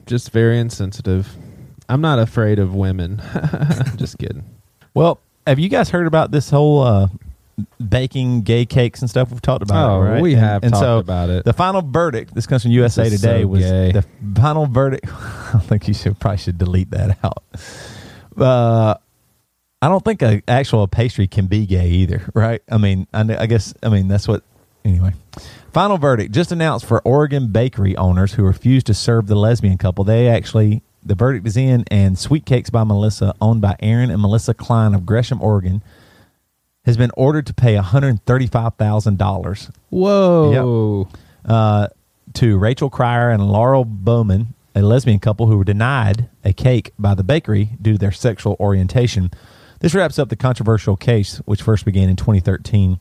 [0.06, 1.28] just very insensitive.
[1.88, 3.22] I'm not afraid of women.
[3.96, 4.44] just kidding.
[4.94, 7.08] Well, have you guys heard about this whole uh,
[7.86, 9.30] baking gay cakes and stuff?
[9.30, 10.22] We've talked about Oh, it, right?
[10.22, 11.44] we And- have and talked so about it.
[11.44, 12.34] The final verdict.
[12.34, 13.42] This comes from USA Today.
[13.42, 13.92] so was gay.
[13.92, 14.04] the
[14.34, 15.06] final verdict?
[15.54, 17.42] I think you should probably should delete that out.
[18.36, 18.94] Uh,
[19.80, 22.62] I don't think a actual pastry can be gay either, right?
[22.70, 24.42] I mean, I, I guess I mean that's what.
[24.84, 25.12] Anyway,
[25.72, 30.02] final verdict just announced for Oregon bakery owners who refused to serve the lesbian couple.
[30.02, 34.20] They actually the verdict is in, and Sweet Cakes by Melissa, owned by Aaron and
[34.20, 35.82] Melissa Klein of Gresham, Oregon,
[36.84, 41.08] has been ordered to pay one hundred thirty-five thousand dollars Whoa.
[41.44, 41.88] uh,
[42.34, 47.14] to Rachel Cryer and Laurel Bowman, a lesbian couple who were denied a cake by
[47.14, 49.30] the bakery due to their sexual orientation.
[49.80, 53.00] This wraps up the controversial case, which first began in 2013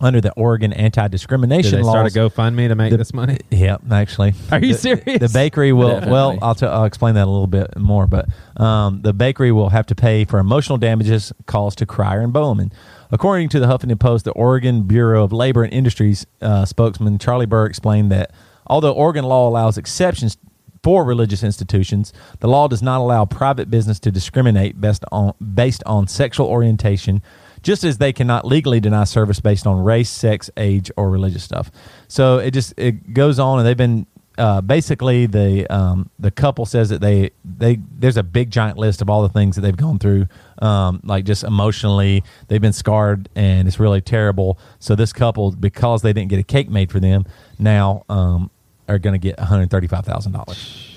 [0.00, 2.12] under the Oregon anti-discrimination they laws.
[2.12, 3.38] start a GoFundMe to make The- this money?
[3.50, 4.34] Yeah, actually.
[4.52, 5.18] Are you The- serious?
[5.20, 5.88] The bakery will.
[5.88, 6.12] Definitely.
[6.12, 8.06] Well, I'll, t- I'll explain that a little bit more.
[8.06, 8.26] But
[8.60, 12.72] um, the bakery will have to pay for emotional damages caused to Cryer and Bowman.
[13.10, 17.46] According to the Huffington Post, the Oregon Bureau of Labor and Industries uh, spokesman Charlie
[17.46, 18.32] Burr explained that
[18.66, 20.36] although Oregon law allows exceptions
[20.82, 25.82] for religious institutions, the law does not allow private business to discriminate based on based
[25.86, 27.22] on sexual orientation,
[27.66, 31.68] just as they cannot legally deny service based on race, sex, age, or religious stuff.
[32.06, 34.06] So it just it goes on, and they've been
[34.38, 39.02] uh, basically the um, the couple says that they they there's a big giant list
[39.02, 40.28] of all the things that they've gone through,
[40.62, 44.60] um, like just emotionally they've been scarred, and it's really terrible.
[44.78, 47.24] So this couple, because they didn't get a cake made for them,
[47.58, 48.48] now um,
[48.86, 50.88] are going to get one hundred thirty five thousand dollars,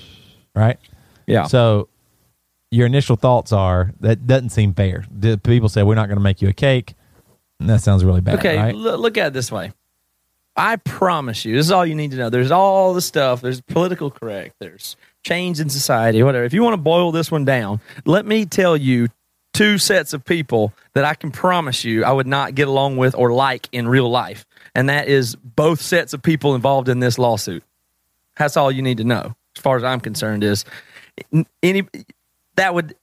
[0.54, 0.78] right?
[1.26, 1.48] Yeah.
[1.48, 1.88] So
[2.70, 5.04] your initial thoughts are that doesn't seem fair.
[5.10, 6.94] The people say we're not going to make you a cake.
[7.58, 8.38] And that sounds really bad.
[8.38, 8.74] Okay, right?
[8.74, 9.72] l- look at it this way.
[10.56, 12.30] I promise you, this is all you need to know.
[12.30, 13.40] There's all the stuff.
[13.40, 14.56] There's political correct.
[14.58, 16.44] There's change in society, whatever.
[16.44, 19.08] If you want to boil this one down, let me tell you
[19.52, 23.14] two sets of people that I can promise you I would not get along with
[23.14, 24.46] or like in real life.
[24.74, 27.64] And that is both sets of people involved in this lawsuit.
[28.38, 30.64] That's all you need to know, as far as I'm concerned, is
[31.62, 31.86] any
[32.60, 32.94] that would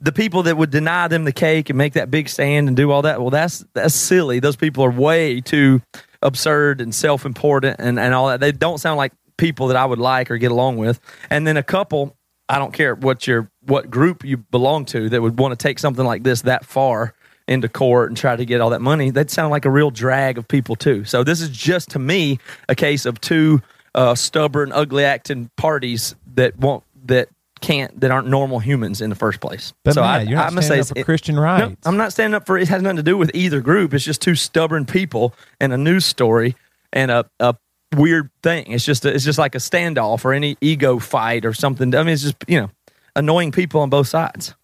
[0.00, 2.90] the people that would deny them the cake and make that big stand and do
[2.90, 4.40] all that, well, that's that's silly.
[4.40, 5.82] Those people are way too
[6.22, 8.40] absurd and self important and, and all that.
[8.40, 11.00] They don't sound like people that I would like or get along with.
[11.28, 12.16] And then a couple,
[12.48, 15.78] I don't care what your what group you belong to that would want to take
[15.78, 17.14] something like this that far
[17.48, 20.38] into court and try to get all that money, they'd sound like a real drag
[20.38, 21.04] of people too.
[21.04, 22.38] So this is just to me
[22.68, 23.60] a case of two
[23.92, 27.28] uh, stubborn, ugly acting parties that won't that
[27.60, 29.72] can't that aren't normal humans in the first place.
[29.84, 31.74] But so Matt, I, you're not I'm gonna say up for it- Christian No.
[31.84, 32.68] I'm not standing up for it.
[32.68, 33.94] Has nothing to do with either group.
[33.94, 36.56] It's just two stubborn people and a news story
[36.92, 37.54] and a, a
[37.96, 38.70] weird thing.
[38.72, 41.94] It's just a, it's just like a standoff or any ego fight or something.
[41.94, 42.70] I mean, it's just you know
[43.16, 44.54] annoying people on both sides.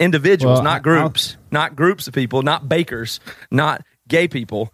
[0.00, 3.20] Individuals, Well, not groups, not groups of people, not bakers,
[3.50, 4.72] not gay people.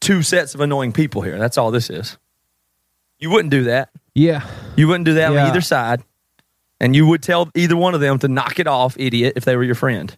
[0.00, 1.38] Two sets of annoying people here.
[1.38, 2.18] That's all this is.
[3.18, 3.88] You wouldn't do that.
[4.14, 4.46] Yeah.
[4.76, 5.44] You wouldn't do that Yeah.
[5.44, 6.02] on either side.
[6.80, 9.56] And you would tell either one of them to knock it off, idiot, if they
[9.56, 10.16] were your friend.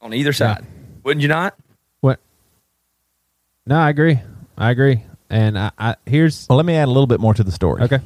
[0.00, 0.64] On either side.
[1.02, 1.54] Wouldn't you not?
[2.00, 2.20] What?
[3.66, 4.20] No, I agree.
[4.58, 5.02] I agree.
[5.30, 7.82] And I, I here's Well, let me add a little bit more to the story.
[7.82, 8.00] okay.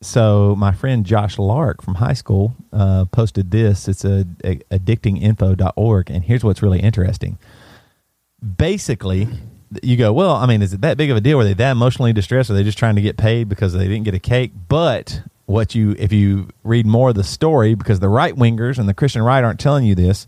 [0.00, 3.88] So my friend Josh Lark from high school uh, posted this.
[3.88, 7.38] It's a, a addictinginfo.org, and here's what's really interesting.
[8.56, 9.28] Basically,
[9.82, 11.38] you go, well, I mean, is it that big of a deal?
[11.38, 12.50] Were they that emotionally distressed?
[12.50, 14.52] Are they just trying to get paid because they didn't get a cake?
[14.68, 18.88] But what you, if you read more of the story, because the right wingers and
[18.88, 20.26] the Christian right aren't telling you this,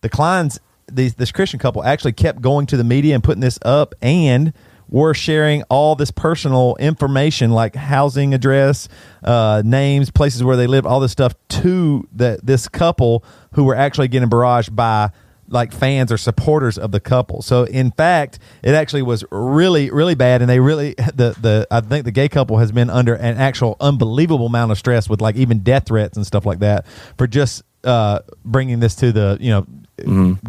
[0.00, 0.58] the Kleins
[0.90, 4.52] these this Christian couple actually kept going to the media and putting this up and
[4.88, 8.88] were sharing all this personal information like housing address,
[9.24, 13.74] uh, names, places where they live, all this stuff to the this couple who were
[13.74, 15.10] actually getting barraged by
[15.48, 17.42] like fans or supporters of the couple.
[17.42, 21.80] So in fact, it actually was really really bad and they really the the I
[21.80, 25.36] think the gay couple has been under an actual unbelievable amount of stress with like
[25.36, 26.86] even death threats and stuff like that
[27.16, 29.66] for just uh bringing this to the, you know,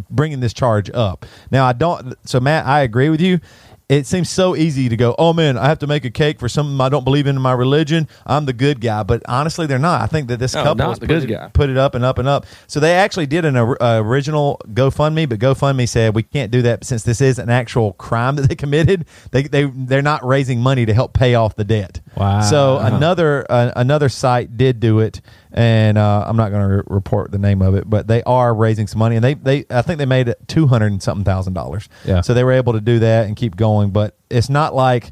[0.10, 1.26] bringing this charge up.
[1.52, 3.40] Now I don't so Matt, I agree with you.
[3.90, 6.50] It seems so easy to go, oh man, I have to make a cake for
[6.50, 8.10] something I don't believe in in my religion.
[8.26, 10.02] I'm the good guy, but honestly, they're not.
[10.02, 12.28] I think that this No, couple has put it- put it up and up and
[12.28, 12.46] up.
[12.68, 16.62] So they actually did an or- uh, original GoFundMe, but GoFundMe said we can't do
[16.64, 19.06] that since this is an actual crime that they committed.
[19.32, 22.02] They they they're not raising money to help pay off the debt.
[22.18, 22.42] Wow.
[22.42, 25.22] So another uh, another site did do it,
[25.52, 28.54] and uh, I'm not going to re- report the name of it, but they are
[28.54, 31.24] raising some money, and they they I think they made it two hundred and something
[31.26, 31.88] thousand dollars.
[32.06, 32.22] Yeah.
[32.22, 35.12] So they were able to do that and keep going, but it's not like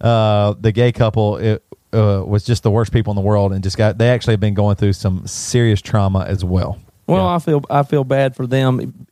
[0.00, 1.36] uh, the gay couple.
[1.38, 3.96] It, uh, was just the worst people in the world, and just got.
[3.96, 6.78] They actually have been going through some serious trauma as well.
[7.06, 9.06] Well, I feel I feel bad for them,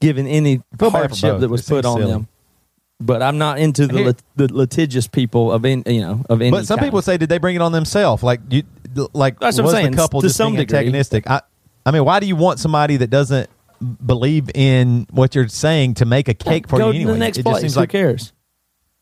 [0.00, 2.10] given any feel bad for hardship that was It put on silly.
[2.12, 2.28] them.
[3.00, 6.40] But I'm not into the Here- lit, the litigious people of any you know of
[6.42, 6.50] any.
[6.50, 6.86] But some kind.
[6.88, 8.22] people say, did they bring it on themselves?
[8.22, 8.62] Like you,
[9.12, 10.78] like That's what I'm was saying, the couple to just some being degree.
[10.78, 11.28] antagonistic?
[11.28, 11.42] I,
[11.86, 13.48] I mean, why do you want somebody that doesn't
[14.04, 17.12] believe in what you're saying to make a cake for go you to anyway?
[17.12, 17.54] the next it place.
[17.54, 18.32] just seems Who like cares?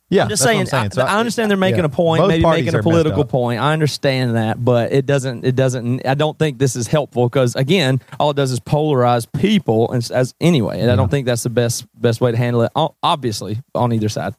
[0.08, 0.22] yeah.
[0.22, 0.82] I'm just that's what saying.
[0.84, 1.06] I'm saying.
[1.06, 1.84] I, I understand they're making yeah.
[1.84, 3.28] a point, Both maybe parties making a messed political up.
[3.28, 3.60] point.
[3.60, 5.44] I understand that, but it doesn't.
[5.44, 6.06] It doesn't.
[6.06, 9.92] I don't think this is helpful because again, all it does is polarize people.
[9.92, 12.62] And s- as anyway, and I don't think that's the best best way to handle
[12.62, 12.72] it.
[12.74, 14.34] o- Obviously, on either side.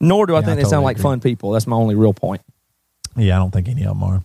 [0.00, 1.02] Nor do I Yeah, think I they sound totally like agree.
[1.02, 1.50] fun people.
[1.52, 2.42] That's my only real point.
[3.16, 4.22] Yeah, I don't think any of them are.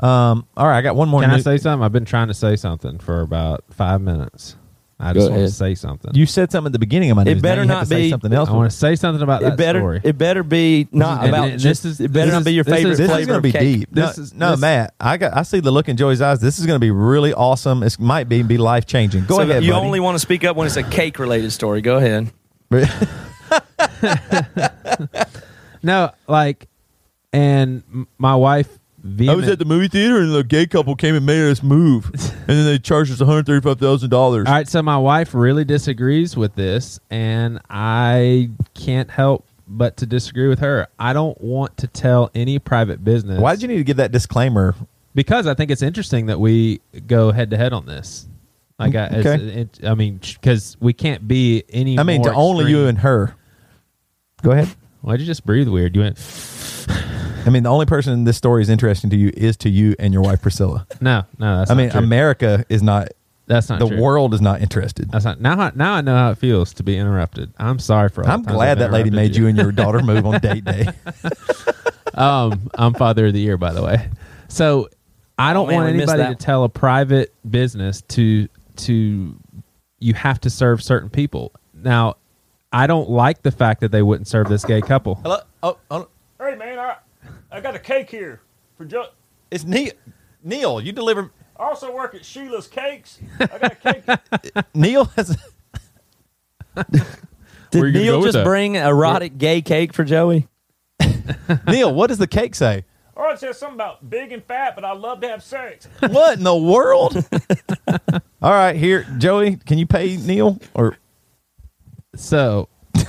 [0.00, 1.22] Um, all right, I got one more.
[1.22, 1.84] Can I new- say something?
[1.84, 4.56] I've been trying to say something for about five minutes.
[4.98, 5.50] I Go just want ahead.
[5.50, 6.10] to say something.
[6.14, 7.36] You said something at the beginning of my It news.
[7.36, 8.48] Now better you have not to say be- something else.
[8.48, 9.78] I want to say something about that It better.
[9.80, 10.00] story.
[10.02, 11.82] It better be not And- about and just.
[11.82, 13.26] this is- it better this not be is- your this is- favorite this is flavor
[13.26, 13.78] going to of be cake.
[13.80, 13.94] deep.
[13.94, 14.94] No, is- no, this- Matt.
[14.98, 15.36] I got.
[15.36, 16.40] I see the look in Joey's eyes.
[16.40, 17.82] This is going to be really awesome.
[17.82, 19.26] It might be be life changing.
[19.26, 19.64] Go So ahead.
[19.64, 19.84] you buddy.
[19.86, 21.82] only want to speak up when it's a cake related story.
[21.82, 22.30] Go ahead.
[25.82, 26.68] no, like,
[27.34, 28.68] and m- my wife.
[29.28, 32.06] I was at the movie theater and the gay couple came and made us move,
[32.14, 34.46] and then they charged us one hundred thirty-five thousand dollars.
[34.46, 40.06] All right, so my wife really disagrees with this, and I can't help but to
[40.06, 40.86] disagree with her.
[40.98, 43.40] I don't want to tell any private business.
[43.40, 44.74] Why did you need to give that disclaimer?
[45.14, 48.28] Because I think it's interesting that we go head to head on this.
[48.78, 49.60] Like, mm, I, it's- Okay.
[49.62, 51.98] it, I mean, because we can't be any.
[51.98, 52.76] I mean, more to only extreme.
[52.82, 53.34] you and her.
[54.42, 54.68] Go ahead.
[55.06, 55.94] Why'd you just breathe weird?
[55.94, 56.18] You went
[57.46, 60.12] I mean, the only person this story is interesting to you is to you and
[60.12, 60.84] your wife Priscilla.
[61.00, 61.58] no, no.
[61.58, 62.00] That's I not mean, true.
[62.00, 63.10] America is not.
[63.46, 64.00] that's not the true.
[64.00, 65.08] world is not interested.
[65.12, 65.60] That's not now.
[65.60, 67.52] I- Now I know how it feels to be interrupted.
[67.56, 68.24] I'm sorry for.
[68.24, 70.26] All I'm the times glad I've that lady interrupted made you and your daughter move
[70.26, 70.88] on date day.
[72.14, 74.08] um, I'm father of the year, by the way.
[74.48, 74.88] So
[75.38, 76.44] I don't Oh, man, want we missed anybody to that.
[76.44, 79.38] tell a private business to to
[80.00, 81.52] you have to serve certain people.
[81.74, 82.16] Now,
[82.72, 85.16] I don't like the fact that they wouldn't serve this gay couple.
[85.16, 85.38] Hello.
[85.62, 86.96] Oh, oh, Hey man, I
[87.50, 88.40] I got a cake here
[88.76, 89.06] for Joe.
[89.50, 89.92] it's Neil.
[90.42, 91.30] Neil, you deliver.
[91.58, 93.18] I also work at Sheila's Cakes.
[93.40, 94.64] I got a cake.
[94.74, 95.36] Neil has.
[97.70, 100.46] Did Where you gonna Neil go just bring erotic gay cake for Joey?
[101.66, 102.84] Neil, what does the cake say?
[103.16, 105.88] oh, it says something about big and fat, but I love to have sex.
[106.00, 107.16] What in the world?
[108.42, 110.60] All right, here, Joey, can you pay Neil?
[110.74, 110.98] Or
[112.16, 113.04] So all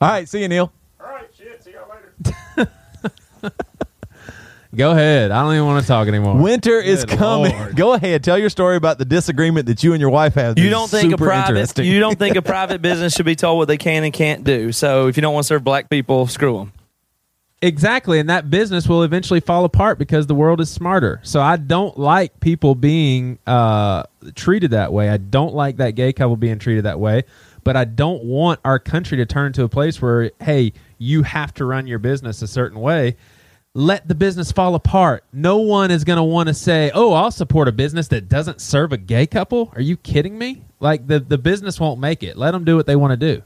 [0.00, 0.72] right, see you, Neil.
[1.00, 1.62] All right, shit.
[1.62, 2.72] See y'all later.
[4.74, 5.30] go ahead.
[5.30, 6.36] I don't even want to talk anymore.
[6.36, 7.56] Winter is Good coming.
[7.56, 7.76] Lord.
[7.76, 10.58] Go ahead, tell your story about the disagreement that you and your wife have.
[10.58, 13.68] You don't think a private you don't think a private business should be told what
[13.68, 14.72] they can and can't do.
[14.72, 16.72] So if you don't want to serve black people, screw them.
[17.62, 21.20] Exactly, and that business will eventually fall apart because the world is smarter.
[21.22, 24.04] So I don't like people being uh,
[24.34, 25.10] treated that way.
[25.10, 27.24] I don't like that gay couple being treated that way.
[27.64, 31.54] But I don't want our country to turn to a place where, hey, you have
[31.54, 33.16] to run your business a certain way.
[33.72, 35.24] Let the business fall apart.
[35.32, 38.60] No one is going to want to say, "Oh, I'll support a business that doesn't
[38.60, 40.62] serve a gay couple." Are you kidding me?
[40.80, 42.36] Like the the business won't make it.
[42.36, 43.42] Let them do what they want to do.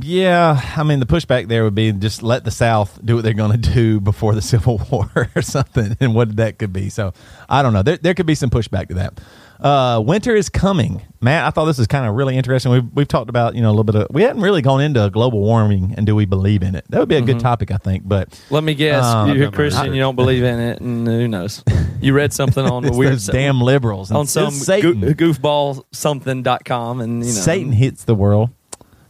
[0.00, 3.32] Yeah, I mean the pushback there would be just let the South do what they're
[3.32, 6.88] going to do before the Civil War or something, and what that could be.
[6.88, 7.12] So
[7.48, 7.82] I don't know.
[7.82, 9.20] There there could be some pushback to that.
[9.60, 11.44] Uh, winter is coming, Matt.
[11.44, 12.70] I thought this was kind of really interesting.
[12.70, 15.10] We've we've talked about you know a little bit of we hadn't really gone into
[15.10, 16.84] global warming and do we believe in it?
[16.90, 18.06] That would be a good topic, I think.
[18.06, 19.04] But Let me guess.
[19.04, 19.92] Um, you're a Christian.
[19.94, 21.62] You don't believe in it, and who knows?
[22.00, 25.00] You read something on a it's weird damn liberals on It's some Satan.
[25.00, 28.50] goo- goofball something.com, and you know Satan hits the world.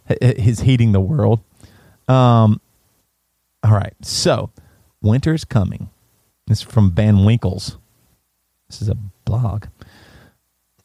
[0.08, 1.40] H- He's heating the world.
[2.08, 2.62] Um,
[3.62, 3.92] all right.
[4.00, 4.52] So,
[5.02, 5.90] winter's coming.
[6.46, 7.76] This is from Van Winkles.
[8.70, 8.94] This is a
[9.26, 9.64] blog.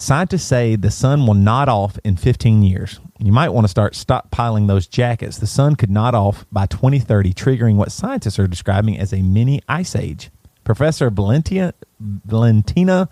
[0.04, 3.00] Scientists say the sun will nod off in 15 years.
[3.20, 5.38] You might want to start stockpiling those jackets.
[5.38, 9.62] The sun could nod off by 2030, triggering what scientists are describing as a mini
[9.70, 10.30] ice age.
[10.66, 13.08] Professor Valentina, Valentina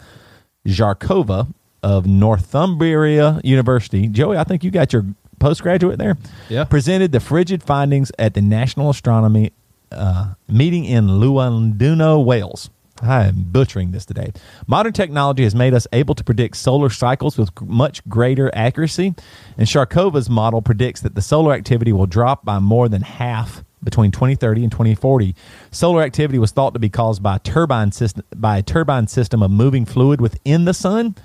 [0.67, 4.09] Zharkova of Northumbria University.
[4.09, 5.05] Joey, I think you got your
[5.39, 6.17] postgraduate there.
[6.49, 6.65] Yeah.
[6.65, 9.53] Presented the frigid findings at the National Astronomy
[9.93, 12.69] uh, meeting in Llandudno, Wales.
[13.01, 14.31] I am butchering this today.
[14.67, 19.15] Modern technology has made us able to predict solar cycles with much greater accuracy,
[19.57, 24.11] and Zharkova's model predicts that the solar activity will drop by more than half between
[24.11, 25.35] 2030 and 2040.
[25.71, 29.41] Solar activity was thought to be caused by a turbine system by a turbine system
[29.41, 31.15] of moving fluid within the sun.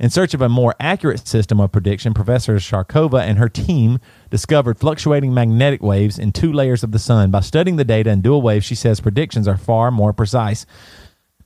[0.00, 4.00] In search of a more accurate system of prediction, Professor Sharkova and her team
[4.30, 7.30] discovered fluctuating magnetic waves in two layers of the sun.
[7.30, 10.64] By studying the data in dual waves, she says predictions are far more precise.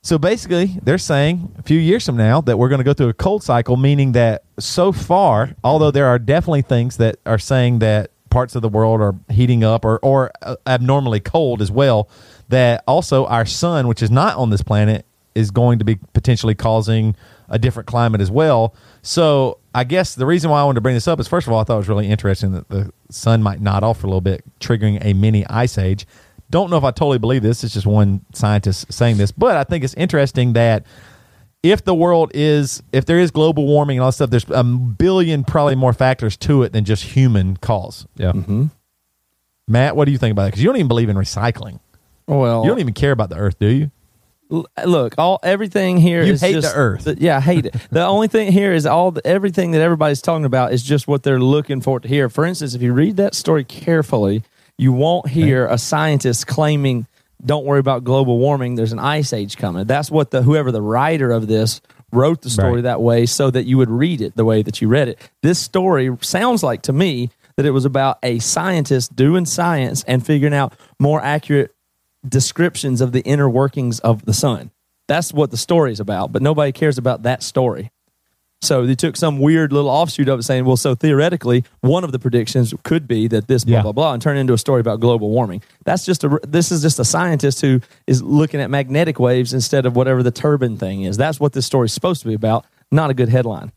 [0.04, 3.08] So basically, they're saying a few years from now that we're going to go through
[3.08, 7.78] a cold cycle, meaning that so far, although there are definitely things that are saying
[7.78, 12.10] that parts of the world are heating up or, or uh, abnormally cold as well,
[12.50, 16.54] that also our sun, which is not on this planet, is going to be potentially
[16.54, 17.16] causing
[17.48, 18.74] a different climate as well.
[19.00, 21.52] So I guess the reason why I wanted to bring this up is first of
[21.54, 24.10] all, I thought it was really interesting that the sun might nod off for a
[24.10, 26.06] little bit, triggering a mini ice age.
[26.50, 27.64] Don't know if I totally believe this.
[27.64, 30.84] It's just one scientist saying this, but I think it's interesting that
[31.62, 34.62] if the world is, if there is global warming and all that stuff, there's a
[34.62, 38.06] billion probably more factors to it than just human cause.
[38.16, 38.32] Yeah.
[38.32, 38.66] Mm-hmm.
[39.66, 40.48] Matt, what do you think about that?
[40.48, 41.80] Because you don't even believe in recycling.
[42.26, 43.90] Well, You don't even care about the earth, do you?
[44.84, 47.08] Look all everything here You is hate just- the earth.
[47.18, 50.44] yeah i hate it the only thing here is all the, everything that everybody's talking
[50.44, 53.34] about is just what they're looking for to hear for instance if you read that
[53.34, 54.42] story carefully
[54.78, 57.06] you won't hear a scientist claiming
[57.44, 60.82] don't worry about global warming there's an ice age coming that's what the whoever the
[60.82, 61.80] writer of this
[62.12, 62.82] wrote the story Right.
[62.84, 65.58] that way so that you would read it the way that you read it this
[65.58, 70.54] story sounds like to me that it was about a scientist doing science and figuring
[70.54, 71.74] out more accurate
[72.28, 74.70] descriptions of the inner workings of the sun.
[75.06, 77.92] That's what the story is about, but nobody cares about that story.
[78.64, 82.12] So they took some weird little offshoot of it saying, well, so theoretically, one of
[82.12, 83.82] the predictions could be that this blah Yeah.
[83.82, 85.62] blah blah, and turn into a story about global warming.
[85.84, 89.86] That's just a this is just a scientist who is looking at magnetic waves instead
[89.86, 91.16] of whatever the turbine thing is.
[91.16, 92.64] That's what this story is supposed to be about.
[92.90, 93.72] Not a good headline.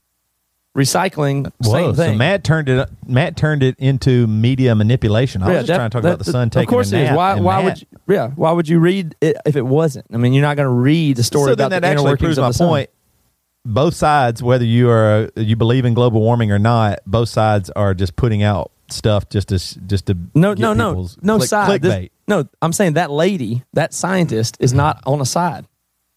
[0.77, 2.17] Recycling, Whoa, same so thing.
[2.19, 5.41] Matt turned it Matt turned it into media manipulation.
[5.41, 6.97] I was just that- trying to talk that- about the sun taking Of course a
[6.97, 7.07] it is.
[7.09, 7.17] nap.
[7.17, 7.39] Why?
[7.39, 7.81] Why Matt- would?
[7.81, 8.27] You, yeah.
[8.35, 10.05] Why would you read it if it wasn't?
[10.13, 12.01] I mean, you're not going to read the story so about then that the inner
[12.11, 12.67] actually proves of my the sun.
[12.67, 12.89] point.
[13.67, 17.93] Both sides, whether you are you believe in global warming or not, both sides are
[17.93, 21.81] just putting out stuff just to just to No, no, no, no click- side.
[21.81, 25.65] This- no, I'm saying that lady, that scientist, is not on a side.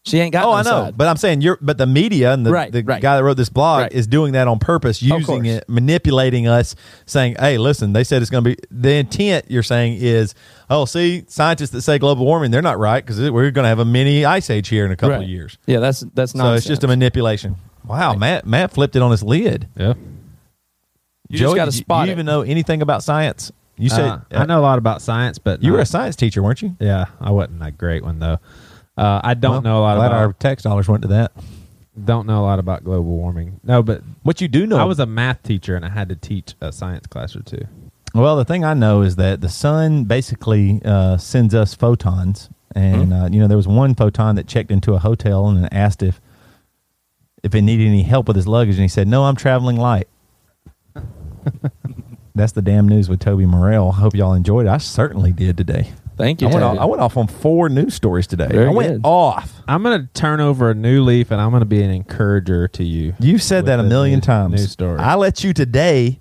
[0.03, 0.45] She ain't got.
[0.45, 0.97] Oh, no I know, side.
[0.97, 1.59] but I'm saying you're.
[1.61, 2.99] But the media and the, Right, the right.
[3.01, 3.91] guy that wrote this blog Right.
[3.93, 6.75] is doing that on purpose, using it, manipulating us,
[7.05, 10.33] saying, "Hey, listen, they said it's going to be." The intent you're saying is,
[10.71, 13.77] "Oh, see, scientists that say global warming, they're not right because we're going to have
[13.77, 15.23] a mini ice age here in a couple Right.
[15.23, 16.45] of years." Yeah, that's that's not.
[16.45, 17.57] So it's just a manipulation.
[17.87, 19.67] Wow, Matt Matt flipped it on his lid.
[19.77, 19.93] Yeah.
[21.29, 23.51] You just gotta did you- spot you even know anything about science?
[23.77, 26.43] You said Uh, I know a lot about science, but you were a science teacher,
[26.43, 26.75] weren't you?
[26.79, 28.39] Yeah, I wasn't a great one though.
[28.97, 31.31] Uh, I don't Well, know a lot glad about our tax dollars went to that.
[32.03, 33.59] don't know a lot about global warming.
[33.63, 36.15] No, but What you do know, I was a math teacher and I had to
[36.15, 37.65] teach a science class or two.
[38.13, 43.13] Well, the thing I know is that the sun basically uh, sends us photons, and
[43.13, 46.19] uh, you know there was one photon that checked into a hotel and asked if
[47.41, 50.09] if it needed any help with his luggage, and he said, "No, I'm traveling light."
[52.35, 53.93] That's the damn news with Toby Morrell.
[53.93, 54.69] Hope y'all enjoyed it.
[54.69, 55.91] I certainly did today.
[56.17, 56.47] Thank you.
[56.47, 58.47] I went, off, I went off on four news stories today.
[58.47, 59.07] Very I went good.
[59.07, 59.53] off.
[59.67, 62.67] I'm going to turn over a new leaf and I'm going to be an encourager
[62.69, 63.13] to you.
[63.19, 64.51] You've said that a million news- times.
[64.53, 64.99] News story.
[64.99, 66.19] I let you today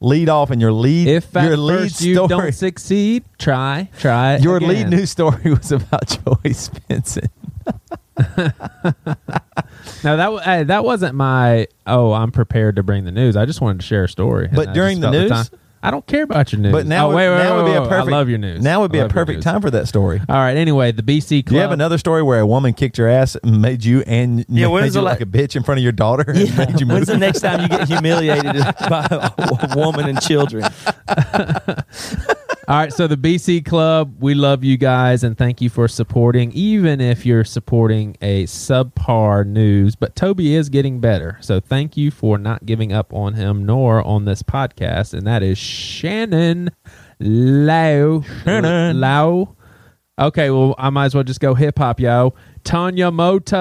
[0.00, 1.08] lead off in your lead.
[1.08, 2.28] if at your lead first you story.
[2.28, 4.36] don't succeed, try, try.
[4.38, 4.68] Your again.
[4.68, 7.28] lead news story was about Joey Svendsen.
[10.04, 11.66] No, that wa- hey, that wasn't my.
[11.86, 13.36] Oh, I'm prepared to bring the news.
[13.36, 14.48] I just wanted to share a story.
[14.52, 16.72] But during the felt news, time- I don't care about your news.
[16.72, 18.08] But now, oh, wait, wait, now wait, would be a perfect.
[18.12, 18.60] I love your news.
[18.62, 20.20] Now would be I a love your perfect time for that story.
[20.28, 20.56] All right.
[20.56, 21.50] Anyway, the BC Club.
[21.50, 24.44] Do you have another story where a woman kicked your ass and made you and
[24.48, 26.24] Yeah, made when's you the like a bitch in front of your daughter?
[26.28, 29.06] and made you When's the next time you get humiliated by
[29.38, 30.64] a woman and children?
[32.68, 36.50] All right, so the BC Club, we love you guys and thank you for supporting,
[36.50, 39.94] even if you're supporting a subpar news.
[39.94, 41.38] But Toby is getting better.
[41.40, 45.14] So thank you for not giving up on him nor on this podcast.
[45.14, 46.70] And that is Shannon
[47.20, 48.22] Lau.
[48.42, 48.98] Shannon.
[48.98, 49.54] Lau.
[50.18, 52.34] Okay, well, I might as well just go hip hop, yo.
[52.64, 53.56] Tanya Mota.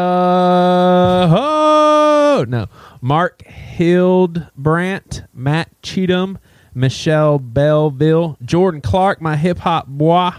[1.29, 2.65] Oh, no.
[3.01, 6.39] Mark Hildbrandt, Matt Cheatham,
[6.75, 10.31] Michelle Belleville, Jordan Clark, my hip hop boy,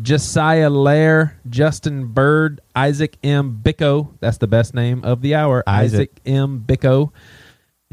[0.00, 3.60] Josiah Lair, Justin Bird, Isaac M.
[3.62, 4.10] Bicko.
[4.20, 5.64] That's the best name of the hour.
[5.66, 5.94] Isaac.
[5.94, 6.64] Isaac M.
[6.66, 7.12] Bicko.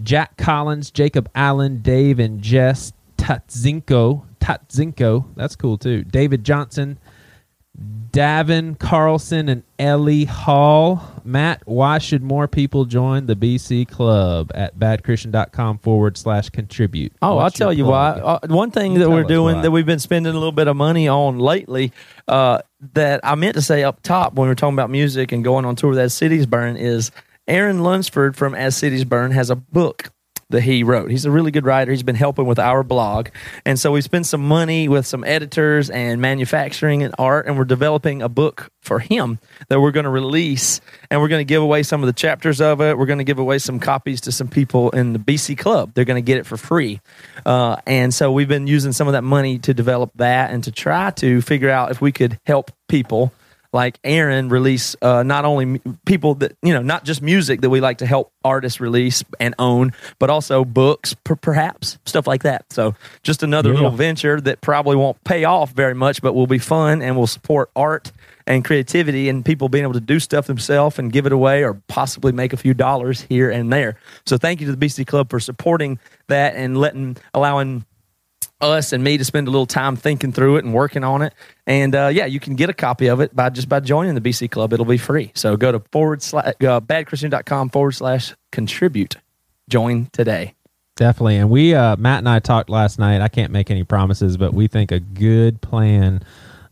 [0.04, 4.24] Jack Collins, Jacob Allen, Dave and Jess Tatzinko.
[4.40, 5.26] Tatzinko.
[5.36, 6.04] That's cool too.
[6.04, 7.00] David Johnson,
[8.12, 11.22] Davin Carlson, and Ellie Hall.
[11.24, 17.14] Matt, why should more people join the BC Club at badchristian.com forward slash contribute?
[17.22, 18.10] Oh, What's I'll tell your you why.
[18.12, 19.62] Uh, one thing that we're doing why.
[19.64, 21.92] that we've been spending a little bit of money on lately,
[22.28, 22.60] uh,
[22.94, 25.66] that I meant to say up top when we were talking about music and going
[25.66, 27.12] on tour with As Cities Burn is
[27.48, 30.12] Aaron Lunsford from As Cities Burn has a book
[30.50, 31.12] that he wrote.
[31.12, 31.92] He's a really good writer.
[31.92, 33.30] He's been helping with our blog.
[33.66, 37.66] And so we spent some money with some editors and manufacturing and art, and we're
[37.66, 40.80] developing a book for him that we're going to release.
[41.12, 42.98] And we're going to give away some of the chapters of it.
[42.98, 45.92] We're going to give away some copies to some people in the BC Club.
[45.94, 47.02] They're going to get it for free.
[47.46, 50.72] Uh, and so we've been using some of that money to develop that and to
[50.72, 53.34] try to figure out if we could help people
[53.74, 57.82] like Aaron release uh, not only people that you know not just music that we
[57.82, 62.72] like to help artists release and own, but also books, per- perhaps stuff like that.
[62.72, 66.60] So just another little venture that probably won't pay off very much, but will be
[66.60, 68.12] fun and will support art
[68.48, 71.76] and creativity and people being able to do stuff themselves and give it away or
[71.88, 73.98] possibly make a few dollars here and there.
[74.26, 77.86] So thank you to the BC Club for supporting that and letting allowing
[78.60, 81.34] us and me to spend a little time thinking through it and working on it.
[81.66, 84.22] And uh, yeah, you can get a copy of it by just by joining the
[84.22, 84.74] BC Club.
[84.74, 85.32] It'll be free.
[85.36, 89.18] So go to forward slash uh, badchristian.com forward slash contribute.
[89.70, 90.56] Join today.
[90.96, 91.38] Definitely.
[91.38, 93.22] And we, uh, Matt and I talked last night.
[93.22, 96.24] I can't make any promises, but we think a good plan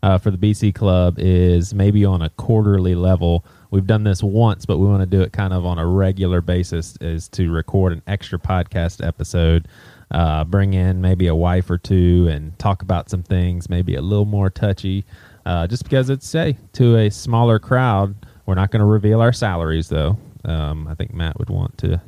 [0.02, 3.44] uh, for the BC Club is maybe on a quarterly level.
[3.70, 6.40] We've done this once, but we want to do it kind of on a regular
[6.40, 9.68] basis is to record an extra podcast episode,
[10.10, 14.02] uh, bring in maybe a wife or two and talk about some things, maybe a
[14.02, 15.04] little more touchy,
[15.44, 18.14] uh, just because it's, say, to a smaller crowd.
[18.46, 20.18] We're not going to reveal our salaries, though.
[20.44, 22.00] Um, I think Matt would want to,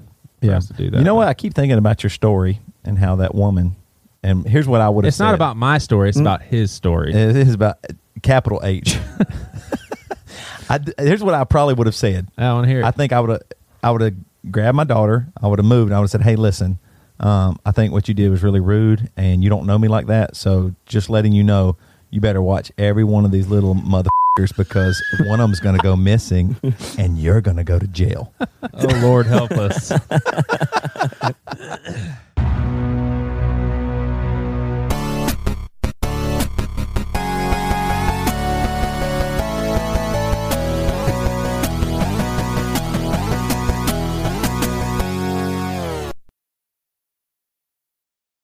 [0.44, 0.98] us to do that.
[0.98, 1.26] You know what?
[1.26, 3.74] I keep thinking about your story and how that woman.
[4.22, 5.08] And here's what I would have.
[5.08, 6.08] It's not about my story.
[6.08, 7.12] It's about his story.
[7.12, 7.78] It is about
[8.22, 8.98] capital H.
[10.70, 12.28] I, here's what I probably would have said.
[12.36, 12.84] I want to hear it.
[12.84, 13.42] I think I would have.
[13.82, 14.14] I would have
[14.50, 15.28] grabbed my daughter.
[15.40, 15.90] I would have moved.
[15.90, 16.78] And I would have said, "Hey, listen.
[17.20, 20.06] Um, I think what you did was really rude, and you don't know me like
[20.06, 20.36] that.
[20.36, 21.76] So just letting you know,
[22.10, 25.82] you better watch every one of these little motherfuckers because one of them's going to
[25.82, 26.56] go missing,
[26.98, 29.92] and you're going to go to jail." oh Lord, help us.